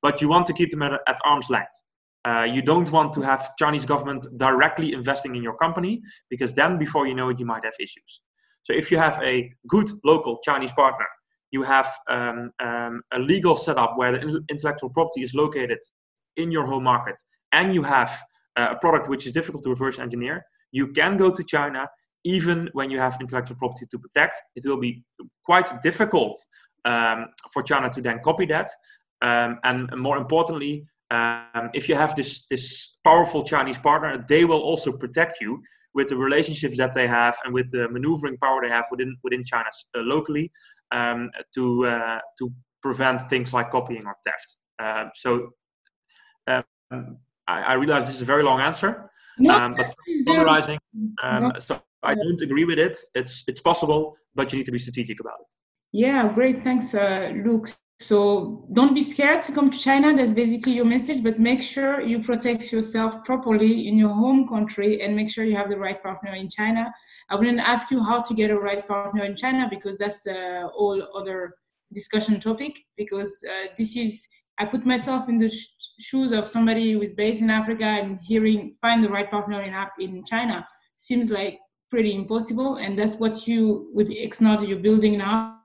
but 0.00 0.20
you 0.20 0.28
want 0.28 0.46
to 0.46 0.52
keep 0.52 0.70
them 0.70 0.82
at, 0.82 1.00
at 1.08 1.18
arm's 1.24 1.50
length. 1.50 1.82
Uh, 2.24 2.46
you 2.50 2.62
don't 2.62 2.90
want 2.92 3.12
to 3.14 3.20
have 3.20 3.56
Chinese 3.56 3.84
government 3.84 4.26
directly 4.36 4.92
investing 4.92 5.34
in 5.34 5.42
your 5.42 5.56
company 5.56 6.00
because 6.30 6.52
then, 6.54 6.78
before 6.78 7.06
you 7.06 7.14
know 7.14 7.28
it, 7.30 7.40
you 7.40 7.46
might 7.46 7.64
have 7.64 7.74
issues. 7.80 8.20
So 8.62 8.72
if 8.74 8.90
you 8.90 8.98
have 8.98 9.20
a 9.22 9.50
good 9.66 9.90
local 10.04 10.38
Chinese 10.44 10.72
partner, 10.72 11.06
you 11.50 11.62
have 11.62 11.88
um, 12.08 12.50
um, 12.60 13.02
a 13.12 13.18
legal 13.18 13.56
setup 13.56 13.96
where 13.96 14.12
the 14.12 14.44
intellectual 14.50 14.90
property 14.90 15.22
is 15.22 15.34
located 15.34 15.78
in 16.36 16.52
your 16.52 16.66
home 16.66 16.84
market 16.84 17.16
and 17.52 17.74
you 17.74 17.82
have 17.82 18.20
uh, 18.56 18.68
a 18.72 18.78
product 18.78 19.08
which 19.08 19.26
is 19.26 19.32
difficult 19.32 19.64
to 19.64 19.70
reverse 19.70 19.98
engineer, 19.98 20.44
you 20.72 20.88
can 20.92 21.16
go 21.16 21.30
to 21.30 21.42
China 21.42 21.88
even 22.34 22.68
when 22.74 22.90
you 22.90 22.98
have 22.98 23.16
intellectual 23.20 23.56
property 23.56 23.86
to 23.90 23.98
protect. 23.98 24.36
It 24.54 24.62
will 24.66 24.76
be 24.88 25.02
quite 25.44 25.68
difficult 25.82 26.38
um, 26.84 27.28
for 27.52 27.62
China 27.62 27.88
to 27.90 28.00
then 28.02 28.20
copy 28.22 28.46
that. 28.46 28.68
Um, 29.22 29.58
and 29.64 29.90
more 29.96 30.18
importantly, 30.18 30.86
um, 31.10 31.70
if 31.72 31.88
you 31.88 31.94
have 31.94 32.14
this, 32.14 32.46
this 32.48 32.98
powerful 33.02 33.42
Chinese 33.44 33.78
partner, 33.78 34.24
they 34.28 34.44
will 34.44 34.60
also 34.60 34.92
protect 34.92 35.40
you 35.40 35.62
with 35.94 36.08
the 36.08 36.16
relationships 36.16 36.76
that 36.76 36.94
they 36.94 37.06
have 37.06 37.36
and 37.44 37.54
with 37.54 37.70
the 37.70 37.88
maneuvering 37.88 38.36
power 38.36 38.60
they 38.62 38.68
have 38.68 38.84
within 38.90 39.16
within 39.24 39.42
China 39.42 39.70
uh, 39.96 40.00
locally 40.00 40.52
um, 40.92 41.30
to 41.54 41.86
uh, 41.86 42.20
to 42.38 42.52
prevent 42.82 43.28
things 43.30 43.52
like 43.52 43.70
copying 43.70 44.04
or 44.06 44.14
theft. 44.24 44.58
Uh, 44.78 45.06
so 45.14 45.30
um, 46.46 47.16
I, 47.48 47.62
I, 47.72 47.74
realize 47.74 48.06
this 48.06 48.16
is 48.16 48.22
a 48.22 48.32
very 48.34 48.44
long 48.44 48.60
answer, 48.60 49.10
no, 49.38 49.54
um, 49.54 49.74
but 49.74 49.94
summarizing, 50.26 50.78
um, 51.22 51.52
so 51.58 51.80
I 52.02 52.14
don't 52.14 52.40
agree 52.40 52.64
with 52.64 52.78
it. 52.78 52.96
It's 53.14 53.44
it's 53.46 53.60
possible, 53.60 54.16
but 54.34 54.52
you 54.52 54.58
need 54.58 54.66
to 54.66 54.72
be 54.72 54.78
strategic 54.78 55.20
about 55.20 55.40
it. 55.40 55.46
Yeah, 55.92 56.32
great. 56.32 56.62
Thanks, 56.62 56.94
uh, 56.94 57.32
Luke. 57.44 57.68
So 58.00 58.68
don't 58.72 58.94
be 58.94 59.02
scared 59.02 59.42
to 59.42 59.52
come 59.52 59.70
to 59.70 59.78
China. 59.78 60.14
That's 60.14 60.32
basically 60.32 60.72
your 60.72 60.84
message, 60.84 61.20
but 61.24 61.40
make 61.40 61.60
sure 61.60 62.00
you 62.00 62.22
protect 62.22 62.70
yourself 62.70 63.24
properly 63.24 63.88
in 63.88 63.98
your 63.98 64.14
home 64.14 64.46
country 64.46 65.02
and 65.02 65.16
make 65.16 65.28
sure 65.28 65.44
you 65.44 65.56
have 65.56 65.68
the 65.68 65.78
right 65.78 66.00
partner 66.00 66.34
in 66.34 66.48
China. 66.48 66.92
I 67.28 67.34
wouldn't 67.34 67.58
ask 67.58 67.90
you 67.90 68.00
how 68.00 68.20
to 68.20 68.34
get 68.34 68.52
a 68.52 68.58
right 68.58 68.86
partner 68.86 69.24
in 69.24 69.34
China 69.34 69.66
because 69.68 69.98
that's 69.98 70.26
a 70.26 70.38
uh, 70.38 70.68
whole 70.68 71.02
other 71.16 71.54
discussion 71.92 72.38
topic 72.38 72.78
because 72.96 73.42
uh, 73.48 73.68
this 73.76 73.96
is 73.96 74.28
I 74.58 74.64
put 74.64 74.84
myself 74.84 75.28
in 75.28 75.38
the 75.38 75.48
sh- 75.48 75.68
shoes 76.00 76.32
of 76.32 76.48
somebody 76.48 76.92
who 76.92 77.02
is 77.02 77.14
based 77.14 77.40
in 77.42 77.50
Africa 77.50 77.84
and 77.84 78.18
hearing 78.22 78.76
find 78.82 79.04
the 79.04 79.08
right 79.08 79.30
partner 79.30 79.62
in 79.62 79.74
in 79.98 80.24
China 80.24 80.66
seems 80.96 81.30
like 81.30 81.58
pretty 81.90 82.14
impossible. 82.14 82.76
And 82.76 82.98
that's 82.98 83.16
what 83.16 83.46
you 83.46 83.90
with 83.94 84.08
XNode 84.08 84.66
you're 84.66 84.78
building 84.78 85.18
now 85.18 85.60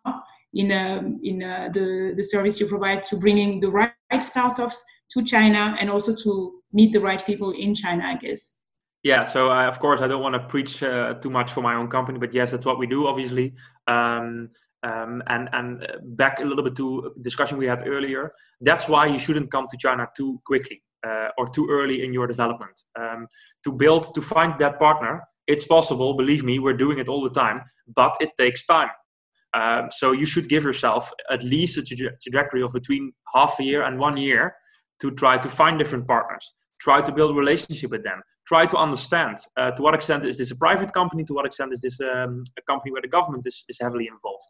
in 0.54 0.72
um, 0.72 1.20
in 1.24 1.44
uh, 1.44 1.70
the 1.74 2.14
the 2.16 2.24
service 2.24 2.60
you 2.60 2.68
provide 2.68 3.04
to 3.06 3.18
bringing 3.18 3.60
the 3.60 3.70
right 3.70 4.24
startups 4.24 4.84
to 5.12 5.24
China 5.24 5.76
and 5.80 5.90
also 5.90 6.16
to 6.16 6.62
meet 6.72 6.94
the 6.94 7.00
right 7.00 7.24
people 7.26 7.52
in 7.52 7.76
China, 7.76 8.04
I 8.06 8.16
guess. 8.16 8.60
Yeah, 9.04 9.24
so 9.24 9.52
uh, 9.52 9.68
of 9.68 9.80
course 9.80 10.00
I 10.02 10.08
don't 10.08 10.22
want 10.22 10.36
to 10.36 10.40
preach 10.40 10.82
uh, 10.82 11.16
too 11.16 11.30
much 11.30 11.52
for 11.52 11.62
my 11.62 11.76
own 11.76 11.90
company, 11.90 12.20
but 12.20 12.34
yes, 12.34 12.52
that's 12.52 12.66
what 12.66 12.80
we 12.80 12.88
do. 12.88 13.06
Obviously, 13.06 13.54
um, 13.88 14.50
um, 14.84 15.24
and 15.28 15.50
and 15.54 15.84
uh, 15.84 15.98
back 16.04 16.40
a 16.40 16.44
little 16.44 16.64
bit 16.64 16.76
to 16.76 17.14
discussion 17.22 17.58
we 17.58 17.68
had 17.68 17.88
earlier. 17.88 18.34
That's 18.62 18.88
why 18.88 19.06
you 19.08 19.20
shouldn't 19.20 19.52
come 19.52 19.66
to 19.72 19.78
China 19.78 20.08
too 20.16 20.42
quickly 20.46 20.84
uh, 21.08 21.30
or 21.38 21.48
too 21.48 21.68
early 21.70 22.04
in 22.04 22.14
your 22.14 22.28
development. 22.28 22.80
Um, 23.00 23.28
to 23.64 23.72
build 23.72 24.14
to 24.16 24.22
find 24.22 24.58
that 24.60 24.80
partner, 24.80 25.24
it's 25.48 25.66
possible. 25.66 26.16
Believe 26.16 26.44
me, 26.44 26.60
we're 26.60 26.78
doing 26.78 27.00
it 27.00 27.10
all 27.10 27.24
the 27.24 27.30
time, 27.30 27.62
but 27.96 28.16
it 28.20 28.32
takes 28.38 28.66
time. 28.66 28.90
Um, 29.56 29.90
so 29.92 30.14
you 30.14 30.26
should 30.26 30.50
give 30.50 30.64
yourself 30.64 31.12
at 31.30 31.44
least 31.44 31.78
a 31.78 31.84
tra- 31.84 32.18
trajectory 32.22 32.64
of 32.64 32.74
between 32.74 33.14
half 33.34 33.60
a 33.60 33.64
year 33.64 33.84
and 33.84 34.00
one 34.00 34.18
year 34.18 34.56
to 35.00 35.12
try 35.12 35.38
to 35.38 35.50
find 35.50 35.78
different 35.78 36.08
partners 36.08 36.54
try 36.84 37.02
to 37.02 37.12
build 37.12 37.36
relationship 37.36 37.90
with 37.92 38.04
them 38.04 38.22
try 38.46 38.66
to 38.66 38.78
understand 38.78 39.38
uh, 39.58 39.72
to 39.72 39.82
what 39.82 39.96
extent 39.96 40.26
is 40.26 40.38
this 40.38 40.52
a 40.52 40.56
private 40.56 40.94
company 40.94 41.24
to 41.24 41.34
what 41.34 41.46
extent 41.46 41.74
is 41.74 41.82
this 41.82 42.00
um, 42.02 42.44
a 42.58 42.62
company 42.64 42.92
where 42.92 43.02
the 43.02 43.08
government 43.08 43.46
is, 43.46 43.66
is 43.70 43.78
heavily 43.80 44.08
involved. 44.08 44.46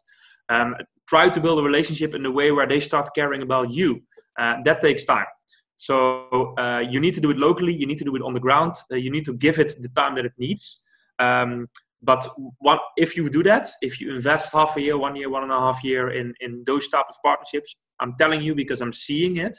Um, 0.48 0.74
try 1.08 1.28
to 1.28 1.40
build 1.40 1.58
a 1.58 1.62
relationship 1.62 2.14
in 2.14 2.26
a 2.26 2.30
way 2.30 2.52
where 2.52 2.66
they 2.66 2.80
start 2.80 3.08
caring 3.14 3.42
about 3.42 3.70
you 3.70 4.02
uh, 4.38 4.56
that 4.64 4.80
takes 4.80 5.04
time. 5.04 5.26
So 5.76 6.54
uh, 6.58 6.84
you 6.88 7.00
need 7.00 7.14
to 7.14 7.20
do 7.20 7.30
it 7.30 7.38
locally 7.38 7.72
you 7.72 7.86
need 7.86 7.98
to 7.98 8.04
do 8.04 8.16
it 8.16 8.22
on 8.22 8.34
the 8.34 8.40
ground 8.40 8.74
uh, 8.92 8.96
you 8.96 9.10
need 9.10 9.24
to 9.24 9.34
give 9.34 9.58
it 9.58 9.74
the 9.80 9.88
time 9.88 10.14
that 10.16 10.24
it 10.24 10.32
needs. 10.38 10.82
Um, 11.18 11.68
but 12.02 12.26
what, 12.58 12.80
if 12.98 13.16
you 13.16 13.30
do 13.30 13.42
that 13.44 13.68
if 13.80 14.00
you 14.00 14.14
invest 14.14 14.52
half 14.52 14.76
a 14.76 14.80
year 14.80 14.98
one 14.98 15.16
year 15.16 15.30
one 15.30 15.42
and 15.42 15.52
a 15.52 15.58
half 15.58 15.82
year 15.82 16.10
in, 16.10 16.34
in 16.40 16.62
those 16.66 16.88
type 16.88 17.06
of 17.08 17.16
partnerships 17.24 17.76
i'm 17.98 18.14
telling 18.18 18.42
you 18.42 18.54
because 18.54 18.82
i'm 18.82 18.92
seeing 18.92 19.38
it 19.38 19.56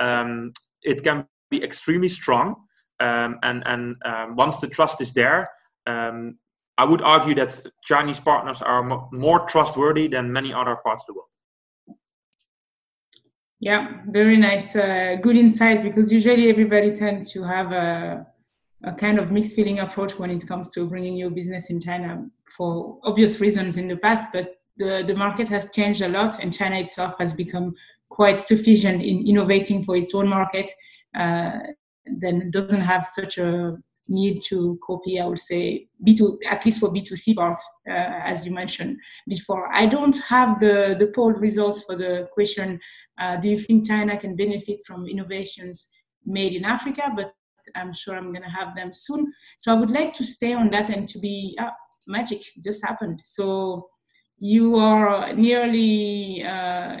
um, 0.00 0.52
it 0.82 1.02
can 1.02 1.26
be 1.50 1.62
extremely 1.62 2.08
strong. 2.08 2.56
Um, 3.04 3.38
and 3.42 3.62
and 3.66 3.96
um, 4.04 4.36
once 4.36 4.56
the 4.58 4.68
trust 4.76 5.00
is 5.00 5.12
there, 5.12 5.50
um, 5.86 6.38
I 6.78 6.84
would 6.90 7.02
argue 7.02 7.34
that 7.34 7.52
Chinese 7.82 8.20
partners 8.20 8.62
are 8.62 8.82
more 9.12 9.40
trustworthy 9.52 10.08
than 10.08 10.32
many 10.32 10.52
other 10.60 10.76
parts 10.76 11.02
of 11.02 11.06
the 11.08 11.14
world. 11.14 11.28
Yeah, 13.60 13.82
very 14.08 14.36
nice, 14.36 14.76
uh, 14.76 15.16
good 15.20 15.36
insight. 15.36 15.82
Because 15.82 16.12
usually 16.12 16.48
everybody 16.48 16.90
tends 16.94 17.32
to 17.32 17.42
have 17.42 17.72
a, 17.72 18.26
a 18.84 18.92
kind 18.94 19.18
of 19.18 19.30
mixed 19.30 19.54
feeling 19.54 19.78
approach 19.80 20.18
when 20.18 20.30
it 20.30 20.46
comes 20.46 20.70
to 20.72 20.86
bringing 20.86 21.16
your 21.16 21.30
business 21.30 21.70
in 21.70 21.80
China 21.80 22.26
for 22.56 22.98
obvious 23.04 23.40
reasons 23.40 23.76
in 23.76 23.88
the 23.88 23.96
past, 23.96 24.24
but 24.32 24.56
the, 24.76 25.04
the 25.06 25.14
market 25.14 25.48
has 25.48 25.70
changed 25.72 26.02
a 26.02 26.08
lot 26.08 26.42
and 26.42 26.52
China 26.54 26.76
itself 26.76 27.14
has 27.18 27.34
become 27.34 27.74
quite 28.08 28.42
sufficient 28.42 29.02
in 29.02 29.26
innovating 29.26 29.84
for 29.84 29.96
its 29.96 30.14
own 30.14 30.28
market 30.28 30.70
uh, 31.18 31.58
then 32.06 32.50
doesn't 32.50 32.80
have 32.80 33.04
such 33.04 33.38
a 33.38 33.76
need 34.08 34.42
to 34.42 34.78
copy, 34.86 35.18
I 35.18 35.26
would 35.26 35.38
say, 35.38 35.86
B2, 36.06 36.38
at 36.48 36.64
least 36.64 36.80
for 36.80 36.92
B2C 36.92 37.34
part, 37.34 37.60
uh, 37.88 37.92
as 37.92 38.44
you 38.44 38.52
mentioned 38.52 38.98
before. 39.28 39.72
I 39.72 39.86
don't 39.86 40.16
have 40.28 40.60
the, 40.60 40.96
the 40.98 41.06
poll 41.14 41.32
results 41.32 41.84
for 41.84 41.96
the 41.96 42.28
question, 42.32 42.80
uh, 43.18 43.36
do 43.36 43.48
you 43.48 43.58
think 43.58 43.86
China 43.86 44.18
can 44.18 44.36
benefit 44.36 44.80
from 44.86 45.06
innovations 45.06 45.90
made 46.26 46.52
in 46.52 46.64
Africa? 46.64 47.12
But 47.14 47.32
I'm 47.74 47.94
sure 47.94 48.16
I'm 48.16 48.32
going 48.32 48.42
to 48.42 48.48
have 48.48 48.74
them 48.74 48.92
soon. 48.92 49.32
So 49.56 49.72
I 49.72 49.76
would 49.76 49.90
like 49.90 50.14
to 50.14 50.24
stay 50.24 50.52
on 50.52 50.70
that 50.70 50.90
and 50.90 51.08
to 51.08 51.18
be, 51.18 51.56
magic 52.06 52.42
just 52.62 52.84
happened. 52.84 53.20
So 53.20 53.88
you 54.38 54.76
are 54.76 55.32
nearly 55.32 56.44
uh, 56.44 57.00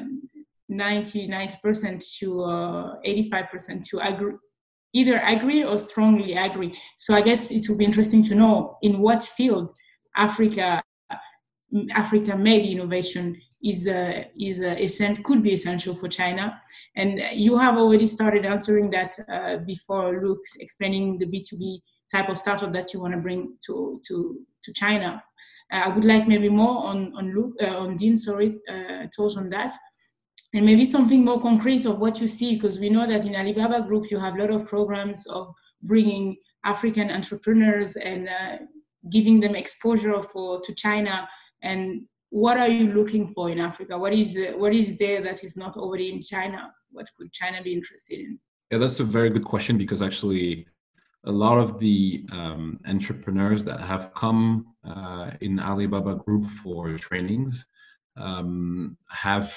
90 0.68 1.28
90% 1.28 2.18
to 2.18 2.42
uh, 2.42 2.96
85% 3.06 3.86
to 3.88 3.98
agree 3.98 4.34
either 4.94 5.18
agree 5.18 5.62
or 5.64 5.76
strongly 5.76 6.34
agree. 6.34 6.72
So 6.96 7.14
i 7.14 7.20
guess 7.20 7.50
it 7.50 7.68
would 7.68 7.78
be 7.78 7.84
interesting 7.84 8.22
to 8.24 8.34
know 8.34 8.78
in 8.82 9.00
what 9.00 9.22
field 9.22 9.76
africa 10.16 10.82
africa 11.94 12.36
made 12.36 12.64
innovation 12.64 13.36
is 13.62 13.88
uh, 13.88 14.22
is 14.38 14.60
uh, 14.60 14.76
essential 14.78 15.24
could 15.24 15.42
be 15.42 15.52
essential 15.52 15.94
for 15.96 16.08
china. 16.08 16.60
And 16.96 17.20
you 17.32 17.58
have 17.58 17.76
already 17.76 18.06
started 18.06 18.44
answering 18.46 18.90
that 18.90 19.12
uh, 19.28 19.56
before 19.66 20.22
luke's 20.22 20.56
explaining 20.56 21.18
the 21.18 21.26
b2b 21.26 21.80
type 22.12 22.28
of 22.28 22.38
startup 22.38 22.72
that 22.72 22.94
you 22.94 23.00
want 23.00 23.14
to 23.14 23.20
bring 23.20 23.56
to 23.66 24.00
to 24.06 24.14
to 24.64 24.72
china. 24.72 25.22
Uh, 25.72 25.82
i 25.86 25.88
would 25.88 26.04
like 26.04 26.28
maybe 26.28 26.48
more 26.48 26.76
on 26.90 27.12
on 27.18 27.34
luke 27.34 27.54
uh, 27.62 27.76
on 27.84 27.96
dean 27.96 28.16
sorry 28.16 28.50
uh, 28.72 29.06
thoughts 29.16 29.36
on 29.36 29.48
that 29.50 29.72
and 30.54 30.64
maybe 30.64 30.84
something 30.84 31.24
more 31.24 31.40
concrete 31.40 31.84
of 31.84 31.98
what 31.98 32.20
you 32.20 32.28
see 32.28 32.54
because 32.54 32.78
we 32.78 32.88
know 32.88 33.06
that 33.06 33.26
in 33.26 33.36
alibaba 33.36 33.82
group 33.82 34.10
you 34.10 34.18
have 34.18 34.34
a 34.36 34.38
lot 34.38 34.50
of 34.50 34.66
programs 34.66 35.26
of 35.26 35.52
bringing 35.82 36.36
African 36.64 37.10
entrepreneurs 37.10 37.96
and 37.96 38.28
uh, 38.28 38.56
giving 39.10 39.40
them 39.40 39.54
exposure 39.54 40.22
for 40.22 40.60
to 40.62 40.74
China? 40.74 41.28
And 41.62 42.02
what 42.30 42.56
are 42.58 42.68
you 42.68 42.92
looking 42.92 43.32
for 43.34 43.50
in 43.50 43.60
Africa? 43.60 43.96
What 43.98 44.12
is 44.12 44.36
uh, 44.36 44.56
what 44.56 44.74
is 44.74 44.98
there 44.98 45.22
that 45.22 45.44
is 45.44 45.56
not 45.56 45.76
already 45.76 46.10
in 46.10 46.22
China? 46.22 46.72
What 46.90 47.08
could 47.16 47.32
China 47.32 47.62
be 47.62 47.72
interested 47.72 48.18
in? 48.18 48.38
Yeah, 48.70 48.78
that's 48.78 49.00
a 49.00 49.04
very 49.04 49.30
good 49.30 49.44
question 49.44 49.78
because 49.78 50.02
actually, 50.02 50.66
a 51.24 51.32
lot 51.32 51.58
of 51.58 51.78
the 51.78 52.26
um, 52.32 52.80
entrepreneurs 52.86 53.62
that 53.64 53.80
have 53.80 54.12
come 54.14 54.74
uh, 54.84 55.30
in 55.40 55.60
Alibaba 55.60 56.16
Group 56.16 56.48
for 56.62 56.96
trainings 56.96 57.64
um, 58.16 58.96
have 59.10 59.54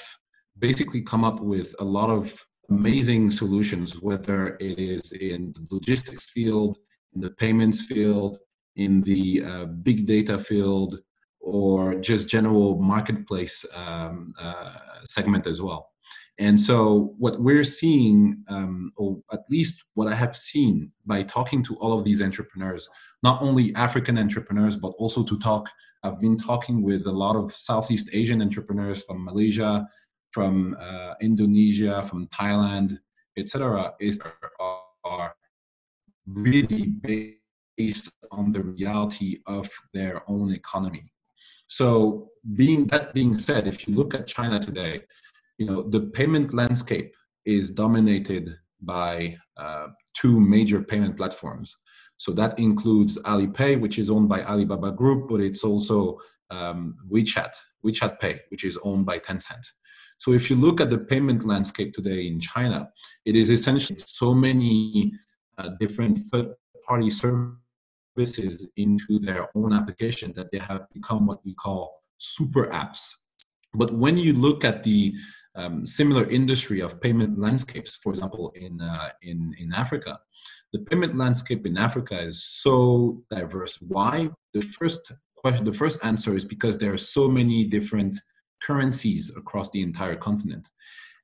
basically 0.58 1.02
come 1.02 1.24
up 1.24 1.40
with 1.40 1.74
a 1.78 1.84
lot 1.84 2.10
of 2.10 2.44
amazing 2.70 3.30
solutions, 3.30 4.00
whether 4.00 4.56
it 4.60 4.78
is 4.78 5.12
in 5.12 5.52
the 5.54 5.66
logistics 5.70 6.28
field, 6.30 6.78
in 7.14 7.20
the 7.20 7.30
payments 7.30 7.82
field, 7.82 8.38
in 8.76 9.00
the 9.02 9.42
uh, 9.44 9.64
big 9.64 10.06
data 10.06 10.38
field, 10.38 10.98
or 11.40 11.94
just 11.94 12.28
general 12.28 12.78
marketplace 12.80 13.64
um, 13.74 14.32
uh, 14.40 14.74
segment 15.08 15.46
as 15.46 15.62
well. 15.62 15.90
And 16.40 16.60
so, 16.60 17.14
what 17.18 17.40
we're 17.40 17.64
seeing, 17.64 18.44
um, 18.48 18.92
or 18.96 19.18
at 19.32 19.40
least 19.50 19.84
what 19.94 20.06
I 20.06 20.14
have 20.14 20.36
seen 20.36 20.92
by 21.04 21.24
talking 21.24 21.64
to 21.64 21.74
all 21.76 21.98
of 21.98 22.04
these 22.04 22.22
entrepreneurs, 22.22 22.88
not 23.24 23.42
only 23.42 23.74
African 23.74 24.16
entrepreneurs, 24.18 24.76
but 24.76 24.92
also 24.98 25.24
to 25.24 25.38
talk, 25.40 25.68
I've 26.04 26.20
been 26.20 26.38
talking 26.38 26.82
with 26.82 27.06
a 27.06 27.12
lot 27.12 27.34
of 27.34 27.52
Southeast 27.52 28.10
Asian 28.12 28.40
entrepreneurs 28.40 29.02
from 29.02 29.24
Malaysia, 29.24 29.88
from 30.38 30.76
uh, 30.78 31.14
Indonesia, 31.20 32.06
from 32.08 32.28
Thailand, 32.28 32.98
etc., 33.36 33.92
is 33.98 34.20
are 34.60 35.34
really 36.26 36.84
based 37.76 38.08
on 38.30 38.52
the 38.52 38.62
reality 38.62 39.38
of 39.46 39.68
their 39.94 40.22
own 40.28 40.52
economy. 40.52 41.10
So, 41.66 42.30
being 42.54 42.86
that 42.92 43.14
being 43.14 43.36
said, 43.38 43.66
if 43.66 43.88
you 43.88 43.94
look 43.94 44.14
at 44.14 44.26
China 44.26 44.60
today, 44.60 44.94
you 45.58 45.66
know 45.66 45.82
the 45.94 46.02
payment 46.18 46.54
landscape 46.54 47.16
is 47.44 47.70
dominated 47.70 48.56
by 48.80 49.36
uh, 49.56 49.88
two 50.20 50.40
major 50.40 50.80
payment 50.82 51.16
platforms. 51.16 51.76
So 52.16 52.32
that 52.32 52.58
includes 52.58 53.16
Alipay, 53.32 53.80
which 53.80 53.98
is 53.98 54.10
owned 54.10 54.28
by 54.28 54.40
Alibaba 54.42 54.90
Group, 54.92 55.28
but 55.30 55.40
it's 55.40 55.62
also 55.62 56.18
um, 56.50 56.96
WeChat, 57.12 57.52
WeChat 57.84 58.18
Pay, 58.18 58.40
which 58.50 58.64
is 58.64 58.76
owned 58.82 59.06
by 59.06 59.18
Tencent. 59.20 59.64
So 60.18 60.32
if 60.32 60.50
you 60.50 60.56
look 60.56 60.80
at 60.80 60.90
the 60.90 60.98
payment 60.98 61.46
landscape 61.46 61.94
today 61.94 62.26
in 62.26 62.40
China, 62.40 62.90
it 63.24 63.36
is 63.36 63.50
essentially 63.50 63.98
so 63.98 64.34
many 64.34 65.12
uh, 65.56 65.70
different 65.80 66.18
third-party 66.30 67.10
services 67.10 68.68
into 68.76 69.18
their 69.20 69.48
own 69.54 69.72
application 69.72 70.32
that 70.34 70.50
they 70.50 70.58
have 70.58 70.82
become 70.92 71.26
what 71.26 71.44
we 71.44 71.54
call 71.54 72.02
super 72.18 72.66
apps. 72.66 73.14
But 73.74 73.92
when 73.92 74.18
you 74.18 74.32
look 74.32 74.64
at 74.64 74.82
the 74.82 75.14
um, 75.54 75.86
similar 75.86 76.28
industry 76.28 76.80
of 76.80 77.00
payment 77.00 77.38
landscapes, 77.38 77.96
for 77.96 78.10
example, 78.10 78.52
in, 78.56 78.80
uh, 78.80 79.10
in, 79.22 79.54
in 79.58 79.72
Africa, 79.72 80.18
the 80.72 80.80
payment 80.80 81.16
landscape 81.16 81.64
in 81.66 81.76
Africa 81.76 82.18
is 82.20 82.44
so 82.44 83.22
diverse. 83.30 83.78
Why? 83.80 84.30
The 84.52 84.62
first 84.62 85.12
question, 85.36 85.64
the 85.64 85.72
first 85.72 86.04
answer 86.04 86.34
is 86.34 86.44
because 86.44 86.76
there 86.78 86.92
are 86.92 86.98
so 86.98 87.28
many 87.28 87.64
different 87.64 88.20
currencies 88.62 89.30
across 89.36 89.70
the 89.70 89.82
entire 89.82 90.16
continent. 90.16 90.68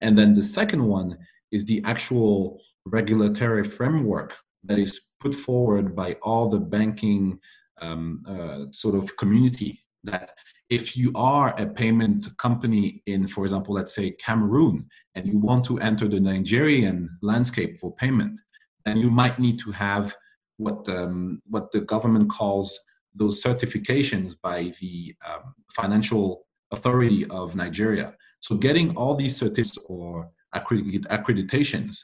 And 0.01 0.19
then 0.19 0.35
the 0.35 0.43
second 0.43 0.85
one 0.85 1.19
is 1.51 1.65
the 1.65 1.83
actual 1.85 2.61
regulatory 2.85 3.65
framework 3.65 4.35
that 4.65 4.79
is 4.79 5.01
put 5.21 5.35
forward 5.35 5.95
by 5.95 6.17
all 6.23 6.49
the 6.49 6.61
banking 6.61 7.39
um, 7.81 8.23
uh, 8.27 8.67
sort 8.73 8.95
of 8.95 9.17
community 9.17 9.81
that 10.05 10.33
if 10.71 10.97
you 10.97 11.13
are 11.15 11.55
a 11.59 11.67
payment 11.67 12.27
company 12.39 13.03
in, 13.07 13.29
for 13.29 13.45
example, 13.45 13.75
let's 13.75 13.95
say 13.95 14.11
Cameroon, 14.13 14.87
and 15.15 15.27
you 15.27 15.39
want 15.39 15.65
to 15.67 15.79
enter 15.79 16.09
the 16.09 16.21
Nigerian 16.21 17.09
landscape 17.23 17.79
for 17.79 17.95
payment, 17.95 18.41
then 18.85 18.97
you 18.99 19.11
might 19.11 19.39
need 19.39 19.59
to 19.61 19.71
have 19.73 20.15
what 20.57 20.89
um, 20.89 21.43
what 21.47 21.73
the 21.73 21.81
government 21.81 22.31
calls 22.31 22.79
those 23.15 23.43
certifications 23.43 24.35
by 24.41 24.73
the 24.81 25.15
um, 25.27 25.55
financial 25.73 26.47
authority 26.73 27.27
of 27.27 27.55
Nigeria. 27.55 28.15
So 28.41 28.57
getting 28.57 28.97
all 28.97 29.15
these 29.15 29.37
certificates 29.37 29.79
or 29.87 30.31
accreditations 30.55 31.97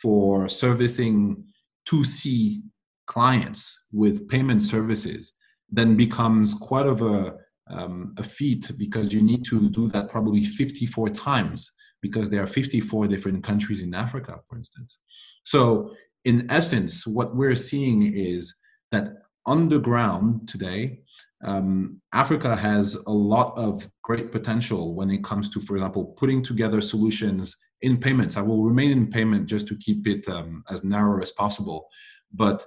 for 0.00 0.48
servicing 0.48 1.44
2C 1.88 2.62
clients 3.06 3.86
with 3.92 4.28
payment 4.28 4.62
services 4.62 5.32
then 5.70 5.96
becomes 5.96 6.54
quite 6.54 6.86
of 6.86 7.02
a, 7.02 7.36
um, 7.68 8.14
a 8.18 8.22
feat 8.22 8.70
because 8.76 9.12
you 9.12 9.22
need 9.22 9.44
to 9.44 9.68
do 9.70 9.88
that 9.88 10.08
probably 10.08 10.44
54 10.44 11.10
times 11.10 11.70
because 12.02 12.28
there 12.30 12.42
are 12.42 12.46
54 12.46 13.08
different 13.08 13.44
countries 13.44 13.82
in 13.82 13.94
Africa, 13.94 14.38
for 14.48 14.56
instance. 14.56 14.98
So 15.44 15.92
in 16.24 16.50
essence, 16.50 17.06
what 17.06 17.34
we're 17.34 17.56
seeing 17.56 18.14
is 18.14 18.54
that 18.90 19.08
on 19.46 19.68
the 19.68 19.78
ground 19.78 20.48
today, 20.48 21.00
um, 21.42 22.00
Africa 22.12 22.54
has 22.54 22.94
a 23.06 23.10
lot 23.10 23.56
of 23.56 23.88
great 24.02 24.30
potential 24.30 24.94
when 24.94 25.10
it 25.10 25.24
comes 25.24 25.48
to, 25.50 25.60
for 25.60 25.74
example, 25.74 26.14
putting 26.16 26.42
together 26.42 26.80
solutions 26.80 27.56
in 27.82 27.98
payments. 27.98 28.36
I 28.36 28.42
will 28.42 28.62
remain 28.62 28.90
in 28.90 29.06
payment 29.10 29.46
just 29.46 29.66
to 29.68 29.76
keep 29.76 30.06
it 30.06 30.28
um, 30.28 30.62
as 30.70 30.84
narrow 30.84 31.22
as 31.22 31.30
possible. 31.32 31.88
But 32.32 32.64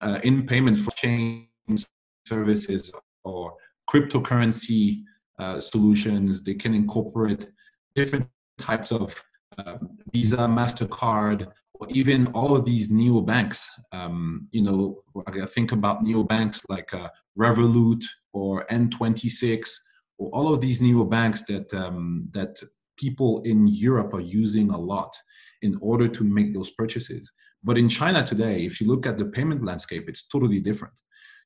uh, 0.00 0.20
in 0.24 0.46
payment 0.46 0.78
for 0.78 0.90
chain 0.92 1.48
services 2.26 2.90
or 3.24 3.54
cryptocurrency 3.90 5.02
uh, 5.38 5.60
solutions, 5.60 6.42
they 6.42 6.54
can 6.54 6.74
incorporate 6.74 7.48
different 7.94 8.26
types 8.58 8.90
of 8.90 9.14
uh, 9.58 9.76
Visa, 10.12 10.36
MasterCard, 10.36 11.50
even 11.90 12.26
all 12.28 12.54
of 12.56 12.64
these 12.64 12.90
neobanks. 12.90 13.62
Um, 13.92 14.48
you 14.50 14.62
know, 14.62 15.02
I 15.26 15.46
think 15.46 15.72
about 15.72 16.02
neo 16.02 16.22
banks 16.22 16.62
like 16.68 16.92
uh, 16.94 17.08
Revolut 17.38 18.04
or 18.32 18.66
N26 18.66 19.68
or 20.18 20.30
all 20.30 20.52
of 20.52 20.60
these 20.60 20.80
neobanks 20.80 21.44
that 21.46 21.72
um, 21.74 22.28
that 22.32 22.60
people 22.96 23.42
in 23.42 23.66
Europe 23.66 24.14
are 24.14 24.20
using 24.20 24.70
a 24.70 24.78
lot 24.78 25.14
in 25.62 25.76
order 25.80 26.06
to 26.08 26.24
make 26.24 26.54
those 26.54 26.70
purchases. 26.72 27.30
But 27.62 27.78
in 27.78 27.88
China 27.88 28.24
today, 28.24 28.64
if 28.64 28.80
you 28.80 28.86
look 28.86 29.06
at 29.06 29.18
the 29.18 29.26
payment 29.26 29.64
landscape, 29.64 30.08
it's 30.08 30.26
totally 30.26 30.60
different. 30.60 30.94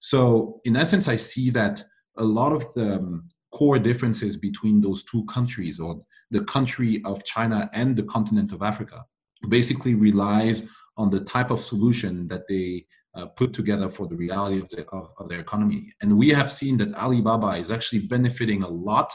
So 0.00 0.60
in 0.64 0.76
essence, 0.76 1.08
I 1.08 1.16
see 1.16 1.50
that 1.50 1.84
a 2.18 2.24
lot 2.24 2.52
of 2.52 2.72
the 2.74 2.96
um, 2.96 3.28
core 3.52 3.78
differences 3.78 4.36
between 4.36 4.80
those 4.80 5.04
two 5.04 5.24
countries 5.24 5.80
or 5.80 6.02
the 6.30 6.44
country 6.44 7.00
of 7.04 7.24
China 7.24 7.70
and 7.72 7.96
the 7.96 8.02
continent 8.02 8.52
of 8.52 8.62
Africa 8.62 9.04
basically 9.48 9.94
relies 9.94 10.62
on 10.96 11.10
the 11.10 11.20
type 11.20 11.50
of 11.50 11.60
solution 11.60 12.26
that 12.28 12.46
they 12.48 12.86
uh, 13.14 13.26
put 13.26 13.52
together 13.52 13.88
for 13.88 14.06
the 14.06 14.16
reality 14.16 14.60
of, 14.60 14.68
the, 14.68 14.86
of, 14.90 15.10
of, 15.18 15.28
their 15.28 15.40
economy. 15.40 15.92
And 16.02 16.16
we 16.16 16.28
have 16.30 16.52
seen 16.52 16.76
that 16.78 16.94
Alibaba 16.94 17.58
is 17.58 17.70
actually 17.70 18.00
benefiting 18.00 18.62
a 18.62 18.68
lot 18.68 19.12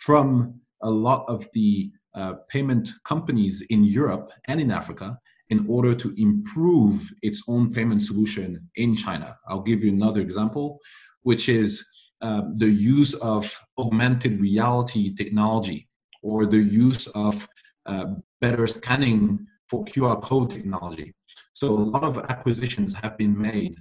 from 0.00 0.60
a 0.82 0.90
lot 0.90 1.24
of 1.28 1.46
the 1.54 1.92
uh, 2.14 2.34
payment 2.48 2.90
companies 3.04 3.62
in 3.70 3.84
Europe 3.84 4.32
and 4.48 4.60
in 4.60 4.70
Africa 4.70 5.18
in 5.48 5.64
order 5.68 5.94
to 5.94 6.14
improve 6.16 7.12
its 7.22 7.42
own 7.48 7.72
payment 7.72 8.02
solution 8.02 8.68
in 8.76 8.96
China. 8.96 9.36
I'll 9.46 9.62
give 9.62 9.84
you 9.84 9.90
another 9.90 10.20
example, 10.20 10.78
which 11.22 11.48
is 11.48 11.86
uh, 12.20 12.42
the 12.56 12.70
use 12.70 13.14
of 13.14 13.52
augmented 13.78 14.40
reality 14.40 15.14
technology 15.14 15.88
or 16.22 16.46
the 16.46 16.58
use 16.58 17.06
of 17.08 17.48
uh, 17.86 18.06
better 18.42 18.66
scanning 18.66 19.46
for 19.68 19.84
QR 19.86 20.20
code 20.20 20.50
technology. 20.50 21.14
So 21.54 21.68
a 21.68 21.88
lot 21.94 22.02
of 22.02 22.18
acquisitions 22.18 22.92
have 23.02 23.16
been 23.16 23.40
made 23.40 23.76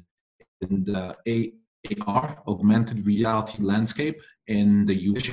in 0.62 0.84
the 0.86 1.16
AR, 2.08 2.38
augmented 2.48 3.06
reality 3.06 3.62
landscape, 3.62 4.22
and 4.48 4.88
the 4.88 4.96
US 5.10 5.28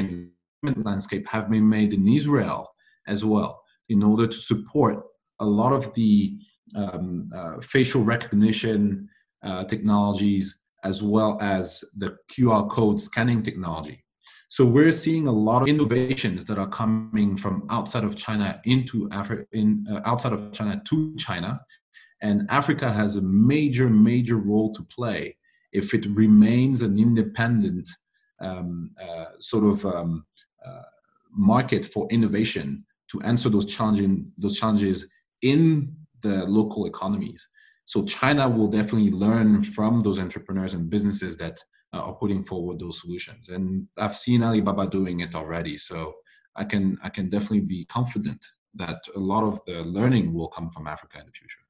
landscape 0.91 1.29
have 1.29 1.51
been 1.51 1.69
made 1.69 1.93
in 1.93 2.09
Israel 2.09 2.67
as 3.07 3.25
well 3.25 3.63
in 3.91 4.03
order 4.03 4.27
to 4.27 4.39
support 4.51 5.05
a 5.41 5.47
lot 5.47 5.73
of 5.73 5.93
the 5.95 6.39
um, 6.75 7.31
uh, 7.35 7.61
facial 7.61 8.03
recognition 8.03 9.09
uh, 9.45 9.65
technologies 9.65 10.59
as 10.85 11.03
well 11.03 11.39
as 11.41 11.83
the 11.97 12.17
QR 12.33 12.69
code 12.71 13.01
scanning 13.01 13.43
technology. 13.43 14.03
So 14.51 14.65
we're 14.65 14.93
seeing 14.93 15.29
a 15.29 15.33
lot 15.33 15.63
of 15.63 15.69
innovations 15.69 16.45
that 16.47 16.59
are 16.59 16.69
coming 16.69 17.37
from 17.37 17.67
outside 17.69 18.05
of 18.05 18.17
China 18.17 18.61
into 18.65 19.09
Africa, 19.13 19.45
in 19.53 19.87
uh, 19.91 20.01
outside 20.07 20.33
of 20.33 20.53
China 20.53 20.81
to 20.87 21.15
China, 21.17 21.61
and 22.23 22.47
Africa 22.51 22.91
has 22.91 23.17
a 23.17 23.21
major, 23.21 23.91
major 23.91 24.39
role 24.39 24.73
to 24.75 24.83
play 24.85 25.37
if 25.73 25.93
it 25.93 26.07
remains 26.07 26.81
an 26.81 26.99
independent 26.99 27.89
um, 28.41 28.91
uh, 29.01 29.27
sort 29.39 29.65
of 29.65 29.85
um, 29.85 30.25
uh, 30.65 30.83
market 31.31 31.85
for 31.85 32.09
innovation 32.11 32.85
to 33.11 33.21
answer 33.23 33.49
those 33.49 33.67
challenging 33.67 34.31
those 34.39 34.59
challenges 34.59 35.07
in 35.43 35.95
the 36.23 36.47
local 36.47 36.87
economies. 36.87 37.47
So 37.85 38.05
China 38.05 38.49
will 38.49 38.69
definitely 38.69 39.11
learn 39.11 39.63
from 39.63 40.03
those 40.03 40.19
entrepreneurs 40.19 40.75
and 40.75 40.91
businesses 40.91 41.37
that 41.37 41.61
uh, 41.93 42.01
are 42.01 42.15
putting 42.15 42.45
forward 42.45 42.79
those 42.79 43.01
solutions. 43.01 43.49
And 43.49 43.87
I've 43.99 44.17
seen 44.17 44.43
Alibaba 44.43 44.87
doing 44.89 45.21
it 45.21 45.35
already. 45.35 45.79
So 45.79 46.15
I 46.57 46.65
can 46.65 46.99
I 47.03 47.09
can 47.09 47.29
definitely 47.29 47.61
be 47.61 47.85
confident 47.87 48.45
that 48.75 49.01
a 49.15 49.19
lot 49.19 49.45
of 49.45 49.61
the 49.67 49.83
learning 49.85 50.35
will 50.35 50.49
come 50.49 50.71
from 50.71 50.87
Africa 50.87 51.19
in 51.21 51.27
the 51.27 51.33
future. 51.33 51.61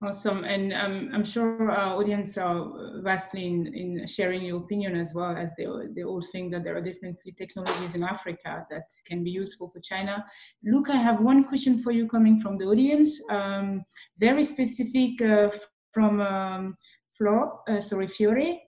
Awesome, 0.00 0.44
and 0.44 0.72
um, 0.72 1.10
I'm 1.12 1.24
sure 1.24 1.72
our 1.72 1.96
audience 1.96 2.38
are 2.38 3.00
vastly 3.02 3.46
in, 3.46 3.66
in 3.74 4.06
sharing 4.06 4.44
your 4.44 4.58
opinion 4.58 4.94
as 4.94 5.12
well 5.12 5.36
as 5.36 5.56
they, 5.56 5.66
they 5.92 6.04
all 6.04 6.22
think 6.30 6.52
that 6.52 6.62
there 6.62 6.76
are 6.76 6.80
definitely 6.80 7.32
technologies 7.32 7.96
in 7.96 8.04
Africa 8.04 8.64
that 8.70 8.84
can 9.06 9.24
be 9.24 9.30
useful 9.30 9.70
for 9.70 9.80
China. 9.80 10.24
Luke, 10.62 10.88
I 10.88 10.96
have 10.96 11.20
one 11.20 11.42
question 11.42 11.78
for 11.78 11.90
you 11.90 12.06
coming 12.06 12.38
from 12.38 12.56
the 12.58 12.66
audience, 12.66 13.20
um, 13.28 13.84
very 14.20 14.44
specific 14.44 15.20
uh, 15.20 15.50
from 15.92 16.20
um, 16.20 16.76
Flo, 17.18 17.60
uh, 17.68 17.80
sorry, 17.80 18.06
Fiore. 18.06 18.62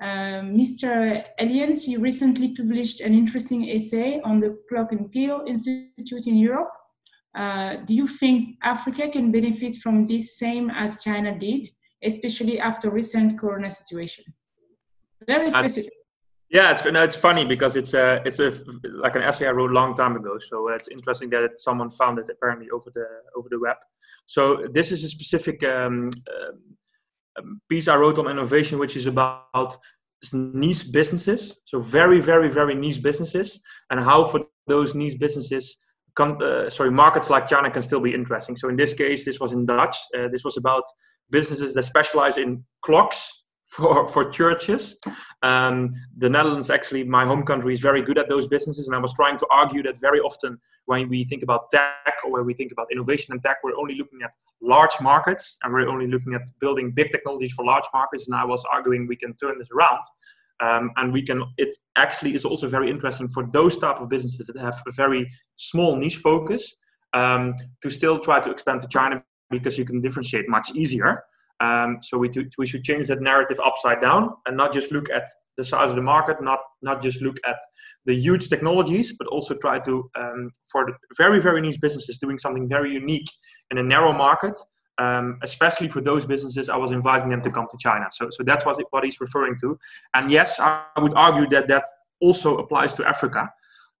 Um, 0.00 0.56
Mr. 0.56 1.24
Elians, 1.40 1.86
you 1.86 2.00
recently 2.00 2.54
published 2.56 3.00
an 3.00 3.14
interesting 3.14 3.68
essay 3.68 4.20
on 4.24 4.40
the 4.40 4.58
Clock 4.68 4.90
and 4.90 5.10
Peel 5.10 5.44
Institute 5.46 6.26
in 6.26 6.36
Europe. 6.36 6.72
Uh, 7.36 7.76
do 7.86 7.94
you 7.94 8.08
think 8.08 8.58
Africa 8.62 9.08
can 9.08 9.30
benefit 9.30 9.76
from 9.76 10.06
this 10.06 10.36
same 10.36 10.70
as 10.70 11.02
China 11.02 11.38
did, 11.38 11.68
especially 12.02 12.58
after 12.58 12.90
recent 12.90 13.38
Corona 13.38 13.70
situation? 13.70 14.24
Very 15.26 15.50
specific. 15.50 15.92
yeah, 16.50 16.72
it's, 16.72 16.84
no, 16.84 17.02
it's 17.04 17.16
funny 17.16 17.44
because 17.44 17.76
it's 17.76 17.94
a, 17.94 18.20
it's 18.26 18.40
a, 18.40 18.52
like 18.84 19.14
an 19.14 19.22
essay 19.22 19.46
I 19.46 19.52
wrote 19.52 19.70
a 19.70 19.74
long 19.74 19.94
time 19.94 20.16
ago. 20.16 20.36
So 20.38 20.68
it's 20.68 20.88
interesting 20.88 21.30
that 21.30 21.58
someone 21.60 21.90
found 21.90 22.18
it 22.18 22.28
apparently 22.28 22.68
over 22.70 22.90
the 22.92 23.06
over 23.36 23.48
the 23.48 23.60
web. 23.60 23.76
So 24.26 24.66
this 24.72 24.90
is 24.90 25.04
a 25.04 25.08
specific 25.08 25.62
um, 25.62 26.10
um, 26.28 26.58
piece 27.68 27.88
I 27.88 27.96
wrote 27.96 28.18
on 28.18 28.28
innovation, 28.28 28.78
which 28.78 28.96
is 28.96 29.06
about 29.06 29.76
niche 30.32 30.92
businesses. 30.92 31.60
So 31.64 31.80
very, 31.80 32.20
very, 32.20 32.48
very 32.48 32.74
niche 32.74 33.02
businesses, 33.02 33.60
and 33.90 34.00
how 34.00 34.24
for 34.24 34.40
those 34.66 34.94
niche 34.94 35.18
businesses, 35.18 35.76
uh, 36.18 36.70
sorry, 36.70 36.90
markets 36.90 37.30
like 37.30 37.48
China 37.48 37.70
can 37.70 37.82
still 37.82 38.00
be 38.00 38.14
interesting. 38.14 38.56
So 38.56 38.68
in 38.68 38.76
this 38.76 38.94
case, 38.94 39.24
this 39.24 39.40
was 39.40 39.52
in 39.52 39.66
Dutch. 39.66 39.96
Uh, 40.16 40.28
this 40.28 40.44
was 40.44 40.56
about 40.56 40.84
businesses 41.30 41.72
that 41.74 41.82
specialize 41.82 42.38
in 42.38 42.64
clocks 42.82 43.44
for, 43.66 44.06
for 44.06 44.30
churches. 44.30 44.98
Um, 45.42 45.92
the 46.16 46.28
Netherlands, 46.28 46.70
actually, 46.70 47.04
my 47.04 47.24
home 47.24 47.44
country, 47.44 47.72
is 47.72 47.80
very 47.80 48.02
good 48.02 48.18
at 48.18 48.28
those 48.28 48.46
businesses. 48.46 48.86
And 48.86 48.94
I 48.94 48.98
was 49.00 49.14
trying 49.14 49.38
to 49.38 49.46
argue 49.50 49.82
that 49.84 49.98
very 50.00 50.20
often 50.20 50.58
when 50.86 51.08
we 51.08 51.24
think 51.24 51.42
about 51.42 51.70
tech 51.70 52.14
or 52.24 52.32
when 52.32 52.46
we 52.46 52.54
think 52.54 52.72
about 52.72 52.88
innovation 52.90 53.32
and 53.32 53.42
tech, 53.42 53.58
we're 53.62 53.76
only 53.76 53.94
looking 53.94 54.20
at 54.22 54.32
large 54.60 54.92
markets 55.00 55.58
and 55.62 55.72
we're 55.72 55.88
only 55.88 56.06
looking 56.06 56.34
at 56.34 56.42
building 56.60 56.90
big 56.90 57.10
technologies 57.10 57.52
for 57.52 57.64
large 57.64 57.84
markets. 57.92 58.26
And 58.26 58.34
I 58.34 58.44
was 58.44 58.64
arguing 58.72 59.06
we 59.06 59.16
can 59.16 59.34
turn 59.34 59.58
this 59.58 59.68
around. 59.70 60.00
Um, 60.60 60.92
and 60.96 61.12
we 61.12 61.22
can 61.22 61.42
it 61.58 61.76
actually 61.96 62.34
is 62.34 62.44
also 62.44 62.68
very 62.68 62.88
interesting 62.88 63.28
for 63.28 63.44
those 63.52 63.76
type 63.78 64.00
of 64.00 64.08
businesses 64.08 64.46
that 64.46 64.56
have 64.60 64.80
a 64.86 64.92
very 64.92 65.28
small 65.56 65.96
niche 65.96 66.18
focus 66.18 66.76
um, 67.14 67.54
to 67.82 67.90
still 67.90 68.16
try 68.16 68.38
to 68.38 68.50
expand 68.50 68.80
to 68.82 68.88
china 68.88 69.24
because 69.50 69.76
you 69.76 69.84
can 69.84 70.00
differentiate 70.00 70.48
much 70.48 70.70
easier 70.74 71.24
um, 71.62 71.98
so 72.02 72.18
we, 72.18 72.28
do, 72.28 72.44
we 72.58 72.66
should 72.66 72.82
change 72.82 73.06
that 73.06 73.20
narrative 73.20 73.60
upside 73.64 74.00
down 74.00 74.30
and 74.46 74.56
not 74.56 74.72
just 74.72 74.90
look 74.90 75.08
at 75.10 75.28
the 75.56 75.64
size 75.64 75.90
of 75.90 75.96
the 75.96 76.02
market, 76.02 76.42
not 76.42 76.58
not 76.82 77.00
just 77.00 77.22
look 77.22 77.36
at 77.46 77.56
the 78.04 78.14
huge 78.14 78.48
technologies, 78.48 79.14
but 79.16 79.28
also 79.28 79.54
try 79.54 79.78
to 79.78 80.10
um, 80.18 80.50
for 80.70 80.88
very 81.16 81.40
very 81.40 81.60
niche 81.60 81.80
businesses 81.80 82.18
doing 82.18 82.38
something 82.38 82.68
very 82.68 82.92
unique 82.92 83.28
in 83.70 83.78
a 83.78 83.82
narrow 83.82 84.12
market. 84.12 84.58
Um, 84.98 85.38
especially 85.42 85.88
for 85.88 86.00
those 86.00 86.26
businesses, 86.26 86.68
I 86.68 86.76
was 86.76 86.90
inviting 86.90 87.28
them 87.30 87.42
to 87.42 87.50
come 87.50 87.66
to 87.70 87.76
China. 87.78 88.06
So 88.10 88.28
so 88.30 88.42
that's 88.42 88.66
what 88.66 88.82
what 88.90 89.04
he's 89.04 89.20
referring 89.20 89.54
to. 89.60 89.78
And 90.14 90.32
yes, 90.32 90.58
I 90.58 90.82
would 90.98 91.14
argue 91.14 91.48
that 91.50 91.68
that 91.68 91.84
also 92.20 92.56
applies 92.58 92.92
to 92.94 93.06
Africa. 93.06 93.48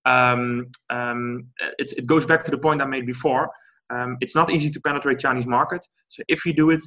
Um, 0.04 0.66
um, 0.90 1.44
it 1.78 2.06
goes 2.06 2.26
back 2.26 2.42
to 2.44 2.50
the 2.50 2.58
point 2.58 2.82
I 2.82 2.86
made 2.86 3.06
before. 3.06 3.52
Um, 3.90 4.16
it's 4.20 4.34
not 4.34 4.50
easy 4.50 4.70
to 4.70 4.80
penetrate 4.80 5.20
Chinese 5.20 5.46
market. 5.46 5.86
So 6.08 6.22
if 6.26 6.44
you 6.46 6.52
do 6.52 6.70
it 6.70 6.82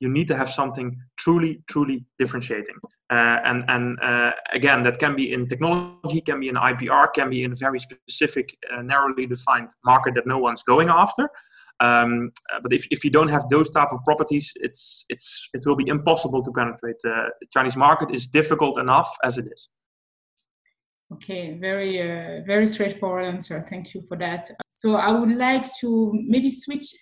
you 0.00 0.08
need 0.08 0.26
to 0.28 0.36
have 0.36 0.48
something 0.48 0.96
truly, 1.18 1.62
truly 1.68 2.04
differentiating. 2.18 2.76
Uh, 3.10 3.38
and 3.44 3.64
and 3.68 3.98
uh, 4.00 4.32
again, 4.52 4.82
that 4.82 4.98
can 4.98 5.14
be 5.14 5.32
in 5.32 5.48
technology, 5.48 6.20
can 6.20 6.40
be 6.40 6.48
in 6.48 6.54
IPR, 6.54 7.12
can 7.14 7.28
be 7.30 7.44
in 7.44 7.52
a 7.52 7.56
very 7.56 7.78
specific, 7.78 8.56
uh, 8.72 8.82
narrowly 8.82 9.26
defined 9.26 9.70
market 9.84 10.14
that 10.14 10.26
no 10.26 10.38
one's 10.38 10.62
going 10.62 10.88
after. 10.88 11.28
Um, 11.80 12.30
uh, 12.52 12.60
but 12.62 12.72
if, 12.72 12.86
if 12.90 13.04
you 13.04 13.10
don't 13.10 13.28
have 13.28 13.48
those 13.48 13.70
type 13.70 13.88
of 13.90 14.00
properties, 14.04 14.52
it's 14.56 15.04
it's 15.08 15.48
it 15.54 15.64
will 15.66 15.76
be 15.76 15.88
impossible 15.88 16.42
to 16.42 16.52
penetrate 16.52 17.00
uh, 17.06 17.28
the 17.40 17.46
Chinese 17.52 17.76
market. 17.76 18.14
is 18.14 18.26
difficult 18.26 18.78
enough 18.78 19.10
as 19.24 19.38
it 19.38 19.46
is. 19.50 19.68
Okay, 21.14 21.58
very 21.58 22.00
uh, 22.00 22.42
very 22.46 22.66
straightforward 22.66 23.24
answer. 23.24 23.66
Thank 23.68 23.94
you 23.94 24.02
for 24.08 24.16
that. 24.18 24.50
So 24.70 24.96
I 24.96 25.10
would 25.10 25.36
like 25.36 25.66
to 25.80 26.12
maybe 26.28 26.48
switch, 26.48 26.94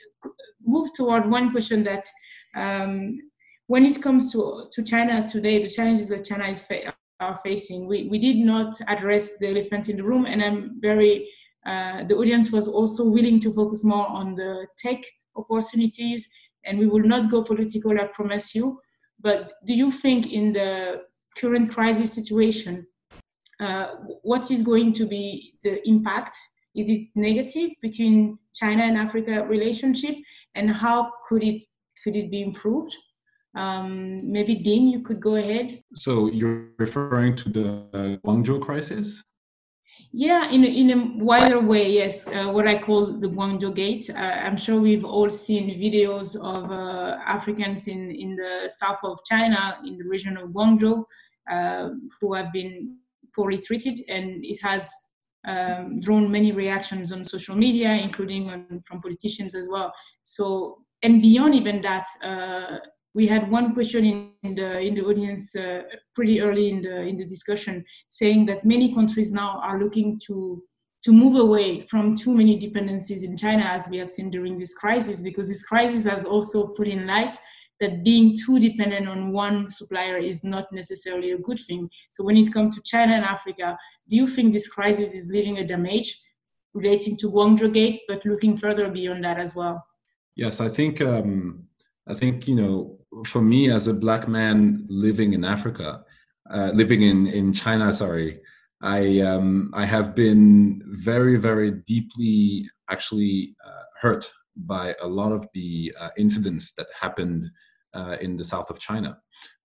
move 0.65 0.89
toward 0.95 1.29
one 1.29 1.51
question 1.51 1.85
that 1.85 2.05
um, 2.55 3.19
when 3.67 3.85
it 3.85 4.03
comes 4.03 4.33
to, 4.33 4.67
to 4.73 4.83
China 4.83 5.27
today, 5.27 5.61
the 5.63 5.69
challenges 5.69 6.09
that 6.09 6.25
China 6.25 6.49
is 6.49 6.65
fa- 6.65 6.95
are 7.21 7.41
facing, 7.45 7.87
we, 7.87 8.09
we 8.09 8.19
did 8.19 8.37
not 8.37 8.75
address 8.87 9.39
the 9.39 9.49
elephant 9.49 9.89
in 9.89 9.97
the 9.97 10.05
room, 10.05 10.25
and 10.25 10.43
I'm 10.43 10.81
very, 10.81 11.29
uh, 11.67 12.05
the 12.05 12.15
audience 12.17 12.53
was 12.53 12.69
also 12.69 13.09
willing 13.09 13.41
to 13.41 13.53
focus 13.53 13.85
more 13.85 14.07
on 14.09 14.35
the 14.35 14.67
tech 14.79 15.03
opportunities, 15.37 16.29
and 16.65 16.79
we 16.79 16.87
will 16.87 17.03
not 17.03 17.31
go 17.31 17.43
political, 17.43 17.93
I 18.01 18.07
promise 18.07 18.55
you. 18.55 18.81
But 19.21 19.53
do 19.67 19.75
you 19.75 19.91
think 19.91 20.33
in 20.33 20.53
the 20.53 21.03
current 21.37 21.71
crisis 21.71 22.13
situation, 22.13 22.87
uh, 23.61 23.89
what 24.23 24.51
is 24.51 24.63
going 24.63 24.93
to 24.95 25.07
be 25.07 25.55
the 25.65 25.87
impact? 25.89 26.37
Is 26.77 26.89
it 26.89 27.09
negative 27.17 27.71
between 27.83 28.39
China 28.55 28.85
and 28.85 28.97
Africa 28.97 29.45
relationship, 29.45 30.15
and 30.55 30.71
how 30.71 31.11
could 31.29 31.43
it 31.43 31.63
could 32.03 32.17
it 32.17 32.31
be 32.31 32.43
improved? 32.43 32.95
Um, 33.55 34.19
maybe 34.23 34.55
Dean, 34.55 34.89
you 34.89 35.01
could 35.01 35.21
go 35.21 35.37
ahead. 35.37 35.83
So 35.95 36.31
you're 36.31 36.69
referring 36.79 37.37
to 37.37 37.49
the 37.49 38.21
Guangzhou 38.25 38.61
crisis? 38.61 39.23
Yeah, 40.13 40.51
in 40.51 40.65
a, 40.65 40.69
in 40.69 40.91
a 40.91 41.25
wider 41.25 41.61
way, 41.61 41.91
yes. 41.91 42.29
Uh, 42.29 42.49
what 42.49 42.67
I 42.67 42.79
call 42.79 43.19
the 43.19 43.29
Guangzhou 43.29 43.75
Gate. 43.75 44.09
Uh, 44.11 44.19
I'm 44.19 44.57
sure 44.57 44.81
we've 44.81 45.05
all 45.05 45.29
seen 45.29 45.79
videos 45.81 46.37
of 46.37 46.71
uh, 46.71 47.19
Africans 47.27 47.89
in, 47.89 48.11
in 48.11 48.37
the 48.37 48.71
south 48.71 48.99
of 49.03 49.19
China, 49.25 49.79
in 49.85 49.99
the 49.99 50.05
region 50.05 50.37
of 50.37 50.51
Guangzhou, 50.51 51.05
uh, 51.51 51.89
who 52.21 52.35
have 52.35 52.53
been 52.53 52.97
poorly 53.35 53.59
treated, 53.59 54.03
and 54.09 54.45
it 54.45 54.59
has 54.63 54.91
um, 55.47 56.01
drawn 56.01 56.31
many 56.31 56.53
reactions 56.53 57.13
on 57.13 57.25
social 57.25 57.57
media, 57.57 57.91
including 57.91 58.51
on, 58.51 58.81
from 58.87 59.01
politicians 59.03 59.55
as 59.55 59.69
well. 59.71 59.93
So 60.23 60.79
and 61.03 61.23
beyond 61.23 61.55
even 61.55 61.83
that, 61.83 62.07
uh, 62.25 62.79
we 63.15 63.27
had 63.27 63.51
one 63.51 63.75
question 63.75 64.33
in 64.43 64.55
the 64.55 64.79
in 64.81 64.95
the 64.95 65.03
audience 65.03 65.55
uh, 65.57 65.83
pretty 66.15 66.41
early 66.41 66.71
in 66.71 66.83
the 66.83 67.01
in 67.03 67.17
the 67.17 67.25
discussion, 67.25 67.85
saying 68.09 68.47
that 68.47 68.65
many 68.65 68.95
countries 68.95 69.33
now 69.33 69.61
are 69.63 69.79
looking 69.83 70.21
to 70.27 70.63
to 71.05 71.13
move 71.13 71.37
away 71.39 71.87
from 71.87 72.15
too 72.15 72.35
many 72.35 72.59
dependencies 72.59 73.23
in 73.23 73.37
China, 73.37 73.65
as 73.65 73.89
we 73.89 73.99
have 73.99 74.11
seen 74.11 74.31
during 74.31 74.59
this 74.59 74.75
crisis, 74.75 75.23
because 75.23 75.49
this 75.49 75.65
crisis 75.65 76.05
has 76.05 76.25
also 76.25 76.73
put 76.75 76.89
in 76.89 77.07
light 77.07 77.37
that 77.81 78.03
being 78.03 78.37
too 78.45 78.59
dependent 78.59 79.09
on 79.09 79.33
one 79.33 79.71
supplier 79.71 80.17
is 80.17 80.43
not 80.43 80.67
necessarily 80.73 81.31
a 81.31 81.39
good 81.39 81.61
thing. 81.61 81.89
So 82.11 82.25
when 82.25 82.37
it 82.37 82.53
comes 82.53 82.75
to 82.75 82.83
China 82.83 83.15
and 83.15 83.25
Africa, 83.25 83.79
do 84.09 84.17
you 84.17 84.27
think 84.27 84.53
this 84.53 84.69
crisis 84.69 85.15
is 85.15 85.31
leaving 85.31 85.59
a 85.59 85.67
damage 85.67 86.21
relating 86.75 87.17
to 87.19 87.31
Guangzhou 87.31 87.73
Gate, 87.73 88.01
but 88.09 88.25
looking 88.27 88.57
further 88.57 88.91
beyond 88.91 89.23
that 89.25 89.39
as 89.39 89.55
well? 89.55 89.85
Yes, 90.39 90.61
I 90.61 90.69
think 90.69 91.01
um, 91.01 91.65
I 92.07 92.15
think 92.15 92.47
you 92.47 92.55
know, 92.55 92.97
for 93.27 93.43
me 93.43 93.73
as 93.73 93.89
a 93.89 93.93
black 93.93 94.29
man 94.29 94.87
living 94.89 95.33
in 95.33 95.45
Africa, 95.45 96.05
uh, 96.49 96.71
living 96.73 97.03
in 97.03 97.27
in 97.27 97.53
China, 97.53 97.93
sorry, 97.93 98.41
I 98.81 99.19
um, 99.19 99.73
I 99.75 99.85
have 99.85 100.15
been 100.15 100.81
very 100.87 101.37
very 101.39 101.73
deeply 101.73 102.71
actually 102.89 103.57
uh, 103.67 103.83
hurt 104.01 104.31
by 104.55 104.95
a 105.03 105.09
lot 105.09 105.33
of 105.33 105.49
the 105.55 105.93
uh, 105.99 106.11
incidents 106.17 106.73
that 106.75 106.87
happened 106.99 107.51
uh, 107.93 108.17
in 108.21 108.37
the 108.37 108.45
south 108.45 108.71
of 108.71 108.79
China. 108.79 109.19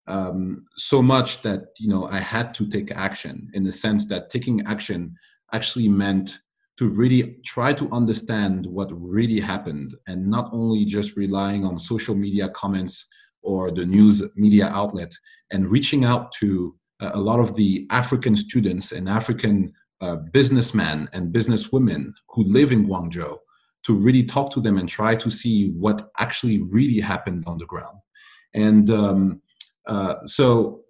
Um, 0.08 0.66
so 0.76 1.04
much 1.04 1.44
that 1.44 1.66
you 1.78 1.88
know 1.88 2.08
I 2.08 2.18
had 2.18 2.56
to 2.56 2.68
take 2.68 2.90
action 2.90 3.52
in 3.54 3.64
the 3.64 3.72
sense 3.72 4.08
that 4.08 4.32
taking 4.32 4.66
action 4.66 5.16
actually 5.52 5.88
meant 5.88 6.40
to 6.84 6.90
really 6.90 7.38
try 7.46 7.72
to 7.72 7.88
understand 7.94 8.66
what 8.66 8.90
really 8.92 9.40
happened 9.40 9.96
and 10.08 10.28
not 10.28 10.50
only 10.52 10.84
just 10.84 11.16
relying 11.16 11.66
on 11.66 11.80
social 11.80 12.14
media 12.14 12.50
comments 12.50 13.06
or 13.42 13.72
the 13.72 13.86
news 13.86 14.22
media 14.36 14.68
outlet 14.74 15.10
and 15.52 15.72
reaching 15.72 16.04
out 16.04 16.34
to 16.34 16.76
uh, 17.00 17.12
a 17.14 17.22
lot 17.22 17.40
of 17.40 17.56
the 17.56 17.88
African 17.90 18.36
students 18.36 18.92
and 18.92 19.08
African 19.08 19.72
uh, 20.02 20.18
businessmen 20.34 21.08
and 21.14 21.34
businesswomen 21.34 22.12
who 22.28 22.44
live 22.44 22.74
in 22.74 22.86
Guangzhou 22.86 23.38
to 23.84 23.94
really 23.96 24.24
talk 24.24 24.52
to 24.52 24.60
them 24.60 24.78
and 24.78 24.90
try 24.90 25.16
to 25.16 25.32
see 25.32 25.70
what 25.70 26.10
actually 26.20 26.62
really 26.64 27.00
happened 27.00 27.46
on 27.48 27.58
the 27.60 27.66
ground. 27.66 27.98
And 28.54 28.90
um, 28.90 29.42
uh, 29.88 30.16
so 30.26 30.82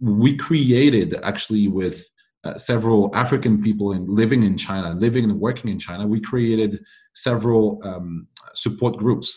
we 0.00 0.36
created 0.36 1.14
actually 1.22 1.68
with 1.68 2.04
uh, 2.48 2.58
several 2.58 3.14
African 3.14 3.62
people 3.62 3.92
in 3.92 4.06
living 4.22 4.42
in 4.42 4.56
China, 4.56 4.94
living 4.94 5.24
and 5.24 5.38
working 5.38 5.70
in 5.70 5.78
China, 5.78 6.06
we 6.06 6.20
created 6.20 6.80
several 7.14 7.80
um, 7.84 8.26
support 8.54 8.96
groups, 8.96 9.28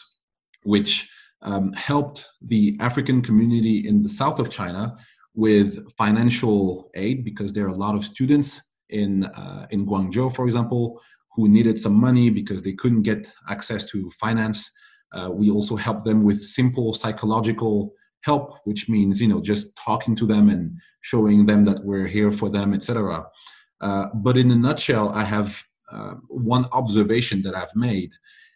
which 0.64 1.10
um, 1.42 1.74
helped 1.74 2.26
the 2.42 2.78
African 2.80 3.22
community 3.22 3.88
in 3.88 4.04
the 4.04 4.10
south 4.10 4.40
of 4.40 4.50
China 4.50 4.96
with 5.34 5.70
financial 5.98 6.90
aid 6.96 7.26
because 7.26 7.52
there 7.52 7.66
are 7.66 7.76
a 7.76 7.84
lot 7.86 7.96
of 7.96 8.06
students 8.06 8.62
in 8.90 9.26
uh, 9.26 9.66
in 9.72 9.86
Guangzhou, 9.86 10.34
for 10.36 10.46
example, 10.46 11.02
who 11.34 11.50
needed 11.50 11.80
some 11.80 11.94
money 11.94 12.30
because 12.30 12.62
they 12.62 12.74
couldn't 12.74 13.04
get 13.04 13.32
access 13.50 13.84
to 13.86 14.12
finance. 14.12 14.70
Uh, 15.14 15.30
we 15.32 15.50
also 15.50 15.76
helped 15.76 16.06
them 16.06 16.24
with 16.24 16.42
simple 16.42 16.94
psychological 16.94 17.94
help, 18.24 18.58
which 18.66 18.90
means 18.90 19.22
you 19.22 19.28
know 19.28 19.42
just 19.42 19.76
talking 19.76 20.16
to 20.16 20.26
them 20.26 20.50
and 20.50 20.78
showing 21.02 21.46
them 21.46 21.66
that 21.66 21.84
we're 21.84 22.08
here 22.08 22.32
for 22.32 22.50
them, 22.50 22.74
etc. 22.74 23.26
Uh, 23.82 24.08
but 24.16 24.38
in 24.38 24.52
a 24.52 24.56
nutshell, 24.56 25.10
I 25.10 25.24
have 25.24 25.64
uh, 25.92 26.16
one 26.28 26.66
observation 26.72 27.42
that 27.44 27.56
I've 27.56 27.76
made 27.76 28.12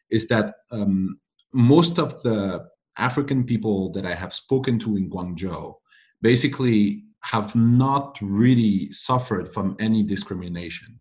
is 0.09 0.27
that 0.27 0.55
um, 0.71 1.19
most 1.53 1.99
of 1.99 2.21
the 2.23 2.67
African 2.97 3.43
people 3.43 3.91
that 3.93 4.05
I 4.05 4.15
have 4.15 4.33
spoken 4.33 4.79
to 4.79 4.95
in 4.95 5.09
Guangzhou 5.09 5.73
basically 6.21 7.03
have 7.23 7.55
not 7.55 8.17
really 8.21 8.91
suffered 8.91 9.51
from 9.51 9.75
any 9.79 10.03
discrimination. 10.03 10.99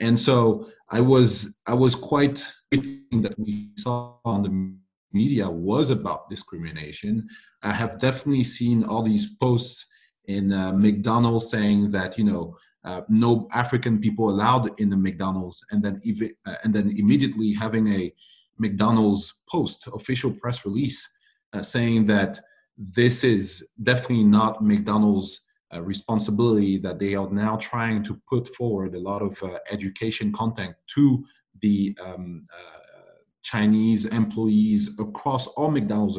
And 0.00 0.18
so 0.18 0.68
I 0.88 1.00
was 1.00 1.56
I 1.66 1.74
was 1.74 1.94
quite 1.94 2.44
that 2.72 3.34
we 3.38 3.70
saw 3.76 4.16
on 4.24 4.42
the 4.42 4.74
media 5.12 5.48
was 5.48 5.90
about 5.90 6.30
discrimination. 6.30 7.28
I 7.62 7.72
have 7.72 7.98
definitely 7.98 8.44
seen 8.44 8.84
all 8.84 9.02
these 9.02 9.36
posts 9.36 9.86
in 10.26 10.52
uh, 10.52 10.72
McDonald's 10.72 11.50
saying 11.50 11.90
that 11.92 12.16
you 12.18 12.24
know 12.24 12.56
uh, 12.84 13.02
no 13.08 13.48
African 13.52 13.98
people 13.98 14.30
allowed 14.30 14.78
in 14.80 14.88
the 14.90 14.96
McDonald's, 14.96 15.64
and 15.70 15.82
then 15.82 16.00
ev- 16.06 16.32
uh, 16.46 16.56
and 16.64 16.72
then 16.72 16.94
immediately 16.96 17.52
having 17.52 17.88
a 17.88 18.12
McDonald's 18.58 19.42
post 19.48 19.88
official 19.92 20.32
press 20.32 20.64
release 20.64 21.06
uh, 21.52 21.62
saying 21.62 22.06
that 22.06 22.40
this 22.76 23.24
is 23.24 23.66
definitely 23.82 24.24
not 24.24 24.62
McDonald's 24.62 25.42
uh, 25.74 25.82
responsibility 25.82 26.78
that 26.78 26.98
they 26.98 27.14
are 27.14 27.30
now 27.30 27.56
trying 27.56 28.02
to 28.02 28.20
put 28.28 28.48
forward 28.54 28.94
a 28.94 29.00
lot 29.00 29.22
of 29.22 29.40
uh, 29.42 29.58
education 29.70 30.32
content 30.32 30.74
to 30.94 31.24
the 31.60 31.96
um, 32.04 32.46
Chinese 33.42 34.04
employees 34.06 34.90
across 34.98 35.46
all 35.48 35.70
McDonald's 35.70 36.18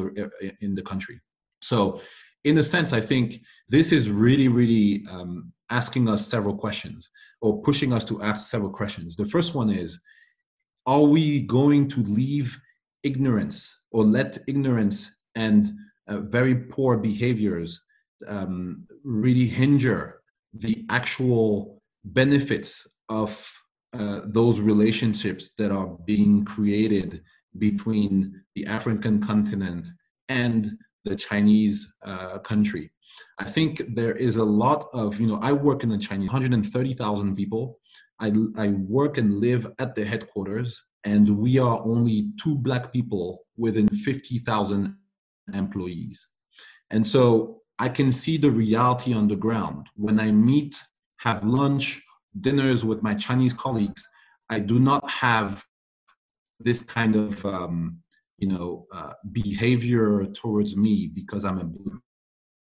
in 0.60 0.74
the 0.74 0.82
country. 0.82 1.20
So, 1.60 2.00
in 2.44 2.58
a 2.58 2.62
sense, 2.62 2.92
I 2.92 3.00
think 3.00 3.40
this 3.68 3.92
is 3.92 4.10
really, 4.10 4.48
really 4.48 5.04
um, 5.08 5.52
asking 5.70 6.08
us 6.08 6.26
several 6.26 6.56
questions 6.56 7.08
or 7.40 7.62
pushing 7.62 7.92
us 7.92 8.04
to 8.04 8.20
ask 8.20 8.50
several 8.50 8.70
questions. 8.70 9.14
The 9.14 9.26
first 9.26 9.54
one 9.54 9.70
is 9.70 9.98
Are 10.86 11.04
we 11.04 11.42
going 11.42 11.88
to 11.88 12.00
leave 12.02 12.58
ignorance 13.02 13.76
or 13.92 14.04
let 14.04 14.38
ignorance 14.48 15.10
and 15.34 15.72
uh, 16.08 16.18
very 16.18 16.54
poor 16.54 16.96
behaviors 16.96 17.80
um, 18.26 18.86
really 19.04 19.46
hinder 19.46 20.20
the 20.54 20.84
actual 20.90 21.82
benefits 22.04 22.86
of 23.08 23.44
uh, 23.92 24.20
those 24.24 24.60
relationships 24.60 25.52
that 25.58 25.70
are 25.70 25.96
being 26.06 26.44
created 26.44 27.22
between 27.58 28.42
the 28.54 28.66
African 28.66 29.20
continent 29.20 29.86
and 30.28 30.78
the 31.04 31.16
Chinese 31.16 31.92
uh, 32.04 32.38
country. 32.38 32.90
I 33.38 33.44
think 33.44 33.82
there 33.94 34.12
is 34.12 34.36
a 34.36 34.44
lot 34.44 34.88
of, 34.92 35.20
you 35.20 35.26
know, 35.26 35.38
I 35.42 35.52
work 35.52 35.82
in 35.82 35.90
the 35.90 35.98
Chinese, 35.98 36.28
130,000 36.28 37.36
people. 37.36 37.78
I, 38.20 38.32
I 38.56 38.68
work 38.68 39.18
and 39.18 39.40
live 39.40 39.66
at 39.78 39.94
the 39.94 40.04
headquarters, 40.04 40.82
and 41.04 41.36
we 41.38 41.58
are 41.58 41.82
only 41.84 42.30
two 42.42 42.56
black 42.56 42.92
people 42.92 43.44
within 43.56 43.88
50,000 43.88 44.96
employees. 45.52 46.26
And 46.90 47.06
so 47.06 47.62
I 47.78 47.88
can 47.88 48.12
see 48.12 48.36
the 48.36 48.50
reality 48.50 49.12
on 49.12 49.28
the 49.28 49.36
ground. 49.36 49.88
When 49.96 50.20
I 50.20 50.30
meet, 50.30 50.80
have 51.18 51.44
lunch, 51.44 52.02
dinners 52.40 52.84
with 52.84 53.02
my 53.02 53.14
Chinese 53.14 53.54
colleagues, 53.54 54.06
I 54.48 54.60
do 54.60 54.78
not 54.78 55.08
have 55.10 55.64
this 56.60 56.82
kind 56.82 57.16
of 57.16 57.44
um, 57.44 57.98
you 58.38 58.48
know 58.48 58.86
uh, 58.92 59.12
behavior 59.32 60.26
towards 60.34 60.76
me 60.76 61.10
because 61.14 61.44
I'm 61.44 61.58
a 61.58 61.70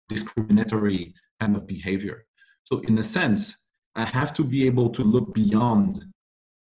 discriminatory 0.09 1.15
kind 1.41 1.57
of 1.57 1.67
behavior. 1.67 2.25
So 2.65 2.81
in 2.81 2.99
a 2.99 3.05
sense, 3.05 3.57
I 3.95 4.05
have 4.05 4.35
to 4.35 4.45
be 4.45 4.67
able 4.67 4.91
to 4.91 5.03
look 5.03 5.35
beyond 5.35 6.05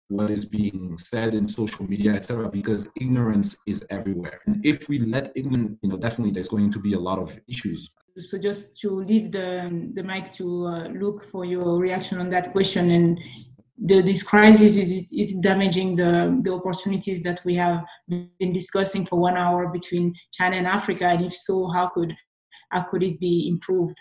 what 0.10 0.30
is 0.30 0.46
being 0.46 0.98
said 0.98 1.34
in 1.34 1.48
social 1.48 1.90
media, 1.90 2.12
etc., 2.14 2.50
because 2.50 2.88
ignorance 3.00 3.56
is 3.66 3.84
everywhere. 3.90 4.42
And 4.46 4.64
if 4.66 4.88
we 4.88 5.00
let 5.00 5.32
ignorance, 5.36 5.78
you 5.82 5.90
know, 5.90 5.98
definitely 5.98 6.32
there's 6.32 6.50
going 6.50 6.72
to 6.72 6.80
be 6.80 6.94
a 6.94 7.00
lot 7.00 7.20
of 7.20 7.40
issues 7.48 7.92
so 8.20 8.38
just 8.38 8.80
to 8.80 9.04
leave 9.04 9.32
the, 9.32 9.90
the 9.94 10.04
mic 10.04 10.32
to 10.34 10.68
uh, 10.68 10.88
Luke 10.90 11.28
for 11.32 11.46
your 11.46 11.80
reaction 11.80 12.20
on 12.20 12.30
that 12.30 12.52
question 12.52 12.92
and 12.92 13.20
the, 13.86 14.02
this 14.02 14.24
crisis 14.24 14.78
is 14.78 15.06
is 15.12 15.34
damaging 15.42 15.96
the, 15.96 16.40
the 16.44 16.54
opportunities 16.54 17.22
that 17.24 17.42
we 17.44 17.56
have 17.56 17.84
been 18.08 18.54
discussing 18.54 19.06
for 19.06 19.20
one 19.20 19.36
hour 19.36 19.68
between 19.68 20.14
China 20.32 20.58
and 20.58 20.68
Africa? 20.68 21.06
And 21.06 21.26
if 21.26 21.36
so 21.36 21.68
how 21.70 21.90
could 21.90 22.16
how 22.70 22.84
could 22.84 23.04
it 23.04 23.20
be 23.20 23.48
improved? 23.48 23.96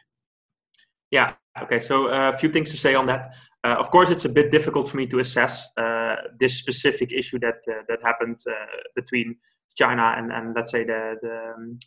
Yeah. 1.11 1.35
Okay. 1.63 1.79
So 1.79 2.09
uh, 2.09 2.33
a 2.35 2.37
few 2.37 2.49
things 2.49 2.71
to 2.71 2.77
say 2.77 2.95
on 2.95 3.07
that. 3.07 3.35
Uh, 3.65 3.77
of 3.79 3.91
course 3.91 4.11
it's 4.11 4.25
a 4.25 4.29
bit 4.29 4.51
difficult 4.51 4.89
for 4.89 4.97
me 4.97 5.07
to 5.07 5.21
assess 5.21 5.67
uh, 5.77 6.17
this 6.39 6.59
specific 6.59 7.13
issue 7.13 7.39
that 7.39 7.61
uh, 7.69 7.83
that 7.89 8.01
happened 8.03 8.39
uh, 8.49 8.53
between 8.95 9.37
China 9.75 10.15
and, 10.17 10.33
and 10.33 10.55
let's 10.55 10.71
say 10.71 10.85
the, 10.85 11.17
the 11.23 11.53
um, 11.57 11.79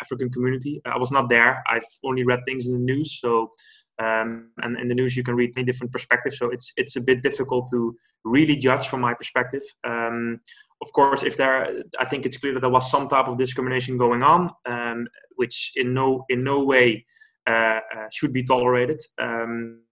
African 0.00 0.30
community. 0.30 0.80
I 0.84 0.98
was 0.98 1.10
not 1.10 1.28
there. 1.28 1.62
I've 1.68 1.86
only 2.04 2.24
read 2.24 2.40
things 2.46 2.66
in 2.66 2.72
the 2.72 2.78
news. 2.78 3.20
So, 3.20 3.50
um, 3.98 4.50
and 4.62 4.78
in 4.78 4.88
the 4.88 4.94
news 4.94 5.16
you 5.16 5.22
can 5.22 5.34
read 5.34 5.54
many 5.56 5.66
different 5.66 5.92
perspectives. 5.92 6.38
So 6.38 6.50
it's 6.50 6.72
it's 6.76 6.96
a 6.96 7.00
bit 7.00 7.22
difficult 7.22 7.68
to 7.70 7.96
really 8.24 8.56
judge 8.56 8.88
from 8.88 9.00
my 9.00 9.14
perspective. 9.14 9.62
Um, 9.84 10.40
of 10.80 10.92
course, 10.92 11.22
if 11.24 11.36
there, 11.36 11.82
I 11.98 12.04
think 12.04 12.24
it's 12.24 12.36
clear 12.36 12.54
that 12.54 12.60
there 12.60 12.70
was 12.70 12.90
some 12.90 13.08
type 13.08 13.26
of 13.26 13.36
discrimination 13.36 13.98
going 13.98 14.22
on, 14.22 14.50
um, 14.66 15.08
which 15.36 15.72
in 15.74 15.92
no 15.92 16.24
in 16.28 16.44
no 16.44 16.64
way 16.64 17.04
uh, 17.48 17.80
uh, 17.96 18.08
should 18.12 18.32
be 18.32 18.44
tolerated. 18.44 19.00
Um, 19.18 19.82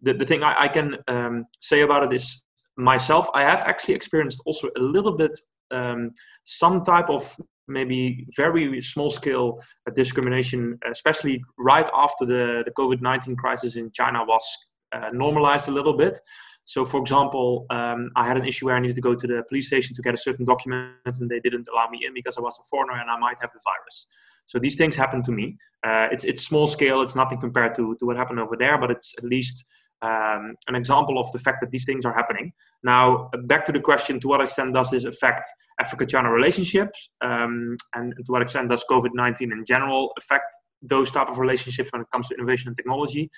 the 0.00 0.14
the 0.14 0.26
thing 0.26 0.42
I, 0.42 0.62
I 0.62 0.68
can 0.68 0.96
um, 1.06 1.46
say 1.60 1.82
about 1.82 2.04
it 2.04 2.12
is 2.12 2.42
myself. 2.76 3.28
I 3.34 3.42
have 3.42 3.60
actually 3.60 3.94
experienced 3.94 4.42
also 4.44 4.68
a 4.76 4.80
little 4.80 5.16
bit 5.16 5.38
um, 5.70 6.12
some 6.44 6.82
type 6.82 7.10
of 7.10 7.36
maybe 7.68 8.26
very 8.36 8.80
small 8.82 9.10
scale 9.10 9.62
uh, 9.86 9.92
discrimination, 9.92 10.78
especially 10.90 11.42
right 11.58 11.88
after 11.94 12.24
the, 12.24 12.62
the 12.64 12.70
COVID 12.72 13.00
19 13.00 13.36
crisis 13.36 13.76
in 13.76 13.90
China 13.92 14.24
was 14.24 14.44
uh, 14.92 15.10
normalized 15.12 15.68
a 15.68 15.72
little 15.72 15.96
bit. 15.96 16.18
So, 16.66 16.84
for 16.86 16.98
example, 16.98 17.66
um, 17.68 18.10
I 18.16 18.26
had 18.26 18.38
an 18.38 18.46
issue 18.46 18.66
where 18.66 18.74
I 18.74 18.80
needed 18.80 18.94
to 18.94 19.02
go 19.02 19.14
to 19.14 19.26
the 19.26 19.42
police 19.48 19.66
station 19.66 19.94
to 19.96 20.02
get 20.02 20.14
a 20.14 20.18
certain 20.18 20.46
document, 20.46 20.94
and 21.04 21.30
they 21.30 21.40
didn't 21.40 21.68
allow 21.70 21.88
me 21.90 22.04
in 22.06 22.14
because 22.14 22.38
I 22.38 22.40
was 22.40 22.58
a 22.58 22.64
foreigner 22.70 22.98
and 22.98 23.10
I 23.10 23.18
might 23.18 23.36
have 23.40 23.50
the 23.52 23.60
virus. 23.62 24.06
So 24.46 24.58
these 24.58 24.76
things 24.76 24.96
happen 24.96 25.22
to 25.22 25.32
me. 25.32 25.56
Uh, 25.82 26.08
it's 26.10 26.24
it's 26.24 26.42
small 26.42 26.66
scale. 26.66 27.02
It's 27.02 27.14
nothing 27.14 27.38
compared 27.38 27.74
to 27.76 27.96
to 27.96 28.06
what 28.06 28.16
happened 28.16 28.40
over 28.40 28.56
there, 28.56 28.78
but 28.78 28.90
it's 28.90 29.14
at 29.18 29.24
least 29.24 29.66
um, 30.02 30.54
an 30.68 30.74
example 30.74 31.18
of 31.18 31.30
the 31.32 31.38
fact 31.38 31.60
that 31.60 31.70
these 31.70 31.84
things 31.84 32.04
are 32.04 32.12
happening. 32.12 32.52
Now, 32.82 33.30
back 33.44 33.64
to 33.66 33.72
the 33.72 33.80
question: 33.80 34.20
To 34.20 34.28
what 34.28 34.40
extent 34.40 34.74
does 34.74 34.90
this 34.90 35.04
affect 35.04 35.46
Africa-China 35.80 36.30
relationships, 36.30 37.08
um, 37.20 37.76
and 37.94 38.14
to 38.14 38.32
what 38.32 38.42
extent 38.42 38.68
does 38.68 38.84
COVID-19 38.90 39.42
in 39.52 39.64
general 39.66 40.12
affect 40.18 40.54
those 40.82 41.10
type 41.10 41.28
of 41.28 41.38
relationships 41.38 41.90
when 41.92 42.02
it 42.02 42.08
comes 42.12 42.28
to 42.28 42.34
innovation 42.34 42.68
and 42.68 42.76
technology? 42.76 43.30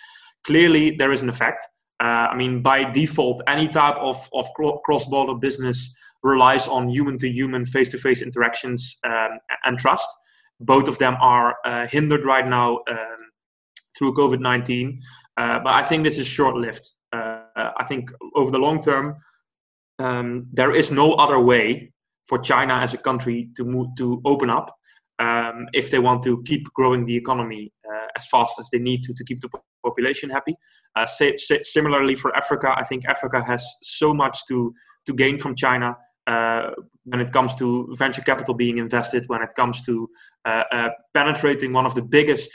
Clearly, 0.44 0.96
there 0.96 1.12
is 1.12 1.22
an 1.22 1.28
effect. 1.28 1.66
Uh, 1.98 2.28
I 2.30 2.36
mean, 2.36 2.62
by 2.62 2.84
default, 2.90 3.40
any 3.46 3.68
type 3.68 3.96
of, 3.96 4.28
of 4.34 4.46
cross-border 4.84 5.34
business 5.34 5.94
relies 6.22 6.68
on 6.68 6.88
human-to-human, 6.88 7.64
face-to-face 7.64 8.20
interactions 8.20 8.98
um, 9.04 9.38
and 9.64 9.78
trust. 9.78 10.08
Both 10.60 10.88
of 10.88 10.98
them 10.98 11.16
are 11.20 11.56
uh, 11.64 11.86
hindered 11.86 12.24
right 12.24 12.46
now 12.46 12.80
um, 12.88 13.30
through 13.96 14.14
COVID-19. 14.14 14.98
Uh, 15.36 15.58
but 15.58 15.74
I 15.74 15.82
think 15.82 16.04
this 16.04 16.18
is 16.18 16.26
short 16.26 16.56
lived. 16.56 16.90
Uh, 17.12 17.40
I 17.56 17.84
think 17.88 18.10
over 18.34 18.50
the 18.50 18.58
long 18.58 18.82
term, 18.82 19.16
um, 19.98 20.46
there 20.52 20.74
is 20.74 20.90
no 20.90 21.14
other 21.14 21.38
way 21.40 21.92
for 22.24 22.38
China 22.38 22.74
as 22.74 22.94
a 22.94 22.98
country 22.98 23.50
to 23.56 23.64
move, 23.64 23.88
to 23.98 24.20
open 24.24 24.50
up 24.50 24.74
um, 25.18 25.68
if 25.72 25.90
they 25.90 25.98
want 25.98 26.22
to 26.24 26.42
keep 26.44 26.64
growing 26.74 27.04
the 27.04 27.16
economy 27.16 27.72
uh, 27.90 28.06
as 28.16 28.26
fast 28.28 28.54
as 28.58 28.68
they 28.72 28.78
need 28.78 29.02
to 29.04 29.14
to 29.14 29.24
keep 29.24 29.40
the 29.40 29.48
population 29.84 30.30
happy. 30.30 30.54
Uh, 30.94 31.06
similarly 31.62 32.14
for 32.14 32.34
Africa, 32.36 32.74
I 32.76 32.84
think 32.84 33.04
Africa 33.06 33.42
has 33.46 33.64
so 33.82 34.12
much 34.12 34.44
to 34.48 34.74
to 35.06 35.14
gain 35.14 35.38
from 35.38 35.54
China. 35.54 35.96
uh, 36.26 36.70
when 37.04 37.20
it 37.20 37.32
comes 37.32 37.54
to 37.54 37.94
venture 37.96 38.22
capital 38.22 38.54
being 38.54 38.78
invested, 38.78 39.24
when 39.28 39.42
it 39.42 39.54
comes 39.54 39.80
to 39.82 40.08
uh, 40.44 40.64
uh, 40.72 40.88
penetrating 41.14 41.72
one 41.72 41.86
of 41.86 41.94
the 41.94 42.02
biggest 42.02 42.50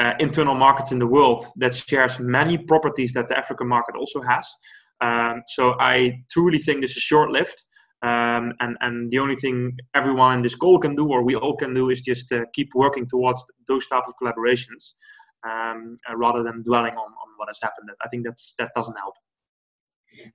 uh, 0.00 0.14
internal 0.18 0.54
markets 0.54 0.92
in 0.92 0.98
the 0.98 1.06
world 1.16 1.40
that 1.62 1.74
shares 1.74 2.18
many 2.18 2.56
properties 2.72 3.12
that 3.12 3.28
the 3.28 3.36
African 3.42 3.68
market 3.68 3.94
also 4.00 4.20
has. 4.22 4.46
Um, 5.00 5.42
so 5.56 5.74
I 5.78 6.22
truly 6.32 6.58
think 6.58 6.76
this 6.80 6.96
is 6.96 7.02
short 7.02 7.30
lived. 7.30 7.58
Um, 8.02 8.44
and, 8.60 8.78
and 8.80 9.10
the 9.10 9.18
only 9.18 9.36
thing 9.36 9.76
everyone 9.94 10.32
in 10.36 10.42
this 10.42 10.54
call 10.54 10.78
can 10.78 10.94
do, 10.96 11.06
or 11.12 11.22
we 11.22 11.34
all 11.36 11.56
can 11.56 11.74
do, 11.74 11.90
is 11.90 12.00
just 12.00 12.32
uh, 12.32 12.44
keep 12.54 12.68
working 12.74 13.06
towards 13.06 13.44
those 13.68 13.86
type 13.88 14.04
of 14.08 14.14
collaborations 14.20 14.94
um, 15.48 15.98
uh, 16.08 16.16
rather 16.16 16.42
than 16.42 16.62
dwelling 16.62 16.94
on, 16.94 17.10
on 17.22 17.28
what 17.36 17.48
has 17.48 17.58
happened. 17.62 17.90
I 18.02 18.08
think 18.08 18.24
that's, 18.24 18.54
that 18.58 18.70
doesn't 18.74 18.96
help. 18.96 19.16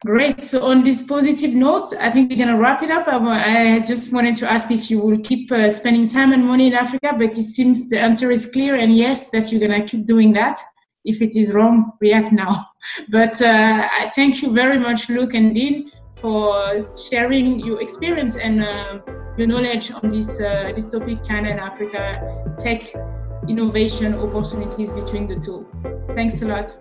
Great. 0.04 0.44
So 0.44 0.66
on 0.66 0.84
this 0.84 1.02
positive 1.02 1.56
note, 1.56 1.94
I 2.00 2.12
think 2.12 2.30
we're 2.30 2.38
going 2.38 2.50
to 2.50 2.58
wrap 2.58 2.84
it 2.84 2.92
up. 2.92 3.08
I, 3.08 3.80
just 3.80 4.12
wanted 4.12 4.36
to 4.38 4.52
ask 4.52 4.70
if 4.72 4.90
you 4.92 5.00
will 5.00 5.18
keep 5.20 5.52
uh, 5.52 5.70
spending 5.70 6.08
time 6.08 6.34
and 6.34 6.46
money 6.46 6.68
in 6.68 6.74
Africa, 6.74 7.14
but 7.18 7.38
it 7.38 7.44
seems 7.44 7.90
the 7.90 8.00
answer 8.00 8.32
is 8.32 8.46
clear 8.46 8.76
and 8.76 8.96
yes, 8.96 9.30
that 9.30 9.52
you're 9.52 9.60
going 9.60 9.80
to 9.82 9.88
keep 9.88 10.06
doing 10.06 10.34
that. 10.34 10.60
If 11.06 11.22
it 11.22 11.36
is 11.36 11.54
wrong, 11.54 11.92
react 12.02 12.32
now. 12.32 12.66
But 13.10 13.42
uh, 13.42 13.88
I 13.92 14.12
thank 14.16 14.42
you 14.42 14.52
very 14.52 14.78
much, 14.78 15.10
Luke 15.10 15.34
and 15.34 15.56
Dean, 15.56 15.92
for 16.22 16.80
sharing 17.10 17.60
your 17.60 17.82
experience 17.82 18.36
and 18.38 18.64
uh, 18.64 19.00
your 19.38 19.48
knowledge 19.48 19.92
on 19.92 20.12
this 20.12 20.40
uh, 20.40 20.72
this 20.76 20.92
topic, 20.92 21.24
China 21.24 21.50
and 21.50 21.60
Africa 21.60 22.56
tech 22.60 22.82
innovation 23.48 24.14
opportunities 24.16 24.94
between 24.94 25.28
the 25.28 25.36
two. 25.36 25.66
Thanks 26.14 26.42
a 26.42 26.48
lot. 26.48 26.76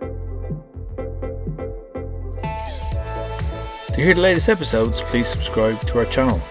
To 3.95 4.01
hear 4.01 4.13
the 4.13 4.19
latest 4.19 4.49
episodes, 4.49 5.01
please 5.01 5.25
subscribe 5.25 5.79
to 5.87 5.99
our 5.99 6.05
channel. 6.05 6.41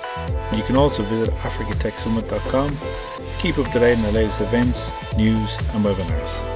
You 0.56 0.62
can 0.62 0.76
also 0.76 1.02
visit 1.02 1.34
africatechsummit.com 1.34 2.70
to 2.70 3.38
keep 3.38 3.58
up 3.58 3.70
to 3.70 3.78
date 3.78 3.98
on 3.98 4.02
the 4.04 4.12
latest 4.12 4.40
events, 4.40 4.90
news, 5.14 5.54
and 5.74 5.84
webinars. 5.84 6.53